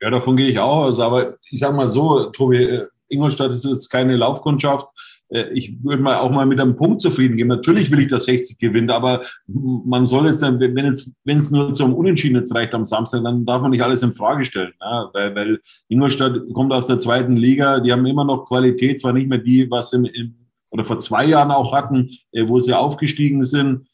Ja, 0.00 0.10
davon 0.10 0.36
gehe 0.36 0.48
ich 0.48 0.58
auch 0.58 0.84
aus. 0.84 1.00
Aber 1.00 1.36
ich 1.50 1.60
sage 1.60 1.76
mal 1.76 1.88
so, 1.88 2.30
Tobi, 2.30 2.64
äh, 2.64 2.86
Ingolstadt 3.08 3.50
ist 3.50 3.64
jetzt 3.64 3.90
keine 3.90 4.16
Laufkundschaft. 4.16 4.86
Äh, 5.28 5.52
ich 5.52 5.82
würde 5.82 6.02
mal 6.02 6.18
auch 6.18 6.30
mal 6.30 6.46
mit 6.46 6.60
einem 6.60 6.76
Punkt 6.76 7.00
zufrieden 7.00 7.36
gehen. 7.36 7.48
Natürlich 7.48 7.90
will 7.90 8.00
ich, 8.00 8.08
dass 8.08 8.24
60 8.24 8.58
gewinnt, 8.58 8.90
aber 8.90 9.22
man 9.46 10.04
soll 10.04 10.26
jetzt, 10.26 10.42
wenn 10.42 10.78
es, 10.86 11.14
wenn 11.24 11.38
es 11.38 11.50
nur 11.50 11.74
zum 11.74 11.94
Unentschieden 11.94 12.36
jetzt 12.36 12.54
reicht 12.54 12.74
am 12.74 12.84
Samstag, 12.84 13.22
dann 13.24 13.44
darf 13.44 13.62
man 13.62 13.70
nicht 13.70 13.82
alles 13.82 14.02
in 14.02 14.12
Frage 14.12 14.44
stellen. 14.44 14.72
Ja? 14.80 15.10
Weil, 15.12 15.34
weil 15.34 15.60
Ingolstadt 15.88 16.40
kommt 16.52 16.72
aus 16.72 16.86
der 16.86 16.98
zweiten 16.98 17.36
Liga, 17.36 17.80
die 17.80 17.92
haben 17.92 18.06
immer 18.06 18.24
noch 18.24 18.46
Qualität, 18.46 19.00
zwar 19.00 19.12
nicht 19.12 19.28
mehr 19.28 19.38
die, 19.38 19.70
was 19.70 19.92
im, 19.92 20.04
im 20.04 20.34
oder 20.72 20.84
vor 20.84 21.00
zwei 21.00 21.24
Jahren 21.24 21.50
auch 21.50 21.72
hatten, 21.72 22.10
äh, 22.32 22.46
wo 22.46 22.60
sie 22.60 22.74
aufgestiegen 22.74 23.44
sind. 23.44 23.86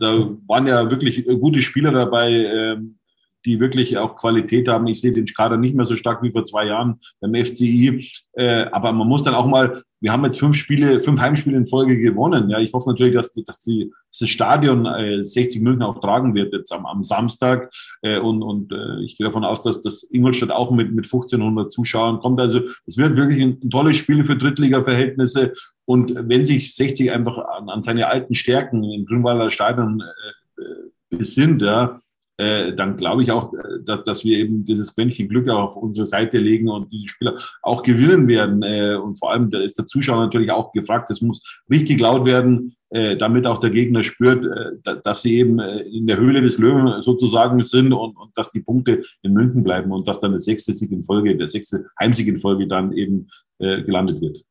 Da 0.00 0.30
waren 0.48 0.66
ja 0.66 0.90
wirklich 0.90 1.24
gute 1.26 1.60
Spieler 1.60 1.92
dabei. 1.92 2.30
Ähm, 2.30 2.96
die 3.44 3.60
wirklich 3.60 3.98
auch 3.98 4.16
Qualität 4.16 4.68
haben. 4.68 4.86
Ich 4.86 5.00
sehe 5.00 5.12
den 5.12 5.26
Kader 5.26 5.56
nicht 5.56 5.74
mehr 5.74 5.86
so 5.86 5.96
stark 5.96 6.22
wie 6.22 6.30
vor 6.30 6.44
zwei 6.44 6.66
Jahren 6.66 7.00
beim 7.20 7.34
FCI. 7.34 8.08
Äh, 8.32 8.66
aber 8.72 8.92
man 8.92 9.08
muss 9.08 9.22
dann 9.22 9.34
auch 9.34 9.46
mal, 9.46 9.82
wir 10.00 10.12
haben 10.12 10.24
jetzt 10.24 10.38
fünf 10.38 10.56
Spiele, 10.56 11.00
fünf 11.00 11.20
Heimspiele 11.20 11.56
in 11.56 11.66
Folge 11.66 11.98
gewonnen. 11.98 12.48
Ja, 12.48 12.58
ich 12.58 12.72
hoffe 12.72 12.90
natürlich, 12.90 13.14
dass, 13.14 13.32
dass, 13.32 13.60
die, 13.60 13.90
dass 14.10 14.18
das 14.18 14.30
Stadion 14.30 14.86
äh, 14.86 15.24
60 15.24 15.60
München 15.60 15.82
auch 15.82 16.00
tragen 16.00 16.34
wird 16.34 16.52
jetzt 16.52 16.72
am, 16.72 16.86
am 16.86 17.02
Samstag. 17.02 17.72
Äh, 18.02 18.18
und 18.18 18.42
und 18.42 18.72
äh, 18.72 19.02
ich 19.04 19.16
gehe 19.16 19.26
davon 19.26 19.44
aus, 19.44 19.62
dass 19.62 19.82
das 19.82 20.02
Ingolstadt 20.10 20.50
auch 20.50 20.70
mit, 20.70 20.92
mit 20.92 21.04
1500 21.04 21.70
Zuschauern 21.70 22.20
kommt. 22.20 22.40
Also 22.40 22.60
es 22.86 22.96
wird 22.96 23.16
wirklich 23.16 23.42
ein, 23.42 23.58
ein 23.62 23.70
tolles 23.70 23.96
Spiel 23.96 24.24
für 24.24 24.36
Drittliga-Verhältnisse. 24.36 25.52
Und 25.84 26.14
wenn 26.14 26.44
sich 26.44 26.74
60 26.74 27.10
einfach 27.10 27.36
an, 27.38 27.68
an 27.68 27.82
seine 27.82 28.06
alten 28.06 28.34
Stärken 28.34 28.84
im 28.84 29.06
Grünwalder 29.06 29.50
Stadion 29.50 30.00
äh, 30.00 30.62
äh, 30.62 30.90
besinnt, 31.10 31.62
ja, 31.62 31.98
äh, 32.40 32.74
dann 32.74 32.96
glaube 32.96 33.22
ich 33.22 33.30
auch, 33.30 33.52
äh, 33.52 33.82
dass, 33.84 34.02
dass 34.04 34.24
wir 34.24 34.38
eben 34.38 34.64
dieses 34.64 34.94
Quäntchen 34.94 35.28
Glück 35.28 35.48
auf 35.48 35.76
unsere 35.76 36.06
Seite 36.06 36.38
legen 36.38 36.68
und 36.68 36.90
diese 36.90 37.08
Spieler 37.08 37.34
auch 37.62 37.82
gewinnen 37.82 38.26
werden. 38.28 38.62
Äh, 38.62 38.96
und 38.96 39.18
vor 39.18 39.32
allem, 39.32 39.50
da 39.50 39.60
ist 39.60 39.78
der 39.78 39.86
Zuschauer 39.86 40.20
natürlich 40.20 40.50
auch 40.50 40.72
gefragt, 40.72 41.10
es 41.10 41.20
muss 41.20 41.42
richtig 41.70 42.00
laut 42.00 42.24
werden, 42.24 42.74
äh, 42.88 43.16
damit 43.16 43.46
auch 43.46 43.58
der 43.58 43.70
Gegner 43.70 44.02
spürt, 44.02 44.46
äh, 44.46 44.96
dass 45.04 45.22
sie 45.22 45.36
eben 45.36 45.58
äh, 45.58 45.80
in 45.80 46.06
der 46.06 46.16
Höhle 46.16 46.40
des 46.40 46.58
Löwen 46.58 47.02
sozusagen 47.02 47.62
sind 47.62 47.92
und, 47.92 48.16
und 48.16 48.36
dass 48.36 48.50
die 48.50 48.60
Punkte 48.60 49.02
in 49.22 49.34
München 49.34 49.62
bleiben 49.62 49.92
und 49.92 50.08
dass 50.08 50.20
dann 50.20 50.32
der 50.32 50.40
sechste 50.40 50.72
Sieg 50.72 50.90
in 50.92 51.04
Folge, 51.04 51.36
der 51.36 51.50
sechste 51.50 51.86
Heimsieg 52.00 52.26
in 52.26 52.38
Folge 52.38 52.66
dann 52.66 52.92
eben 52.94 53.28
äh, 53.58 53.82
gelandet 53.82 54.22
wird. 54.22 54.42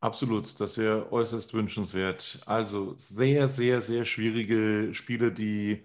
Absolut, 0.00 0.60
das 0.60 0.76
wäre 0.76 1.10
äußerst 1.10 1.54
wünschenswert. 1.54 2.38
Also 2.44 2.94
sehr, 2.98 3.48
sehr, 3.48 3.80
sehr 3.80 4.04
schwierige 4.04 4.90
Spiele, 4.92 5.32
die 5.32 5.82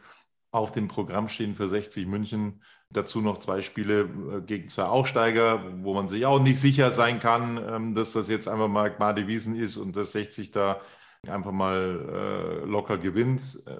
auf 0.52 0.72
dem 0.72 0.88
Programm 0.88 1.30
stehen 1.30 1.56
für 1.56 1.70
60 1.70 2.08
München. 2.08 2.64
Dazu 2.92 3.22
noch 3.22 3.40
zwei 3.40 3.62
Spiele 3.62 4.02
äh, 4.02 4.42
gegen 4.42 4.68
zwei 4.68 4.84
Aufsteiger, 4.84 5.64
wo 5.84 5.94
man 5.94 6.08
sich 6.08 6.26
auch 6.26 6.40
nicht 6.40 6.60
sicher 6.60 6.92
sein 6.92 7.20
kann, 7.20 7.58
ähm, 7.58 7.96
dass 7.96 8.14
das 8.14 8.30
jetzt 8.30 8.48
einfach 8.48 8.68
mal 8.68 8.92
Gmade 8.92 9.28
Wiesen 9.28 9.56
ist 9.56 9.78
und 9.78 9.96
dass 9.96 10.12
60 10.14 10.52
da 10.52 10.82
einfach 11.28 11.52
mal 11.52 12.62
äh, 12.64 12.66
locker 12.66 12.98
gewinnt. 12.98 13.60
Äh, 13.68 13.76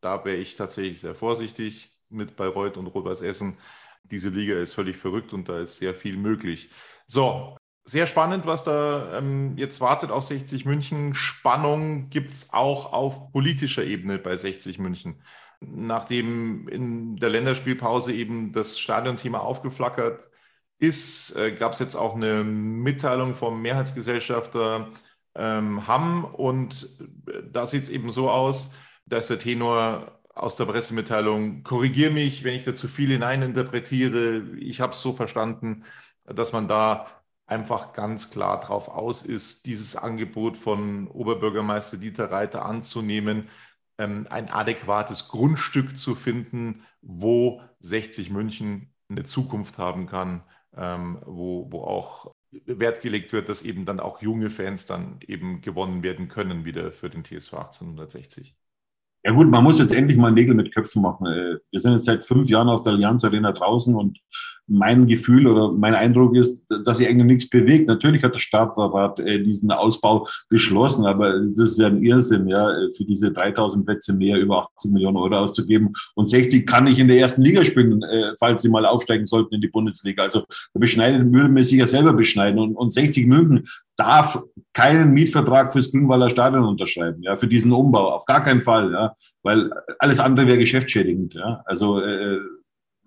da 0.00 0.24
wäre 0.24 0.36
ich 0.36 0.56
tatsächlich 0.56 1.00
sehr 1.00 1.14
vorsichtig 1.14 1.90
mit 2.08 2.36
Bayreuth 2.36 2.76
und 2.76 2.86
Rot-Weiß 2.86 3.22
Essen. 3.22 3.58
Diese 4.04 4.28
Liga 4.30 4.54
ist 4.56 4.74
völlig 4.74 4.96
verrückt 4.96 5.32
und 5.32 5.48
da 5.48 5.60
ist 5.60 5.78
sehr 5.78 5.94
viel 5.94 6.16
möglich. 6.16 6.70
So, 7.06 7.56
sehr 7.84 8.06
spannend, 8.06 8.46
was 8.46 8.64
da 8.64 9.18
ähm, 9.18 9.56
jetzt 9.58 9.80
wartet 9.80 10.10
auf 10.10 10.24
60 10.24 10.64
München. 10.64 11.14
Spannung 11.14 12.08
gibt 12.08 12.32
es 12.32 12.52
auch 12.52 12.92
auf 12.92 13.30
politischer 13.32 13.84
Ebene 13.84 14.18
bei 14.18 14.36
60 14.36 14.78
München 14.78 15.22
nachdem 15.72 16.68
in 16.68 17.16
der 17.16 17.30
Länderspielpause 17.30 18.12
eben 18.12 18.52
das 18.52 18.78
Stadionthema 18.78 19.38
aufgeflackert 19.38 20.30
ist, 20.78 21.36
äh, 21.36 21.52
gab 21.52 21.72
es 21.72 21.78
jetzt 21.78 21.96
auch 21.96 22.14
eine 22.14 22.44
Mitteilung 22.44 23.34
vom 23.34 23.62
Mehrheitsgesellschafter 23.62 24.88
ähm, 25.34 25.86
Hamm. 25.86 26.24
Und 26.24 26.88
äh, 27.26 27.42
da 27.50 27.66
sieht 27.66 27.84
es 27.84 27.90
eben 27.90 28.10
so 28.10 28.30
aus, 28.30 28.70
dass 29.06 29.28
der 29.28 29.38
Tenor 29.38 30.20
aus 30.34 30.56
der 30.56 30.64
Pressemitteilung, 30.66 31.62
korrigiere 31.62 32.10
mich, 32.10 32.44
wenn 32.44 32.54
ich 32.56 32.64
da 32.64 32.74
zu 32.74 32.88
viel 32.88 33.10
hineininterpretiere, 33.10 34.42
ich 34.58 34.80
habe 34.80 34.92
es 34.94 35.00
so 35.00 35.12
verstanden, 35.12 35.84
dass 36.24 36.52
man 36.52 36.66
da 36.68 37.06
einfach 37.46 37.92
ganz 37.92 38.30
klar 38.30 38.60
drauf 38.60 38.88
aus 38.88 39.22
ist, 39.22 39.66
dieses 39.66 39.96
Angebot 39.96 40.56
von 40.56 41.08
Oberbürgermeister 41.08 41.98
Dieter 41.98 42.30
Reiter 42.30 42.64
anzunehmen, 42.64 43.48
ähm, 43.98 44.26
ein 44.30 44.48
adäquates 44.48 45.28
Grundstück 45.28 45.96
zu 45.96 46.14
finden, 46.14 46.82
wo 47.00 47.60
60 47.80 48.30
München 48.30 48.92
eine 49.08 49.24
Zukunft 49.24 49.78
haben 49.78 50.06
kann, 50.06 50.42
ähm, 50.76 51.20
wo, 51.24 51.70
wo 51.70 51.82
auch 51.82 52.32
Wert 52.66 53.02
gelegt 53.02 53.32
wird, 53.32 53.48
dass 53.48 53.62
eben 53.62 53.84
dann 53.84 54.00
auch 54.00 54.22
junge 54.22 54.50
Fans 54.50 54.86
dann 54.86 55.18
eben 55.26 55.60
gewonnen 55.60 56.02
werden 56.02 56.28
können 56.28 56.64
wieder 56.64 56.92
für 56.92 57.10
den 57.10 57.24
TSV 57.24 57.54
1860. 57.54 58.56
Ja 59.24 59.32
gut, 59.32 59.48
man 59.48 59.64
muss 59.64 59.78
jetzt 59.78 59.92
endlich 59.92 60.18
mal 60.18 60.32
Nägel 60.32 60.54
mit 60.54 60.74
Köpfen 60.74 61.00
machen. 61.00 61.26
Äh, 61.26 61.58
wir 61.70 61.80
sind 61.80 61.92
jetzt 61.92 62.04
seit 62.04 62.24
fünf 62.24 62.48
Jahren 62.48 62.68
aus 62.68 62.82
der 62.82 62.92
Allianz 62.92 63.24
Arena 63.24 63.52
draußen 63.52 63.94
und 63.94 64.20
mein 64.66 65.06
Gefühl 65.06 65.46
oder 65.46 65.72
mein 65.72 65.94
Eindruck 65.94 66.36
ist, 66.36 66.66
dass 66.84 66.98
sich 66.98 67.08
eigentlich 67.08 67.26
nichts 67.26 67.50
bewegt. 67.50 67.86
Natürlich 67.86 68.22
hat 68.22 68.34
der 68.34 68.38
Stadtrat 68.40 69.20
äh, 69.20 69.42
diesen 69.42 69.70
Ausbau 69.70 70.26
beschlossen, 70.48 71.06
aber 71.06 71.38
das 71.38 71.72
ist 71.72 71.78
ja 71.78 71.88
ein 71.88 72.02
Irrsinn, 72.02 72.48
ja, 72.48 72.70
für 72.96 73.04
diese 73.04 73.30
3000 73.30 73.84
Plätze 73.84 74.14
mehr 74.14 74.38
über 74.38 74.68
80 74.76 74.92
Millionen 74.92 75.16
Euro 75.16 75.36
auszugeben. 75.36 75.92
Und 76.14 76.26
60 76.26 76.66
kann 76.66 76.84
nicht 76.84 76.98
in 76.98 77.08
der 77.08 77.18
ersten 77.18 77.42
Liga 77.42 77.64
spielen, 77.64 78.02
äh, 78.02 78.32
falls 78.38 78.62
sie 78.62 78.68
mal 78.68 78.86
aufsteigen 78.86 79.26
sollten 79.26 79.54
in 79.54 79.60
die 79.60 79.68
Bundesliga. 79.68 80.22
Also 80.22 80.40
da 80.72 80.80
beschneiden, 80.80 81.32
würde 81.32 81.48
man 81.48 81.62
sich 81.62 81.78
ja 81.78 81.86
selber 81.86 82.12
beschneiden. 82.12 82.58
Und, 82.58 82.74
und 82.74 82.92
60 82.92 83.26
München 83.26 83.66
darf 83.96 84.42
keinen 84.72 85.12
Mietvertrag 85.12 85.72
fürs 85.72 85.90
Grünwalder 85.90 86.28
Stadion 86.28 86.64
unterschreiben, 86.64 87.22
ja, 87.22 87.36
für 87.36 87.46
diesen 87.46 87.72
Umbau. 87.72 88.10
Auf 88.10 88.24
gar 88.24 88.42
keinen 88.42 88.62
Fall, 88.62 88.92
ja, 88.92 89.14
weil 89.42 89.70
alles 89.98 90.20
andere 90.20 90.46
wäre 90.46 90.58
geschäftsschädigend, 90.58 91.34
ja. 91.34 91.62
Also, 91.64 92.00
äh, 92.00 92.38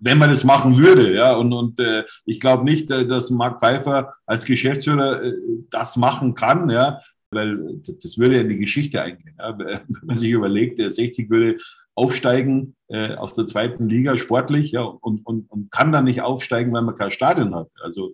wenn 0.00 0.18
man 0.18 0.30
es 0.30 0.44
machen 0.44 0.78
würde, 0.78 1.12
ja, 1.14 1.34
und, 1.34 1.52
und 1.52 1.80
äh, 1.80 2.04
ich 2.24 2.40
glaube 2.40 2.64
nicht, 2.64 2.90
äh, 2.90 3.06
dass 3.06 3.30
Mark 3.30 3.60
Pfeiffer 3.60 4.14
als 4.26 4.44
Geschäftsführer 4.44 5.22
äh, 5.22 5.32
das 5.70 5.96
machen 5.96 6.34
kann, 6.34 6.70
ja, 6.70 6.98
weil 7.30 7.78
das, 7.84 7.98
das 7.98 8.18
würde 8.18 8.36
ja 8.36 8.40
in 8.42 8.48
die 8.48 8.58
Geschichte 8.58 9.02
eingehen. 9.02 9.34
Ja. 9.38 9.58
Wenn 9.58 9.80
man 10.02 10.16
sich 10.16 10.30
überlegt, 10.30 10.78
der 10.78 10.92
60 10.92 11.30
würde 11.30 11.58
aufsteigen 11.94 12.76
äh, 12.88 13.14
aus 13.16 13.34
der 13.34 13.46
zweiten 13.46 13.88
Liga 13.88 14.16
sportlich, 14.16 14.70
ja, 14.70 14.82
und, 14.82 15.26
und, 15.26 15.50
und 15.50 15.70
kann 15.72 15.90
dann 15.90 16.04
nicht 16.04 16.22
aufsteigen, 16.22 16.72
weil 16.72 16.82
man 16.82 16.96
kein 16.96 17.10
Stadion 17.10 17.54
hat. 17.54 17.68
Also 17.82 18.12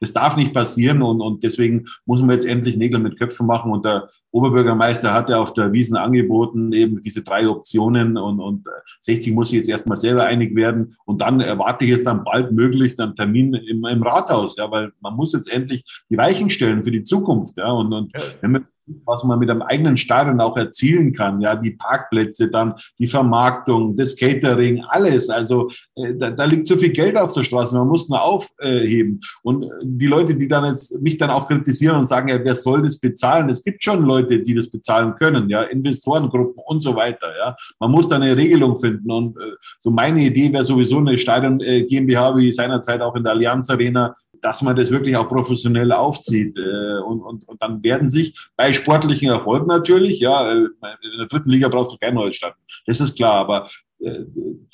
das 0.00 0.12
darf 0.12 0.36
nicht 0.36 0.54
passieren 0.54 1.02
und, 1.02 1.20
und 1.20 1.44
deswegen 1.44 1.86
muss 2.06 2.22
man 2.22 2.30
jetzt 2.30 2.46
endlich 2.46 2.76
Nägel 2.76 3.00
mit 3.00 3.18
Köpfen 3.18 3.46
machen. 3.46 3.70
Und 3.70 3.84
der 3.84 4.08
Oberbürgermeister 4.30 5.12
hat 5.12 5.28
ja 5.28 5.38
auf 5.38 5.52
der 5.52 5.72
Wiesen 5.72 5.96
angeboten, 5.96 6.72
eben 6.72 7.02
diese 7.02 7.22
drei 7.22 7.48
Optionen 7.48 8.16
und, 8.16 8.40
und 8.40 8.66
60 9.02 9.34
muss 9.34 9.50
sich 9.50 9.58
jetzt 9.58 9.68
erstmal 9.68 9.98
selber 9.98 10.24
einig 10.24 10.56
werden. 10.56 10.96
Und 11.04 11.20
dann 11.20 11.40
erwarte 11.40 11.84
ich 11.84 11.90
jetzt 11.90 12.06
dann 12.06 12.24
bald 12.24 12.50
möglichst 12.52 12.98
einen 13.00 13.14
Termin 13.14 13.54
im, 13.54 13.84
im 13.84 14.02
Rathaus, 14.02 14.56
ja, 14.56 14.70
weil 14.70 14.92
man 15.00 15.14
muss 15.14 15.32
jetzt 15.34 15.52
endlich 15.52 15.84
die 16.08 16.16
Weichen 16.16 16.48
stellen 16.48 16.82
für 16.82 16.90
die 16.90 17.02
Zukunft. 17.02 17.58
Ja, 17.58 17.70
und, 17.70 17.92
und 17.92 18.12
wenn 18.40 18.52
man 18.52 18.66
was 19.04 19.24
man 19.24 19.38
mit 19.38 19.50
einem 19.50 19.62
eigenen 19.62 19.96
Stadion 19.96 20.40
auch 20.40 20.56
erzielen 20.56 21.12
kann. 21.12 21.40
Ja, 21.40 21.56
die 21.56 21.72
Parkplätze, 21.72 22.48
dann 22.48 22.74
die 22.98 23.06
Vermarktung, 23.06 23.96
das 23.96 24.16
Catering, 24.16 24.84
alles. 24.88 25.30
Also 25.30 25.70
äh, 25.94 26.14
da, 26.16 26.30
da 26.30 26.44
liegt 26.44 26.66
so 26.66 26.76
viel 26.76 26.90
Geld 26.90 27.16
auf 27.16 27.32
der 27.34 27.44
Straße. 27.44 27.76
Man 27.76 27.88
muss 27.88 28.08
nur 28.08 28.22
aufheben. 28.22 29.20
Und 29.42 29.66
die 29.82 30.06
Leute, 30.06 30.34
die 30.34 30.48
dann 30.48 30.64
jetzt 30.64 31.00
mich 31.00 31.18
dann 31.18 31.30
auch 31.30 31.46
kritisieren 31.46 31.96
und 31.96 32.06
sagen, 32.06 32.28
ja, 32.28 32.42
wer 32.42 32.54
soll 32.54 32.82
das 32.82 32.98
bezahlen? 32.98 33.48
Es 33.48 33.62
gibt 33.62 33.82
schon 33.82 34.04
Leute, 34.04 34.40
die 34.40 34.54
das 34.54 34.70
bezahlen 34.70 35.14
können. 35.16 35.48
Ja, 35.48 35.62
Investorengruppen 35.62 36.62
und 36.66 36.82
so 36.82 36.96
weiter. 36.96 37.28
Ja, 37.38 37.56
man 37.78 37.90
muss 37.90 38.08
da 38.08 38.16
eine 38.16 38.36
Regelung 38.36 38.76
finden. 38.76 39.10
Und 39.10 39.36
äh, 39.36 39.52
so 39.78 39.90
meine 39.90 40.22
Idee 40.22 40.52
wäre 40.52 40.64
sowieso 40.64 40.98
eine 40.98 41.16
Stadion 41.16 41.60
äh, 41.60 41.82
GmbH 41.82 42.36
wie 42.36 42.52
seinerzeit 42.52 43.00
auch 43.00 43.14
in 43.14 43.24
der 43.24 43.32
Allianz 43.32 43.70
Arena 43.70 44.14
dass 44.42 44.62
man 44.62 44.76
das 44.76 44.90
wirklich 44.90 45.16
auch 45.16 45.28
professionell 45.28 45.92
aufzieht. 45.92 46.56
Äh, 46.56 47.00
und, 47.02 47.20
und, 47.20 47.48
und 47.48 47.62
dann 47.62 47.82
werden 47.82 48.08
sich 48.08 48.38
bei 48.56 48.72
sportlichen 48.72 49.30
Erfolgen 49.30 49.66
natürlich, 49.66 50.20
ja, 50.20 50.52
äh, 50.52 50.56
in 50.56 51.18
der 51.18 51.26
dritten 51.28 51.50
Liga 51.50 51.68
brauchst 51.68 51.92
du 51.92 51.96
kein 51.96 52.14
neues 52.14 52.36
Stadion. 52.36 52.58
Das 52.86 53.00
ist 53.00 53.16
klar, 53.16 53.34
aber 53.34 53.68
äh, 54.00 54.24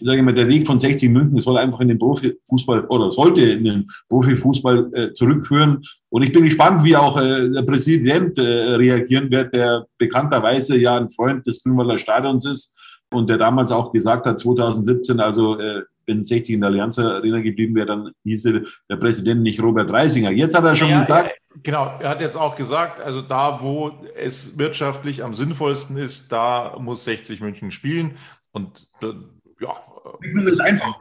sage 0.00 0.18
ich 0.18 0.24
mal, 0.24 0.34
der 0.34 0.48
Weg 0.48 0.66
von 0.66 0.78
60 0.78 1.10
München 1.10 1.40
soll 1.40 1.58
einfach 1.58 1.80
in 1.80 1.88
den 1.88 1.98
Profifußball 1.98 2.86
oder 2.86 3.10
sollte 3.10 3.42
in 3.42 3.64
den 3.64 3.86
Profifußball 4.08 4.90
äh, 4.92 5.12
zurückführen. 5.12 5.84
Und 6.10 6.22
ich 6.22 6.32
bin 6.32 6.44
gespannt, 6.44 6.84
wie 6.84 6.96
auch 6.96 7.20
äh, 7.20 7.50
der 7.50 7.62
Präsident 7.62 8.38
äh, 8.38 8.42
reagieren 8.42 9.30
wird, 9.30 9.52
der 9.52 9.86
bekannterweise 9.98 10.76
ja 10.78 10.96
ein 10.96 11.10
Freund 11.10 11.46
des 11.46 11.62
Grünwalder 11.62 11.98
Stadions 11.98 12.46
ist 12.46 12.74
und 13.10 13.28
der 13.28 13.38
damals 13.38 13.72
auch 13.72 13.92
gesagt 13.92 14.26
hat, 14.26 14.38
2017, 14.38 15.18
also 15.18 15.58
äh, 15.58 15.82
wenn 16.06 16.24
60 16.24 16.54
in 16.54 16.60
der 16.60 16.70
Allianz 16.70 16.98
Arena 16.98 17.40
geblieben 17.40 17.74
wäre, 17.74 17.86
dann 17.86 18.12
hieße 18.24 18.62
der 18.88 18.96
Präsident 18.96 19.42
nicht 19.42 19.60
Robert 19.62 19.90
Reisinger. 19.90 20.30
Jetzt 20.30 20.56
hat 20.56 20.64
er 20.64 20.76
schon 20.76 20.88
ja, 20.88 21.00
gesagt. 21.00 21.28
Ja, 21.28 21.60
genau, 21.62 21.98
er 22.00 22.08
hat 22.08 22.20
jetzt 22.20 22.36
auch 22.36 22.56
gesagt, 22.56 23.00
also 23.00 23.22
da, 23.22 23.60
wo 23.62 23.92
es 24.14 24.58
wirtschaftlich 24.58 25.22
am 25.22 25.34
sinnvollsten 25.34 25.96
ist, 25.96 26.30
da 26.32 26.76
muss 26.78 27.04
60 27.04 27.40
München 27.40 27.70
spielen. 27.70 28.16
Und 28.52 28.88
äh, 29.02 29.12
ja. 29.60 29.74
Ich 30.22 30.28
finde 30.30 30.50
das 30.50 30.60
einfach. 30.60 30.98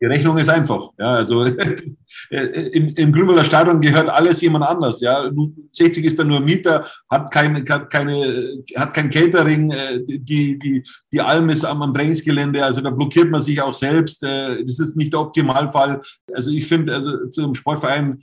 Die 0.00 0.06
Rechnung 0.06 0.38
ist 0.38 0.48
einfach. 0.48 0.90
Ja, 0.98 1.16
also 1.16 1.44
im, 2.30 2.88
im 2.94 3.12
Grünwalder 3.12 3.44
Stadion 3.44 3.82
gehört 3.82 4.08
alles 4.08 4.40
jemand 4.40 4.64
anders. 4.64 5.00
Ja, 5.02 5.30
60 5.72 6.04
ist 6.04 6.18
dann 6.18 6.28
nur 6.28 6.40
Mieter, 6.40 6.86
hat 7.10 7.30
keine, 7.30 7.62
hat 7.68 7.90
keine, 7.90 8.62
hat 8.76 8.94
kein 8.94 9.10
Catering. 9.10 9.70
Äh, 9.70 10.00
die, 10.06 10.58
die, 10.58 10.84
die 11.12 11.20
Alm 11.20 11.50
ist 11.50 11.66
am, 11.66 11.82
am 11.82 11.92
Trainingsgelände. 11.92 12.64
Also 12.64 12.80
da 12.80 12.88
blockiert 12.88 13.30
man 13.30 13.42
sich 13.42 13.60
auch 13.60 13.74
selbst. 13.74 14.24
Äh, 14.24 14.64
das 14.64 14.78
ist 14.80 14.96
nicht 14.96 15.12
der 15.12 15.20
Optimalfall. 15.20 16.00
Also 16.32 16.50
ich 16.50 16.66
finde, 16.66 16.94
also 16.94 17.26
zum 17.28 17.54
Sportverein, 17.54 18.22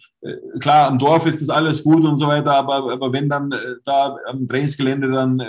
klar, 0.59 0.87
am 0.87 0.97
Dorf 0.97 1.27
ist 1.27 1.41
das 1.41 1.49
alles 1.49 1.83
gut 1.83 2.03
und 2.03 2.17
so 2.17 2.27
weiter. 2.27 2.53
Aber, 2.55 2.91
aber 2.91 3.13
wenn 3.13 3.29
dann 3.29 3.53
da 3.85 4.17
am 4.27 4.47
Trainingsgelände 4.47 5.11
dann 5.11 5.41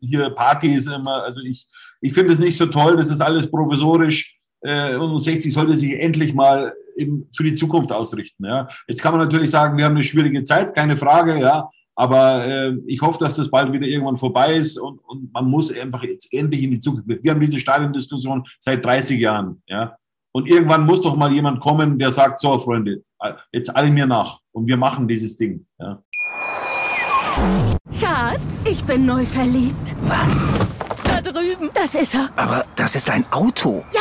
hier 0.00 0.30
Party 0.30 0.74
ist 0.74 0.88
immer, 0.88 1.22
also 1.22 1.40
ich, 1.40 1.66
ich 2.00 2.12
finde 2.12 2.34
es 2.34 2.38
nicht 2.38 2.56
so 2.56 2.66
toll, 2.66 2.96
das 2.96 3.10
ist 3.10 3.20
alles 3.20 3.50
provisorisch. 3.50 4.41
Äh, 4.62 4.96
und 4.96 5.18
60 5.18 5.52
sollte 5.52 5.76
sich 5.76 5.98
endlich 5.98 6.34
mal 6.34 6.72
eben 6.96 7.28
für 7.34 7.44
die 7.44 7.54
Zukunft 7.54 7.92
ausrichten. 7.92 8.44
Ja. 8.44 8.68
Jetzt 8.86 9.02
kann 9.02 9.12
man 9.12 9.20
natürlich 9.20 9.50
sagen, 9.50 9.76
wir 9.76 9.84
haben 9.84 9.96
eine 9.96 10.04
schwierige 10.04 10.44
Zeit, 10.44 10.74
keine 10.74 10.96
Frage, 10.96 11.38
ja. 11.38 11.68
Aber 11.94 12.46
äh, 12.46 12.74
ich 12.86 13.02
hoffe, 13.02 13.18
dass 13.18 13.36
das 13.36 13.50
bald 13.50 13.72
wieder 13.72 13.86
irgendwann 13.86 14.16
vorbei 14.16 14.54
ist 14.54 14.78
und, 14.78 14.98
und 15.04 15.32
man 15.32 15.44
muss 15.46 15.72
einfach 15.72 16.02
jetzt 16.02 16.32
endlich 16.32 16.62
in 16.62 16.70
die 16.70 16.80
Zukunft. 16.80 17.06
Wir 17.06 17.30
haben 17.30 17.40
diese 17.40 17.58
Stadiondiskussion 17.58 18.44
seit 18.60 18.84
30 18.84 19.20
Jahren, 19.20 19.62
ja. 19.66 19.96
Und 20.34 20.48
irgendwann 20.48 20.86
muss 20.86 21.02
doch 21.02 21.14
mal 21.14 21.30
jemand 21.30 21.60
kommen, 21.60 21.98
der 21.98 22.10
sagt, 22.10 22.40
so 22.40 22.58
Freunde, 22.58 23.02
jetzt 23.52 23.74
alle 23.76 23.90
mir 23.90 24.06
nach 24.06 24.40
und 24.52 24.66
wir 24.66 24.78
machen 24.78 25.06
dieses 25.06 25.36
Ding. 25.36 25.66
Ja. 25.78 26.02
Schatz, 28.00 28.64
ich 28.64 28.82
bin 28.84 29.04
neu 29.04 29.26
verliebt. 29.26 29.94
Was? 30.04 30.48
Drüben. 31.22 31.70
Das 31.74 31.94
ist 31.94 32.14
er. 32.14 32.30
Aber 32.36 32.66
das 32.76 32.94
ist 32.96 33.08
ein 33.10 33.24
Auto. 33.30 33.84
Ja, 33.92 34.00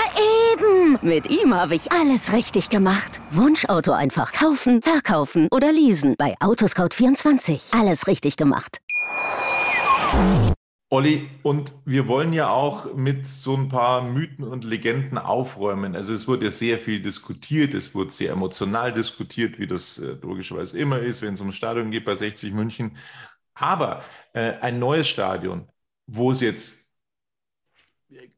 eben. 0.54 1.00
Mit 1.02 1.30
ihm 1.30 1.54
habe 1.54 1.76
ich 1.76 1.92
alles 1.92 2.34
richtig 2.34 2.70
gemacht. 2.70 3.22
Wunschauto 3.32 3.92
einfach 3.92 4.32
kaufen, 4.32 4.82
verkaufen 4.82 5.48
oder 5.52 5.72
leasen. 5.72 6.16
Bei 6.18 6.36
Autoscout24. 6.40 7.80
Alles 7.80 8.08
richtig 8.08 8.38
gemacht. 8.38 8.80
Olli, 10.90 11.30
und 11.42 11.74
wir 11.86 12.10
wollen 12.10 12.34
ja 12.34 12.50
auch 12.50 12.94
mit 12.96 13.26
so 13.26 13.56
ein 13.56 13.70
paar 13.70 14.02
Mythen 14.02 14.44
und 14.44 14.66
Legenden 14.66 15.18
aufräumen. 15.18 15.96
Also 15.96 16.12
es 16.12 16.28
wurde 16.28 16.46
ja 16.46 16.52
sehr 16.52 16.78
viel 16.78 17.02
diskutiert, 17.02 17.74
es 17.74 17.96
wurde 17.96 18.12
sehr 18.12 18.32
emotional 18.34 18.92
diskutiert, 18.92 19.58
wie 19.58 19.68
das 19.68 20.00
äh, 20.00 20.18
logischerweise 20.22 20.78
immer 20.78 21.00
ist, 21.00 21.22
wenn 21.22 21.36
es 21.36 21.40
ums 21.40 21.56
Stadion 21.56 21.92
geht 21.92 22.04
bei 22.04 22.16
60 22.16 22.52
München. 22.54 22.98
Aber 23.54 24.04
äh, 24.34 24.56
ein 24.60 24.80
neues 24.80 25.08
Stadion, 25.08 25.70
wo 26.08 26.32
es 26.32 26.42
jetzt 26.42 26.81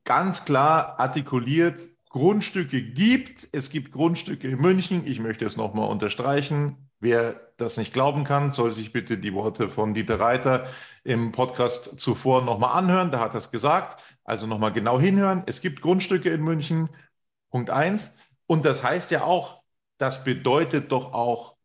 ganz 0.03 0.45
klar 0.45 0.99
artikuliert 0.99 1.81
Grundstücke 2.09 2.81
gibt. 2.81 3.47
Es 3.51 3.69
gibt 3.69 3.91
Grundstücke 3.91 4.47
in 4.47 4.61
München. 4.61 5.05
Ich 5.05 5.19
möchte 5.19 5.45
es 5.45 5.57
nochmal 5.57 5.89
unterstreichen. 5.89 6.89
Wer 6.99 7.51
das 7.57 7.77
nicht 7.77 7.91
glauben 7.91 8.23
kann, 8.23 8.51
soll 8.51 8.71
sich 8.71 8.93
bitte 8.93 9.17
die 9.17 9.33
Worte 9.33 9.67
von 9.67 9.93
Dieter 9.93 10.19
Reiter 10.19 10.67
im 11.03 11.31
Podcast 11.31 11.99
zuvor 11.99 12.43
nochmal 12.43 12.77
anhören. 12.77 13.11
Da 13.11 13.19
hat 13.19 13.33
er 13.33 13.39
es 13.39 13.51
gesagt. 13.51 14.01
Also 14.23 14.47
nochmal 14.47 14.71
genau 14.71 14.99
hinhören. 14.99 15.43
Es 15.47 15.59
gibt 15.59 15.81
Grundstücke 15.81 16.29
in 16.29 16.41
München. 16.41 16.89
Punkt 17.49 17.69
eins. 17.69 18.15
Und 18.45 18.65
das 18.65 18.83
heißt 18.83 19.11
ja 19.11 19.23
auch, 19.23 19.63
das 19.97 20.23
bedeutet 20.23 20.91
doch 20.91 21.13
auch 21.13 21.55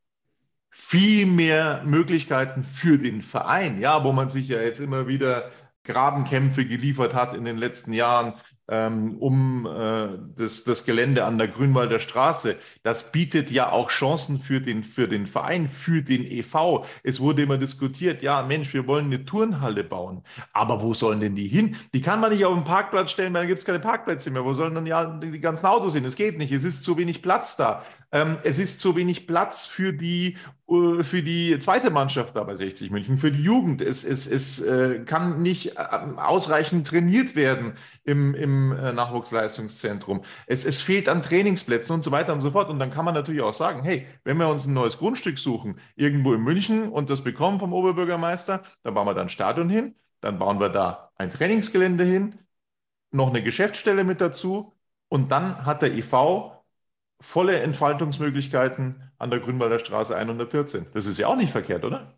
viel 0.71 1.27
mehr 1.27 1.83
Möglichkeiten 1.85 2.65
für 2.65 2.99
den 2.99 3.23
Verein, 3.23 3.81
ja, 3.81 4.05
wo 4.05 4.13
man 4.13 4.29
sich 4.29 4.49
ja 4.49 4.61
jetzt 4.61 4.81
immer 4.81 5.09
wieder 5.09 5.51
Grabenkämpfe 5.89 6.67
geliefert 6.67 7.15
hat 7.15 7.35
in 7.35 7.45
den 7.45 7.57
letzten 7.57 7.93
Jahren 7.93 8.35
ähm, 8.71 9.17
um 9.19 9.67
äh, 9.67 10.09
das, 10.37 10.65
das 10.65 10.85
Gelände 10.85 11.25
an 11.25 11.39
der 11.39 11.49
Grünwalder 11.49 11.99
Straße. 11.99 12.57
Das 12.83 13.11
bietet 13.13 13.51
ja 13.51 13.73
auch 13.73 13.89
Chancen 13.89 14.41
für 14.41 14.61
den, 14.61 14.85
für 14.85 15.09
den 15.09 15.27
Verein, 15.27 15.69
für 15.69 16.03
den 16.03 16.25
EV. 16.25 16.85
Es 17.03 17.21
wurde 17.21 17.43
immer 17.43 17.57
diskutiert, 17.57 18.23
ja 18.23 18.43
Mensch, 18.43 18.75
wir 18.75 18.87
wollen 18.87 19.07
eine 19.07 19.25
Turnhalle 19.25 19.85
bauen. 19.85 20.23
Aber 20.53 20.83
wo 20.83 20.93
sollen 20.93 21.21
denn 21.21 21.35
die 21.35 21.49
hin? 21.49 21.77
Die 21.95 22.03
kann 22.03 22.21
man 22.21 22.31
nicht 22.31 22.45
auf 22.45 22.55
den 22.55 22.65
Parkplatz 22.65 23.11
stellen, 23.11 23.33
weil 23.33 23.43
da 23.43 23.47
gibt 23.47 23.61
es 23.61 23.65
keine 23.65 23.81
Parkplätze 23.81 24.31
mehr. 24.31 24.45
Wo 24.45 24.53
sollen 24.53 24.75
dann 24.75 24.87
ja 24.87 25.05
die 25.05 25.41
ganzen 25.41 25.67
Autos 25.67 25.95
hin? 25.95 26.05
Es 26.05 26.17
geht 26.17 26.37
nicht. 26.37 26.53
Es 26.53 26.65
ist 26.65 26.85
zu 26.85 26.99
wenig 26.99 27.23
Platz 27.23 27.57
da. 27.57 27.83
Ähm, 28.11 28.39
es 28.43 28.59
ist 28.59 28.81
zu 28.81 28.97
wenig 28.97 29.27
Platz 29.27 29.67
für 29.67 29.93
die, 29.93 30.39
äh, 30.69 31.03
für 31.05 31.23
die 31.23 31.59
zweite 31.59 31.91
Mannschaft 31.91 32.37
da 32.37 32.45
bei 32.45 32.55
60 32.55 32.91
München, 32.91 33.19
für 33.19 33.31
die 33.31 33.43
Jugend. 33.43 33.83
Es, 33.83 34.03
es, 34.03 34.27
es 34.27 34.61
äh, 34.61 35.01
kann 35.05 35.43
nicht 35.43 35.77
äh, 35.77 35.81
ausreichend 36.17 36.87
trainiert 36.87 37.37
werden 37.37 37.75
im, 38.05 38.35
im 38.35 38.73
äh, 38.73 38.93
Nachwuchsleistungszentrum. 38.93 40.25
Es, 40.47 40.65
es 40.65 40.81
fehlt 40.81 41.09
an 41.09 41.23
Trainingsplätzen 41.23 41.95
und 41.95 42.03
so 42.03 42.11
weiter 42.11 42.33
und 42.33 42.41
so 42.41 42.51
fort. 42.51 42.71
Und 42.71 42.79
dann 42.79 42.91
kann 42.91 43.05
man 43.05 43.13
natürlich 43.15 43.43
auch 43.43 43.53
sagen, 43.53 43.83
hey, 43.83 44.07
wenn 44.25 44.39
wir 44.39 44.49
uns 44.49 44.67
ein 44.67 44.73
neues 44.73 44.97
Grundstück 44.97 45.39
suchen, 45.39 45.79
irgendwo 45.95 46.33
in 46.33 46.41
München 46.41 46.89
und 46.89 47.11
das 47.11 47.23
bekommen 47.23 47.61
vom 47.61 47.75
Oberbürgermeister, 47.75 48.63
dann 48.85 48.95
bauen 48.95 49.07
wir 49.07 49.15
da 49.15 49.21
ein 49.23 49.29
Stadion 49.29 49.69
hin, 49.69 49.95
dann 50.21 50.39
bauen 50.39 50.61
wir 50.61 50.71
da 50.71 51.11
ein 51.17 51.29
Trainingsgelände 51.31 52.05
hin, 52.05 52.37
noch 53.11 53.29
eine 53.29 53.43
Geschäftsstelle 53.43 54.05
mit 54.05 54.21
dazu 54.21 54.73
und 55.09 55.31
dann 55.33 55.65
hat 55.67 55.83
der 55.83 55.93
IV 55.95 56.13
volle 57.21 57.61
Entfaltungsmöglichkeiten 57.61 59.11
an 59.19 59.31
der 59.31 59.41
Grünwalder 59.41 59.79
Straße 59.79 60.15
114. 60.17 60.87
Das 60.93 61.07
ist 61.07 61.19
ja 61.19 61.29
auch 61.29 61.37
nicht 61.37 61.53
verkehrt, 61.53 61.85
oder? 61.85 62.18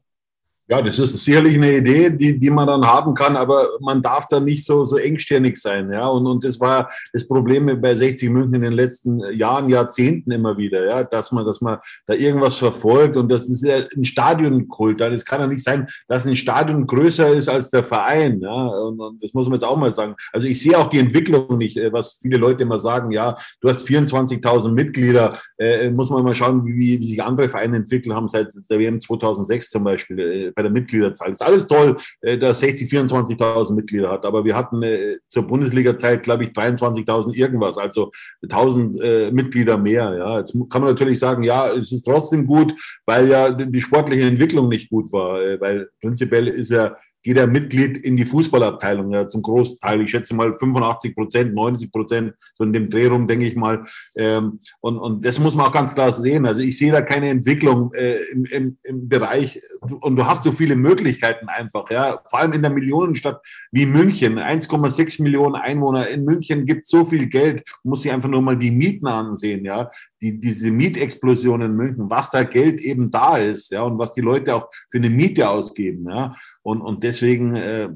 Ja, 0.70 0.80
das 0.80 1.00
ist 1.00 1.24
sicherlich 1.24 1.56
eine 1.56 1.78
Idee, 1.78 2.10
die, 2.10 2.38
die 2.38 2.48
man 2.48 2.68
dann 2.68 2.86
haben 2.86 3.12
kann, 3.16 3.36
aber 3.36 3.66
man 3.80 4.00
darf 4.00 4.28
da 4.28 4.38
nicht 4.38 4.64
so, 4.64 4.84
so 4.84 4.98
engstirnig 4.98 5.56
sein. 5.56 5.92
Ja? 5.92 6.06
Und, 6.06 6.28
und 6.28 6.44
das 6.44 6.60
war 6.60 6.88
das 7.12 7.26
Problem 7.26 7.80
bei 7.80 7.96
60 7.96 8.30
München 8.30 8.54
in 8.54 8.62
den 8.62 8.74
letzten 8.74 9.18
Jahren, 9.32 9.68
Jahrzehnten 9.68 10.30
immer 10.30 10.56
wieder, 10.56 10.86
ja? 10.86 11.02
dass, 11.02 11.32
man, 11.32 11.44
dass 11.44 11.60
man 11.60 11.78
da 12.06 12.14
irgendwas 12.14 12.56
verfolgt. 12.56 13.16
Und 13.16 13.32
das 13.32 13.50
ist 13.50 13.64
ja 13.64 13.78
ein 13.96 14.04
Stadionkult. 14.04 15.00
Das 15.00 15.24
kann 15.24 15.40
ja 15.40 15.48
nicht 15.48 15.64
sein, 15.64 15.88
dass 16.06 16.24
ein 16.24 16.36
Stadion 16.36 16.86
größer 16.86 17.32
ist 17.32 17.48
als 17.48 17.70
der 17.70 17.82
Verein. 17.82 18.40
Ja? 18.40 18.66
Und, 18.68 19.00
und 19.00 19.20
das 19.20 19.34
muss 19.34 19.46
man 19.46 19.54
jetzt 19.54 19.64
auch 19.64 19.76
mal 19.76 19.92
sagen. 19.92 20.14
Also 20.32 20.46
ich 20.46 20.62
sehe 20.62 20.78
auch 20.78 20.86
die 20.86 21.00
Entwicklung 21.00 21.58
nicht, 21.58 21.78
äh, 21.78 21.92
was 21.92 22.20
viele 22.22 22.38
Leute 22.38 22.62
immer 22.62 22.78
sagen, 22.78 23.10
ja, 23.10 23.34
du 23.60 23.68
hast 23.68 23.88
24.000 23.88 24.70
Mitglieder, 24.70 25.36
äh, 25.58 25.90
muss 25.90 26.10
man 26.10 26.22
mal 26.22 26.36
schauen, 26.36 26.64
wie, 26.64 27.00
wie 27.00 27.04
sich 27.04 27.20
andere 27.24 27.48
Vereine 27.48 27.78
entwickelt 27.78 28.14
haben 28.14 28.28
seit 28.28 28.52
der 28.70 28.78
WM 28.78 29.00
2006 29.00 29.70
zum 29.70 29.82
Beispiel 29.82 30.20
äh, 30.20 30.59
bei 30.61 30.62
der 30.62 30.70
Mitgliederzahl. 30.70 31.32
Ist 31.32 31.42
alles 31.42 31.66
toll, 31.66 31.96
äh, 32.20 32.36
dass 32.36 32.61
60, 32.61 32.90
24.000 32.90 33.74
Mitglieder 33.74 34.11
hat, 34.11 34.24
aber 34.24 34.44
wir 34.44 34.54
hatten 34.54 34.82
äh, 34.82 35.16
zur 35.28 35.46
Bundesliga-Zeit, 35.46 36.22
glaube 36.22 36.44
ich, 36.44 36.50
23.000 36.50 37.34
irgendwas, 37.34 37.78
also 37.78 38.11
1.000 38.44 39.00
äh, 39.00 39.30
Mitglieder 39.30 39.78
mehr. 39.78 40.14
Ja, 40.18 40.38
jetzt 40.38 40.52
kann 40.70 40.82
man 40.82 40.90
natürlich 40.90 41.18
sagen, 41.18 41.42
ja, 41.42 41.72
es 41.72 41.92
ist 41.92 42.04
trotzdem 42.04 42.46
gut, 42.46 42.74
weil 43.06 43.28
ja 43.28 43.50
die 43.50 43.80
sportliche 43.80 44.26
Entwicklung 44.26 44.68
nicht 44.68 44.90
gut 44.90 45.12
war, 45.12 45.38
weil 45.61 45.88
prinzipiell 46.00 46.48
ist 46.48 46.70
ja 46.70 46.96
jeder 47.22 47.46
Mitglied 47.46 47.98
in 47.98 48.16
die 48.16 48.24
Fußballabteilung, 48.24 49.10
ja, 49.12 49.26
zum 49.26 49.42
Großteil. 49.42 50.00
Ich 50.02 50.10
schätze 50.10 50.34
mal 50.34 50.54
85 50.54 51.14
Prozent, 51.14 51.54
90 51.54 51.92
Prozent, 51.92 52.34
so 52.54 52.64
in 52.64 52.72
dem 52.72 52.88
Dreh 52.88 53.06
rum, 53.06 53.26
denke 53.26 53.46
ich 53.46 53.56
mal. 53.56 53.82
Ähm, 54.16 54.58
und, 54.80 54.98
und 54.98 55.24
das 55.24 55.38
muss 55.38 55.54
man 55.54 55.66
auch 55.66 55.72
ganz 55.72 55.94
klar 55.94 56.12
sehen. 56.12 56.46
Also 56.46 56.62
ich 56.62 56.78
sehe 56.78 56.92
da 56.92 57.02
keine 57.02 57.28
Entwicklung 57.28 57.92
äh, 57.94 58.16
im, 58.32 58.44
im, 58.46 58.78
im 58.82 59.08
Bereich. 59.08 59.60
Und 59.80 60.16
du 60.16 60.26
hast 60.26 60.44
so 60.44 60.52
viele 60.52 60.76
Möglichkeiten 60.76 61.48
einfach, 61.48 61.90
ja. 61.90 62.20
Vor 62.26 62.40
allem 62.40 62.52
in 62.52 62.62
der 62.62 62.70
Millionenstadt 62.70 63.44
wie 63.70 63.86
München. 63.86 64.38
1,6 64.38 65.22
Millionen 65.22 65.56
Einwohner. 65.56 66.08
In 66.08 66.24
München 66.24 66.64
gibt 66.64 66.86
so 66.86 67.04
viel 67.04 67.26
Geld. 67.26 67.62
Muss 67.84 68.02
sich 68.02 68.12
einfach 68.12 68.28
nur 68.28 68.42
mal 68.42 68.56
die 68.56 68.70
Mieten 68.70 69.06
ansehen, 69.06 69.64
ja. 69.64 69.90
Die, 70.22 70.38
diese 70.38 70.70
Mietexplosion 70.70 71.62
in 71.62 71.74
München, 71.74 72.10
was 72.10 72.30
da 72.30 72.42
Geld 72.42 72.80
eben 72.80 73.10
da 73.10 73.38
ist, 73.38 73.70
ja, 73.70 73.82
und 73.82 73.98
was 73.98 74.12
die 74.12 74.20
Leute 74.20 74.54
auch 74.54 74.68
für 74.90 74.98
eine 74.98 75.10
Miete 75.10 75.48
ausgeben, 75.48 76.08
ja. 76.08 76.34
Und, 76.62 76.82
und 76.82 77.02
deswegen, 77.02 77.56
äh, 77.56 77.88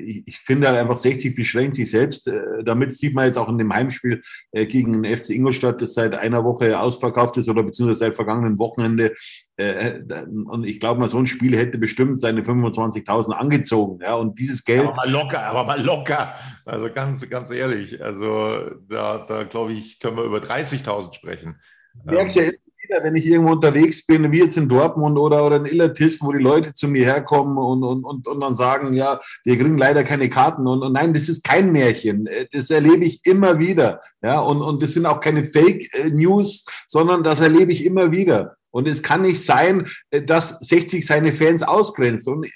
ich, 0.00 0.22
ich 0.26 0.38
finde 0.38 0.68
halt 0.68 0.78
einfach 0.78 0.98
60 0.98 1.34
beschränkt 1.34 1.74
sich 1.74 1.90
selbst. 1.90 2.28
Äh, 2.28 2.62
damit 2.64 2.92
sieht 2.92 3.14
man 3.14 3.26
jetzt 3.26 3.36
auch 3.36 3.48
in 3.48 3.58
dem 3.58 3.72
Heimspiel 3.72 4.20
äh, 4.52 4.66
gegen 4.66 5.02
den 5.02 5.16
FC 5.16 5.30
Ingolstadt, 5.30 5.82
das 5.82 5.94
seit 5.94 6.14
einer 6.14 6.44
Woche 6.44 6.78
ausverkauft 6.78 7.36
ist 7.38 7.48
oder 7.48 7.62
beziehungsweise 7.62 7.98
seit 7.98 8.14
vergangenen 8.14 8.58
Wochenende. 8.58 9.12
Äh, 9.56 10.00
und 10.46 10.64
ich 10.64 10.80
glaube 10.80 11.00
mal, 11.00 11.08
so 11.08 11.18
ein 11.18 11.26
Spiel 11.26 11.56
hätte 11.56 11.78
bestimmt 11.78 12.18
seine 12.18 12.42
25.000 12.42 13.32
angezogen. 13.32 14.00
Ja, 14.02 14.14
und 14.14 14.38
dieses 14.38 14.64
Geld. 14.64 14.80
Aber 14.80 14.94
mal 14.94 15.10
locker, 15.10 15.42
aber 15.42 15.64
mal 15.64 15.82
locker. 15.82 16.34
Also 16.64 16.90
ganz, 16.92 17.28
ganz 17.28 17.50
ehrlich, 17.50 18.02
also 18.02 18.70
da, 18.88 19.18
da 19.18 19.44
glaube 19.44 19.72
ich, 19.72 20.00
können 20.00 20.16
wir 20.16 20.24
über 20.24 20.38
30.000 20.38 21.14
sprechen. 21.14 21.56
Du 22.04 22.14
merkst 22.14 22.36
ja 22.36 22.44
wieder, 22.44 23.04
wenn 23.04 23.16
ich 23.16 23.26
irgendwo 23.26 23.52
unterwegs 23.52 24.06
bin, 24.06 24.30
wie 24.32 24.40
jetzt 24.40 24.56
in 24.56 24.68
Dortmund 24.68 25.18
oder, 25.18 25.44
oder 25.44 25.56
in 25.56 25.66
Illertiss, 25.66 26.22
wo 26.22 26.32
die 26.32 26.42
Leute 26.42 26.74
zu 26.74 26.88
mir 26.88 27.04
herkommen 27.04 27.58
und, 27.58 27.84
und, 27.84 28.04
und, 28.04 28.26
und 28.26 28.40
dann 28.40 28.54
sagen, 28.54 28.94
ja, 28.94 29.20
wir 29.44 29.58
kriegen 29.58 29.78
leider 29.78 30.04
keine 30.04 30.28
Karten. 30.28 30.66
Und, 30.66 30.82
und 30.82 30.92
nein, 30.92 31.14
das 31.14 31.28
ist 31.28 31.44
kein 31.44 31.72
Märchen. 31.72 32.28
Das 32.52 32.70
erlebe 32.70 33.04
ich 33.04 33.20
immer 33.24 33.58
wieder. 33.58 34.00
Ja, 34.22 34.40
und, 34.40 34.62
und 34.62 34.82
das 34.82 34.92
sind 34.92 35.06
auch 35.06 35.20
keine 35.20 35.44
Fake 35.44 35.88
äh, 35.94 36.08
News, 36.10 36.64
sondern 36.86 37.22
das 37.22 37.40
erlebe 37.40 37.72
ich 37.72 37.84
immer 37.84 38.10
wieder. 38.10 38.56
Und 38.72 38.88
es 38.88 39.02
kann 39.02 39.22
nicht 39.22 39.44
sein, 39.44 39.86
äh, 40.10 40.22
dass 40.22 40.58
60 40.60 41.06
seine 41.06 41.32
Fans 41.32 41.62
ausgrenzt. 41.62 42.26
Und, 42.26 42.48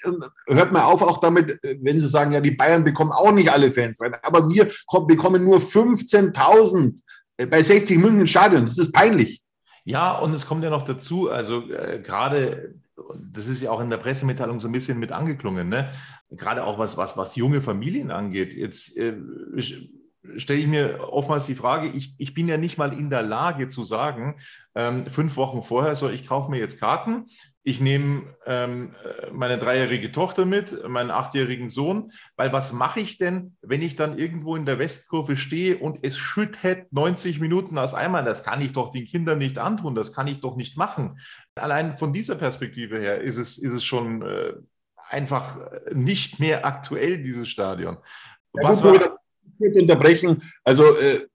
hört 0.47 0.73
mal 0.73 0.83
auf 0.83 1.01
auch 1.01 1.19
damit, 1.19 1.63
äh, 1.63 1.77
wenn 1.81 1.99
Sie 1.99 2.09
sagen, 2.09 2.31
ja, 2.31 2.41
die 2.41 2.51
Bayern 2.51 2.83
bekommen 2.83 3.11
auch 3.11 3.31
nicht 3.31 3.51
alle 3.51 3.71
Fans 3.71 4.01
rein. 4.01 4.15
Aber 4.21 4.49
wir 4.49 4.69
bekommen 5.07 5.45
nur 5.45 5.59
15.000 5.59 6.99
bei 7.49 7.63
60 7.63 7.97
München 7.99 8.27
Stadion. 8.27 8.65
Das 8.65 8.77
ist 8.77 8.91
peinlich. 8.91 9.41
Ja, 9.85 10.17
und 10.17 10.33
es 10.33 10.45
kommt 10.45 10.63
ja 10.63 10.69
noch 10.69 10.83
dazu, 10.83 11.29
also 11.29 11.69
äh, 11.71 12.01
gerade, 12.03 12.75
das 13.15 13.47
ist 13.47 13.61
ja 13.61 13.71
auch 13.71 13.79
in 13.79 13.89
der 13.89 13.97
Pressemitteilung 13.97 14.59
so 14.59 14.67
ein 14.67 14.73
bisschen 14.73 14.99
mit 14.99 15.13
angeklungen, 15.13 15.69
ne? 15.69 15.91
gerade 16.31 16.63
auch 16.63 16.77
was, 16.77 16.97
was, 16.97 17.15
was 17.15 17.35
junge 17.35 17.61
Familien 17.61 18.11
angeht. 18.11 18.53
Jetzt 18.53 18.97
äh, 18.97 19.15
stelle 20.35 20.59
ich 20.59 20.67
mir 20.67 21.11
oftmals 21.11 21.45
die 21.45 21.55
Frage, 21.55 21.87
ich, 21.87 22.15
ich 22.17 22.33
bin 22.33 22.47
ja 22.47 22.57
nicht 22.57 22.77
mal 22.77 22.93
in 22.93 23.09
der 23.09 23.23
Lage 23.23 23.67
zu 23.67 23.83
sagen, 23.83 24.39
ähm, 24.75 25.07
fünf 25.07 25.37
Wochen 25.37 25.63
vorher, 25.63 25.95
so 25.95 26.09
ich 26.09 26.27
kaufe 26.27 26.51
mir 26.51 26.59
jetzt 26.59 26.79
Karten, 26.79 27.25
ich 27.63 27.81
nehme 27.81 28.35
ähm, 28.45 28.95
meine 29.33 29.57
dreijährige 29.57 30.11
Tochter 30.11 30.45
mit, 30.45 30.87
meinen 30.87 31.11
achtjährigen 31.11 31.69
Sohn, 31.69 32.13
weil 32.37 32.53
was 32.53 32.71
mache 32.71 33.01
ich 33.01 33.17
denn, 33.17 33.57
wenn 33.61 33.81
ich 33.81 33.97
dann 33.97 34.17
irgendwo 34.17 34.55
in 34.55 34.65
der 34.65 34.79
Westkurve 34.79 35.35
stehe 35.35 35.77
und 35.77 35.99
es 36.01 36.17
schüttet 36.17 36.93
90 36.93 37.41
Minuten 37.41 37.77
aus 37.77 37.93
einmal? 37.93 38.23
Das 38.23 38.43
kann 38.43 38.61
ich 38.61 38.71
doch 38.71 38.93
den 38.93 39.05
Kindern 39.05 39.39
nicht 39.39 39.57
antun, 39.57 39.95
das 39.95 40.13
kann 40.13 40.27
ich 40.27 40.39
doch 40.39 40.55
nicht 40.55 40.77
machen. 40.77 41.19
Allein 41.55 41.97
von 41.97 42.13
dieser 42.13 42.35
Perspektive 42.35 42.99
her 42.99 43.19
ist 43.19 43.37
es, 43.37 43.57
ist 43.57 43.73
es 43.73 43.83
schon 43.83 44.21
äh, 44.21 44.53
einfach 45.09 45.57
nicht 45.93 46.39
mehr 46.39 46.65
aktuell, 46.65 47.21
dieses 47.21 47.49
Stadion. 47.49 47.97
Ja, 48.53 48.71
gut, 48.71 49.16
war, 49.59 49.81
unterbrechen. 49.81 50.37
Also 50.63 50.83
äh, 50.83 51.25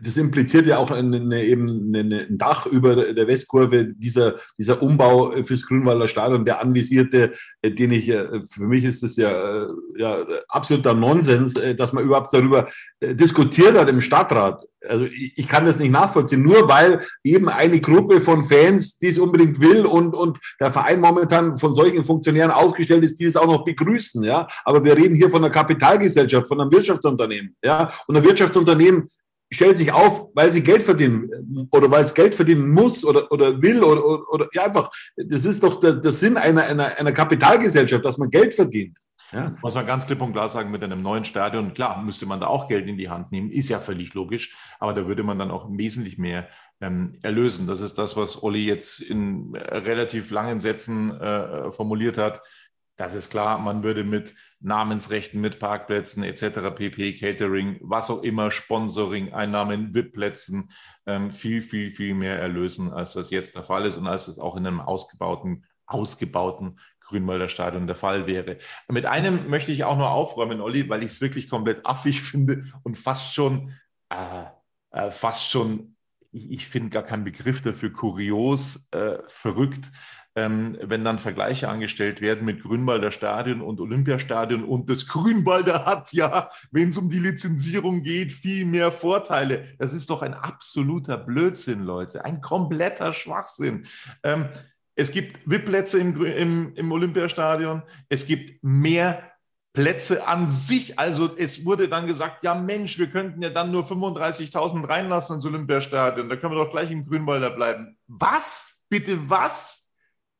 das 0.00 0.16
impliziert 0.16 0.66
ja 0.66 0.78
auch 0.78 0.90
eine, 0.90 1.16
eine, 1.16 1.44
eben 1.44 1.94
ein 1.94 2.38
Dach 2.38 2.66
über 2.66 2.96
der 2.96 3.26
Westkurve, 3.26 3.86
dieser, 3.86 4.36
dieser 4.58 4.82
Umbau 4.82 5.32
fürs 5.42 5.66
Grünwalder 5.66 6.08
Stadion, 6.08 6.44
der 6.44 6.60
anvisierte, 6.60 7.32
äh, 7.62 7.70
den 7.70 7.92
ich, 7.92 8.08
äh, 8.08 8.40
für 8.42 8.66
mich 8.66 8.84
ist 8.84 9.02
das 9.02 9.16
ja, 9.16 9.64
äh, 9.64 9.68
ja 9.96 10.26
absoluter 10.48 10.94
Nonsens, 10.94 11.54
dass 11.76 11.92
man 11.92 12.04
überhaupt 12.04 12.32
darüber 12.32 12.66
diskutiert 13.00 13.76
hat 13.76 13.88
im 13.88 14.00
Stadtrat. 14.00 14.64
Also 14.88 15.04
ich, 15.04 15.36
ich 15.36 15.48
kann 15.48 15.66
das 15.66 15.78
nicht 15.78 15.90
nachvollziehen, 15.90 16.42
nur 16.42 16.68
weil 16.68 17.00
eben 17.24 17.48
eine 17.48 17.80
Gruppe 17.80 18.20
von 18.20 18.44
Fans 18.44 18.98
dies 18.98 19.18
unbedingt 19.18 19.60
will 19.60 19.84
und, 19.84 20.14
und 20.14 20.38
der 20.60 20.70
Verein 20.72 21.00
momentan 21.00 21.58
von 21.58 21.74
solchen 21.74 22.04
Funktionären 22.04 22.50
aufgestellt 22.50 23.04
ist, 23.04 23.18
die 23.18 23.24
es 23.24 23.36
auch 23.36 23.46
noch 23.46 23.64
begrüßen. 23.64 24.22
Ja? 24.22 24.46
Aber 24.64 24.84
wir 24.84 24.96
reden 24.96 25.16
hier 25.16 25.30
von 25.30 25.44
einer 25.44 25.52
Kapitalgesellschaft, 25.52 26.48
von 26.48 26.60
einem 26.60 26.70
Wirtschaftsunternehmen. 26.70 27.56
Ja? 27.62 27.90
Und 28.06 28.16
ein 28.16 28.24
Wirtschaftsunternehmen 28.24 29.08
stellt 29.52 29.76
sich 29.76 29.92
auf, 29.92 30.28
weil 30.34 30.50
sie 30.50 30.62
Geld 30.62 30.82
verdienen 30.82 31.68
oder 31.70 31.90
weil 31.90 32.02
es 32.02 32.14
Geld 32.14 32.34
verdienen 32.34 32.68
muss 32.68 33.04
oder, 33.04 33.30
oder 33.30 33.60
will 33.62 33.82
oder, 33.82 34.04
oder, 34.04 34.32
oder 34.32 34.48
ja 34.52 34.64
einfach, 34.64 34.90
das 35.16 35.44
ist 35.44 35.62
doch 35.62 35.80
der, 35.80 35.94
der 35.94 36.12
Sinn 36.12 36.36
einer, 36.36 36.64
einer, 36.64 36.98
einer 36.98 37.12
Kapitalgesellschaft, 37.12 38.04
dass 38.04 38.18
man 38.18 38.30
Geld 38.30 38.54
verdient. 38.54 38.98
Ja. 39.32 39.54
Muss 39.60 39.74
man 39.74 39.86
ganz 39.86 40.06
klipp 40.06 40.22
und 40.22 40.32
klar 40.32 40.48
sagen, 40.48 40.70
mit 40.70 40.82
einem 40.82 41.02
neuen 41.02 41.24
Stadion, 41.24 41.74
klar, 41.74 42.00
müsste 42.02 42.26
man 42.26 42.40
da 42.40 42.46
auch 42.46 42.68
Geld 42.68 42.88
in 42.88 42.96
die 42.96 43.08
Hand 43.08 43.32
nehmen, 43.32 43.50
ist 43.50 43.68
ja 43.68 43.80
völlig 43.80 44.14
logisch, 44.14 44.56
aber 44.78 44.92
da 44.92 45.06
würde 45.06 45.24
man 45.24 45.38
dann 45.38 45.50
auch 45.50 45.68
wesentlich 45.70 46.16
mehr 46.16 46.48
ähm, 46.80 47.18
erlösen. 47.22 47.66
Das 47.66 47.80
ist 47.80 47.98
das, 47.98 48.16
was 48.16 48.42
Olli 48.42 48.64
jetzt 48.64 49.00
in 49.00 49.54
relativ 49.56 50.30
langen 50.30 50.60
Sätzen 50.60 51.18
äh, 51.20 51.72
formuliert 51.72 52.18
hat. 52.18 52.40
Das 52.96 53.14
ist 53.14 53.30
klar, 53.30 53.58
man 53.58 53.82
würde 53.82 54.04
mit 54.04 54.34
Namensrechten, 54.60 55.40
mit 55.40 55.58
Parkplätzen 55.58 56.22
etc., 56.22 56.74
PP, 56.74 57.14
Catering, 57.18 57.78
was 57.82 58.10
auch 58.10 58.22
immer, 58.22 58.50
Sponsoring, 58.50 59.34
Einnahmen, 59.34 59.94
VIP-Plätzen 59.94 60.70
ähm, 61.04 61.30
viel, 61.30 61.60
viel, 61.60 61.94
viel 61.94 62.14
mehr 62.14 62.38
erlösen, 62.38 62.92
als 62.92 63.12
das 63.12 63.30
jetzt 63.30 63.54
der 63.54 63.64
Fall 63.64 63.84
ist 63.84 63.96
und 63.96 64.06
als 64.06 64.28
es 64.28 64.38
auch 64.38 64.56
in 64.56 64.66
einem 64.66 64.80
ausgebauten, 64.80 65.66
ausgebauten 65.86 66.80
Grünwalder 67.00 67.48
Stadion 67.48 67.86
der 67.86 67.96
Fall 67.96 68.26
wäre. 68.26 68.58
Mit 68.88 69.04
einem 69.04 69.48
möchte 69.48 69.72
ich 69.72 69.84
auch 69.84 69.96
nur 69.96 70.10
aufräumen, 70.10 70.60
Olli, 70.60 70.88
weil 70.88 71.04
ich 71.04 71.12
es 71.12 71.20
wirklich 71.20 71.48
komplett 71.48 71.84
affig 71.86 72.22
finde 72.22 72.64
und 72.82 72.98
fast 72.98 73.34
schon, 73.34 73.74
äh, 74.08 74.44
äh, 74.90 75.10
fast 75.10 75.50
schon, 75.50 75.96
ich, 76.32 76.50
ich 76.50 76.66
finde 76.66 76.90
gar 76.90 77.04
keinen 77.04 77.24
Begriff 77.24 77.62
dafür, 77.62 77.92
kurios, 77.92 78.88
äh, 78.90 79.18
verrückt 79.28 79.92
ähm, 80.36 80.76
wenn 80.82 81.02
dann 81.02 81.18
Vergleiche 81.18 81.68
angestellt 81.68 82.20
werden 82.20 82.44
mit 82.44 82.62
Grünwalder 82.62 83.10
Stadion 83.10 83.62
und 83.62 83.80
Olympiastadion. 83.80 84.64
Und 84.64 84.90
das 84.90 85.08
Grünwalder 85.08 85.86
hat 85.86 86.12
ja, 86.12 86.50
wenn 86.70 86.90
es 86.90 86.98
um 86.98 87.08
die 87.08 87.18
Lizenzierung 87.18 88.02
geht, 88.02 88.34
viel 88.34 88.66
mehr 88.66 88.92
Vorteile. 88.92 89.64
Das 89.78 89.94
ist 89.94 90.10
doch 90.10 90.20
ein 90.20 90.34
absoluter 90.34 91.16
Blödsinn, 91.16 91.84
Leute. 91.84 92.24
Ein 92.26 92.42
kompletter 92.42 93.14
Schwachsinn. 93.14 93.86
Ähm, 94.22 94.50
es 94.94 95.10
gibt 95.10 95.40
VIP-Plätze 95.48 95.98
im, 95.98 96.22
im, 96.24 96.74
im 96.74 96.92
Olympiastadion. 96.92 97.82
Es 98.10 98.26
gibt 98.26 98.62
mehr 98.62 99.22
Plätze 99.72 100.26
an 100.26 100.50
sich. 100.50 100.98
Also 100.98 101.34
es 101.36 101.64
wurde 101.64 101.88
dann 101.88 102.06
gesagt, 102.06 102.44
ja 102.44 102.54
Mensch, 102.54 102.98
wir 102.98 103.08
könnten 103.08 103.40
ja 103.40 103.48
dann 103.50 103.70
nur 103.70 103.84
35.000 103.84 104.86
reinlassen 104.86 105.36
ins 105.36 105.46
Olympiastadion. 105.46 106.28
Da 106.28 106.36
können 106.36 106.54
wir 106.54 106.62
doch 106.62 106.70
gleich 106.70 106.90
im 106.90 107.06
Grünwalder 107.06 107.50
bleiben. 107.50 107.96
Was? 108.06 108.82
Bitte 108.90 109.30
was? 109.30 109.85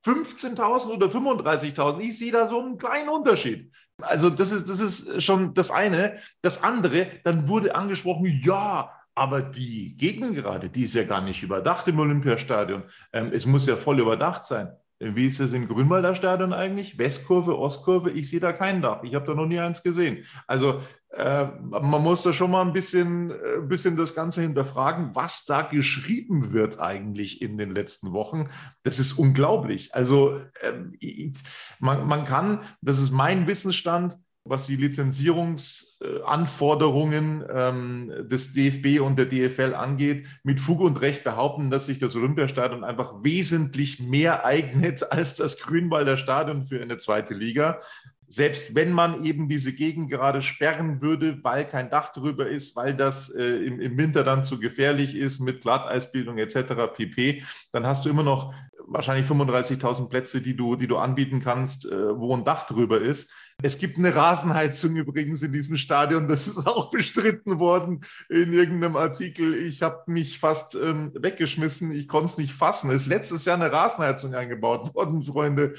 15.000 0.07 0.86
oder 0.86 1.07
35.000. 1.09 2.00
Ich 2.00 2.18
sehe 2.18 2.30
da 2.30 2.48
so 2.48 2.61
einen 2.61 2.78
kleinen 2.78 3.09
Unterschied. 3.09 3.72
Also 4.00 4.30
das 4.30 4.52
ist, 4.52 4.68
das 4.68 4.78
ist 4.78 5.22
schon 5.22 5.52
das 5.54 5.70
eine. 5.70 6.18
Das 6.42 6.62
andere, 6.62 7.09
dann 7.24 7.48
wurde 7.48 7.74
angesprochen, 7.74 8.40
ja, 8.44 8.92
aber 9.16 9.42
die 9.42 9.96
Gegengerade, 9.96 10.68
die 10.68 10.84
ist 10.84 10.94
ja 10.94 11.04
gar 11.04 11.22
nicht 11.22 11.42
überdacht 11.42 11.88
im 11.88 11.98
Olympiastadion. 11.98 12.84
Ähm, 13.12 13.30
es 13.32 13.46
muss 13.46 13.66
ja 13.66 13.76
voll 13.76 13.98
überdacht 13.98 14.44
sein. 14.44 14.76
Wie 14.99 15.26
ist 15.26 15.40
es 15.40 15.53
im 15.53 15.68
Grünwalder 15.68 16.14
Stadion 16.14 16.55
eigentlich? 16.55 16.99
Westkurve, 16.99 17.59
Ostkurve? 17.59 18.11
Ich 18.11 18.30
sehe 18.30 18.40
da 18.40 18.53
kein 18.53 18.80
Dach. 18.80 19.03
Ich 19.03 19.14
habe 19.14 19.26
da 19.26 19.34
noch 19.34 19.47
nie 19.47 19.59
eins 19.59 19.82
gesehen. 19.82 20.24
Also 20.47 20.80
äh, 21.11 21.47
man 21.61 22.03
muss 22.03 22.22
da 22.22 22.32
schon 22.32 22.51
mal 22.51 22.62
ein 22.62 22.72
bisschen, 22.72 23.30
äh, 23.30 23.61
bisschen 23.61 23.97
das 23.97 24.14
Ganze 24.14 24.40
hinterfragen, 24.40 25.14
was 25.14 25.44
da 25.44 25.62
geschrieben 25.62 26.53
wird 26.53 26.78
eigentlich 26.78 27.42
in 27.42 27.59
den 27.59 27.72
letzten 27.72 28.12
Wochen. 28.12 28.49
Das 28.84 28.99
ist 28.99 29.12
unglaublich. 29.12 29.94
Also 29.94 30.40
äh, 30.61 31.30
man, 31.78 32.07
man 32.07 32.24
kann, 32.24 32.61
das 32.80 32.99
ist 32.99 33.11
mein 33.11 33.47
Wissensstand, 33.47 34.16
was 34.49 34.66
die 34.66 34.76
Lizenzierungsanforderungen 34.76 37.44
ähm, 37.53 38.12
des 38.28 38.53
DFB 38.53 39.01
und 39.01 39.18
der 39.18 39.26
DFL 39.26 39.74
angeht, 39.74 40.26
mit 40.42 40.61
Fug 40.61 40.80
und 40.80 41.01
Recht 41.01 41.24
behaupten, 41.24 41.70
dass 41.70 41.86
sich 41.86 41.99
das 41.99 42.14
Olympiastadion 42.16 42.84
einfach 42.84 43.22
wesentlich 43.22 44.01
mehr 44.01 44.44
eignet 44.44 45.12
als 45.12 45.36
das 45.36 45.59
Grünwalder 45.59 46.16
Stadion 46.16 46.66
für 46.66 46.80
eine 46.80 46.99
zweite 46.99 47.34
Liga. 47.34 47.80
Selbst 48.28 48.74
wenn 48.74 48.90
man 48.90 49.24
eben 49.24 49.49
diese 49.49 49.72
Gegend 49.72 50.11
gerade 50.11 50.42
sperren 50.42 51.01
würde, 51.01 51.38
weil 51.44 51.64
kein 51.64 51.90
Dach 51.90 52.12
drüber 52.12 52.49
ist, 52.49 52.74
weil 52.74 52.94
das 52.94 53.28
äh, 53.28 53.44
im, 53.44 53.80
im 53.80 53.97
Winter 53.97 54.24
dann 54.24 54.42
zu 54.42 54.59
gefährlich 54.59 55.14
ist 55.14 55.38
mit 55.38 55.62
Glatteisbildung 55.62 56.38
etc. 56.38 56.74
pp., 56.92 57.44
dann 57.70 57.86
hast 57.86 58.05
du 58.05 58.11
immer 58.11 58.24
noch 58.24 58.53
wahrscheinlich 58.87 59.28
35.000 59.28 60.09
Plätze, 60.09 60.41
die 60.41 60.57
du, 60.57 60.76
die 60.76 60.87
du 60.87 60.97
anbieten 60.97 61.41
kannst, 61.41 61.87
äh, 61.87 62.18
wo 62.18 62.34
ein 62.34 62.45
Dach 62.45 62.66
drüber 62.66 63.01
ist. 63.01 63.30
Es 63.62 63.78
gibt 63.78 63.97
eine 63.97 64.14
Rasenheizung 64.14 64.97
übrigens 64.97 65.43
in 65.43 65.53
diesem 65.53 65.76
Stadion. 65.76 66.28
Das 66.28 66.47
ist 66.47 66.66
auch 66.66 66.91
bestritten 66.91 67.59
worden 67.59 68.05
in 68.28 68.53
irgendeinem 68.53 68.97
Artikel. 68.97 69.55
Ich 69.55 69.82
habe 69.82 70.03
mich 70.07 70.39
fast 70.39 70.74
ähm, 70.74 71.12
weggeschmissen. 71.14 71.91
Ich 71.93 72.09
konnte 72.09 72.26
es 72.26 72.39
nicht 72.39 72.53
fassen. 72.53 72.91
Es 72.91 73.03
ist 73.03 73.09
letztes 73.09 73.45
Jahr 73.45 73.57
eine 73.57 73.72
Rasenheizung 73.72 74.34
eingebaut 74.34 74.95
worden, 74.95 75.22
Freunde. 75.22 75.74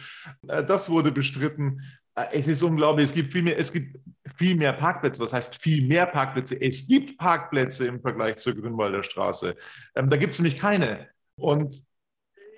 Äh, 0.47 0.63
das 0.63 0.89
wurde 0.89 1.11
bestritten. 1.11 1.83
Äh, 2.15 2.25
es 2.31 2.47
ist 2.47 2.63
unglaublich. 2.63 3.05
Es 3.05 3.13
gibt 3.13 3.31
viel 3.31 3.43
mehr, 3.43 3.57
es 3.57 3.71
gibt 3.71 3.97
viel 4.37 4.55
mehr 4.55 4.73
Parkplätze. 4.73 5.21
Was 5.21 5.33
heißt 5.33 5.61
viel 5.61 5.87
mehr 5.87 6.07
Parkplätze? 6.07 6.59
Es 6.59 6.87
gibt 6.87 7.17
Parkplätze 7.17 7.87
im 7.87 8.01
Vergleich 8.01 8.37
zur 8.37 8.55
Grünwalder 8.55 9.03
Straße. 9.03 9.55
Ähm, 9.95 10.09
da 10.09 10.17
gibt 10.17 10.33
es 10.33 10.39
nämlich 10.39 10.59
keine. 10.59 11.07
Und 11.39 11.75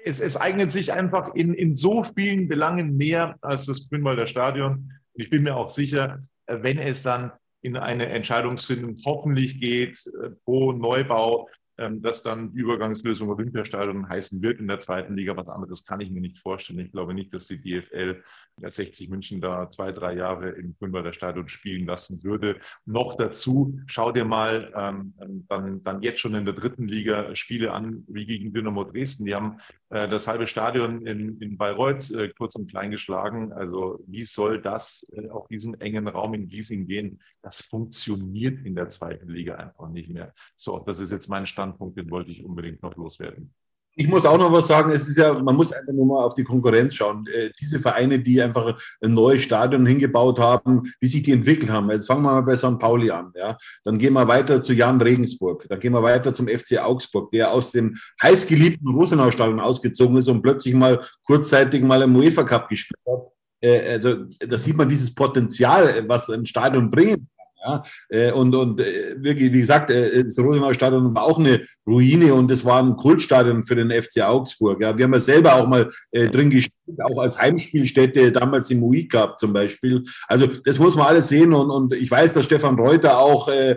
es, 0.03 0.19
es, 0.19 0.37
eignet 0.37 0.71
sich 0.71 0.93
einfach 0.93 1.33
in, 1.35 1.53
in 1.53 1.73
so 1.73 2.05
vielen 2.15 2.47
Belangen 2.47 2.97
mehr 2.97 3.37
als 3.41 3.65
das 3.65 3.89
Grünwalder 3.89 4.27
Stadion. 4.27 4.93
Und 5.13 5.23
ich 5.23 5.29
bin 5.29 5.43
mir 5.43 5.55
auch 5.55 5.69
sicher, 5.69 6.23
äh, 6.45 6.57
wenn 6.61 6.77
es 6.77 7.03
dann 7.03 7.31
in 7.61 7.75
eine 7.75 8.07
Entscheidungsfindung 8.07 8.97
hoffentlich 9.05 9.59
geht, 9.59 9.97
äh, 10.23 10.29
pro 10.45 10.71
Neubau, 10.71 11.49
ähm, 11.79 12.01
dass 12.01 12.23
dann 12.23 12.51
Übergangslösung 12.51 13.29
Olympiastadion 13.29 14.09
heißen 14.09 14.41
wird 14.41 14.59
in 14.59 14.67
der 14.67 14.81
zweiten 14.81 15.15
Liga. 15.15 15.37
Was 15.37 15.47
anderes 15.47 15.85
kann 15.85 16.01
ich 16.01 16.11
mir 16.11 16.19
nicht 16.19 16.39
vorstellen. 16.39 16.79
Ich 16.79 16.91
glaube 16.91 17.13
nicht, 17.13 17.33
dass 17.33 17.47
die 17.47 17.61
DFL 17.61 18.21
60 18.61 19.09
München 19.09 19.39
da 19.39 19.69
zwei, 19.69 19.93
drei 19.93 20.13
Jahre 20.13 20.49
im 20.49 20.75
Grünwalder 20.77 21.13
Stadion 21.13 21.47
spielen 21.47 21.85
lassen 21.85 22.21
würde. 22.21 22.59
Noch 22.85 23.15
dazu, 23.15 23.79
schau 23.85 24.11
dir 24.11 24.25
mal 24.25 24.73
ähm, 24.75 25.13
dann, 25.47 25.81
dann 25.81 26.01
jetzt 26.01 26.19
schon 26.19 26.35
in 26.35 26.43
der 26.43 26.53
dritten 26.53 26.85
Liga 26.85 27.33
Spiele 27.37 27.71
an, 27.71 28.03
wie 28.09 28.25
gegen 28.25 28.51
Dynamo 28.51 28.83
Dresden. 28.83 29.23
Die 29.25 29.33
haben 29.33 29.59
äh, 29.59 29.78
das 29.89 30.27
halbe 30.27 30.45
Stadion 30.45 31.05
in, 31.05 31.39
in 31.41 31.57
Bayreuth 31.57 32.11
äh, 32.11 32.29
kurz 32.29 32.55
und 32.55 32.69
klein 32.69 32.91
geschlagen. 32.91 33.51
Also 33.53 33.99
wie 34.05 34.23
soll 34.23 34.61
das 34.61 35.05
äh, 35.13 35.29
auf 35.29 35.47
diesen 35.47 35.79
engen 35.81 36.07
Raum 36.07 36.35
in 36.35 36.47
Giesing 36.47 36.85
gehen? 36.85 37.21
Das 37.41 37.61
funktioniert 37.61 38.65
in 38.65 38.75
der 38.75 38.89
zweiten 38.89 39.29
Liga 39.29 39.55
einfach 39.55 39.89
nicht 39.89 40.09
mehr. 40.09 40.33
So, 40.55 40.79
das 40.79 40.99
ist 40.99 41.11
jetzt 41.11 41.27
mein 41.27 41.47
Standpunkt, 41.47 41.97
den 41.97 42.11
wollte 42.11 42.31
ich 42.31 42.45
unbedingt 42.45 42.83
noch 42.83 42.95
loswerden. 42.95 43.53
Ich 43.99 44.07
muss 44.07 44.25
auch 44.25 44.37
noch 44.37 44.49
was 44.49 44.67
sagen, 44.67 44.91
es 44.91 45.09
ist 45.09 45.17
ja, 45.17 45.33
man 45.33 45.57
muss 45.57 45.73
einfach 45.73 45.91
nur 45.91 46.05
mal 46.05 46.23
auf 46.23 46.33
die 46.33 46.45
Konkurrenz 46.45 46.95
schauen. 46.95 47.27
Äh, 47.27 47.49
diese 47.59 47.81
Vereine, 47.81 48.17
die 48.17 48.41
einfach 48.41 48.79
ein 49.03 49.13
neues 49.13 49.41
Stadion 49.41 49.85
hingebaut 49.85 50.39
haben, 50.39 50.83
wie 51.01 51.07
sich 51.07 51.21
die 51.21 51.33
entwickelt 51.33 51.69
haben. 51.69 51.91
Jetzt 51.91 52.07
fangen 52.07 52.21
wir 52.21 52.31
mal 52.31 52.41
bei 52.41 52.55
St. 52.55 52.79
Pauli 52.79 53.11
an. 53.11 53.33
Ja? 53.35 53.57
Dann 53.83 53.97
gehen 53.97 54.13
wir 54.13 54.25
weiter 54.25 54.61
zu 54.61 54.71
Jan 54.71 55.01
Regensburg. 55.01 55.65
Dann 55.67 55.81
gehen 55.81 55.91
wir 55.91 56.01
weiter 56.01 56.31
zum 56.31 56.47
FC 56.47 56.77
Augsburg, 56.77 57.29
der 57.31 57.51
aus 57.51 57.73
dem 57.73 57.97
heißgeliebten 58.23 58.87
Rosenau-Stadion 58.87 59.59
ausgezogen 59.59 60.15
ist 60.15 60.29
und 60.29 60.43
plötzlich 60.43 60.75
mal 60.75 61.03
kurzzeitig 61.25 61.83
mal 61.83 62.01
im 62.01 62.15
UEFA 62.15 62.43
Cup 62.43 62.69
gespielt 62.69 63.01
hat. 63.05 63.33
Äh, 63.59 63.95
also 63.95 64.15
da 64.39 64.57
sieht 64.57 64.77
man 64.77 64.87
dieses 64.87 65.13
Potenzial, 65.13 66.05
was 66.07 66.29
ein 66.29 66.45
Stadion 66.45 66.89
bringen 66.89 67.27
ja, 67.61 67.83
äh, 68.09 68.31
und, 68.31 68.55
und 68.55 68.79
äh, 68.79 69.15
wirklich, 69.21 69.51
wie 69.51 69.59
gesagt, 69.59 69.91
äh, 69.91 70.23
das 70.23 70.39
Rosenau-Stadion 70.39 71.13
war 71.13 71.23
auch 71.23 71.39
eine 71.39 71.65
Ruine 71.85 72.33
und 72.33 72.49
es 72.51 72.63
war 72.63 72.81
ein 72.81 72.95
Kultstadion 72.95 73.63
für 73.63 73.75
den 73.75 73.91
FC 73.91 74.21
Augsburg. 74.21 74.81
Ja. 74.81 74.97
Wir 74.97 75.05
haben 75.05 75.13
ja 75.13 75.19
selber 75.19 75.55
auch 75.55 75.67
mal 75.67 75.89
äh, 76.11 76.29
drin 76.29 76.49
gespielt, 76.49 77.01
auch 77.01 77.19
als 77.19 77.39
Heimspielstätte 77.39 78.31
damals 78.31 78.69
im 78.69 78.81
UI 78.81 79.07
Cup 79.07 79.39
zum 79.39 79.51
Beispiel. 79.51 80.03
Also 80.27 80.47
das 80.47 80.79
muss 80.79 80.95
man 80.95 81.07
alles 81.07 81.27
sehen 81.27 81.53
und, 81.53 81.69
und 81.69 81.93
ich 81.93 82.09
weiß, 82.09 82.33
dass 82.33 82.45
Stefan 82.45 82.79
Reuter 82.79 83.19
auch 83.19 83.49
äh, 83.49 83.75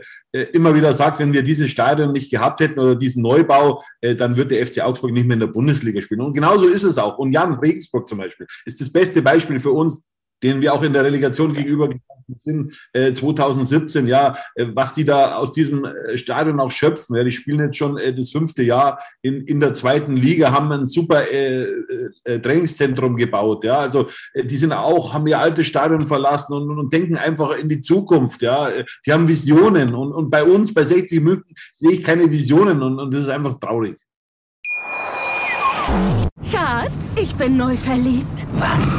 immer 0.52 0.74
wieder 0.74 0.94
sagt, 0.94 1.18
wenn 1.18 1.32
wir 1.32 1.42
dieses 1.42 1.70
Stadion 1.70 2.12
nicht 2.12 2.30
gehabt 2.30 2.60
hätten 2.60 2.78
oder 2.78 2.94
diesen 2.94 3.22
Neubau, 3.22 3.82
äh, 4.00 4.14
dann 4.14 4.36
wird 4.36 4.50
der 4.50 4.64
FC 4.66 4.80
Augsburg 4.80 5.12
nicht 5.12 5.26
mehr 5.26 5.34
in 5.34 5.40
der 5.40 5.46
Bundesliga 5.48 6.00
spielen. 6.00 6.20
Und 6.20 6.34
genauso 6.34 6.68
ist 6.68 6.84
es 6.84 6.98
auch. 6.98 7.18
Und 7.18 7.32
Jan 7.32 7.54
Regensburg 7.54 8.08
zum 8.08 8.18
Beispiel 8.18 8.46
ist 8.64 8.80
das 8.80 8.92
beste 8.92 9.22
Beispiel 9.22 9.58
für 9.58 9.72
uns, 9.72 10.02
denen 10.42 10.60
wir 10.60 10.74
auch 10.74 10.82
in 10.82 10.92
der 10.92 11.04
Relegation 11.04 11.54
gegenüber 11.54 11.88
sind, 12.36 12.72
äh, 12.92 13.12
2017, 13.12 14.06
ja, 14.06 14.36
äh, 14.54 14.66
was 14.74 14.94
die 14.94 15.04
da 15.04 15.36
aus 15.36 15.52
diesem 15.52 15.84
äh, 15.84 16.16
Stadion 16.16 16.60
auch 16.60 16.70
schöpfen. 16.70 17.16
Ja, 17.16 17.24
die 17.24 17.30
spielen 17.30 17.60
jetzt 17.60 17.76
schon 17.76 17.98
äh, 17.98 18.14
das 18.14 18.30
fünfte 18.30 18.62
Jahr 18.62 18.98
in, 19.22 19.42
in 19.42 19.60
der 19.60 19.74
zweiten 19.74 20.16
Liga, 20.16 20.52
haben 20.52 20.72
ein 20.72 20.86
super 20.86 21.30
äh, 21.30 21.64
äh, 22.24 22.38
Trainingszentrum 22.40 23.16
gebaut. 23.16 23.64
Ja, 23.64 23.78
also 23.78 24.08
äh, 24.34 24.44
die 24.44 24.56
sind 24.56 24.72
auch, 24.72 25.14
haben 25.14 25.26
ihr 25.26 25.38
altes 25.38 25.66
Stadion 25.66 26.06
verlassen 26.06 26.54
und, 26.54 26.78
und 26.78 26.92
denken 26.92 27.16
einfach 27.16 27.56
in 27.56 27.68
die 27.68 27.80
Zukunft. 27.80 28.42
Ja, 28.42 28.70
die 29.06 29.12
haben 29.12 29.28
Visionen 29.28 29.94
und, 29.94 30.12
und 30.12 30.30
bei 30.30 30.44
uns, 30.44 30.72
bei 30.72 30.84
60 30.84 31.20
München, 31.20 31.54
sehe 31.74 31.92
ich 31.92 32.02
keine 32.02 32.30
Visionen 32.30 32.82
und, 32.82 32.98
und 32.98 33.12
das 33.12 33.24
ist 33.24 33.30
einfach 33.30 33.58
traurig. 33.58 33.96
Schatz, 36.50 37.16
ich 37.20 37.34
bin 37.34 37.56
neu 37.56 37.76
verliebt. 37.76 38.46
Was? 38.54 38.98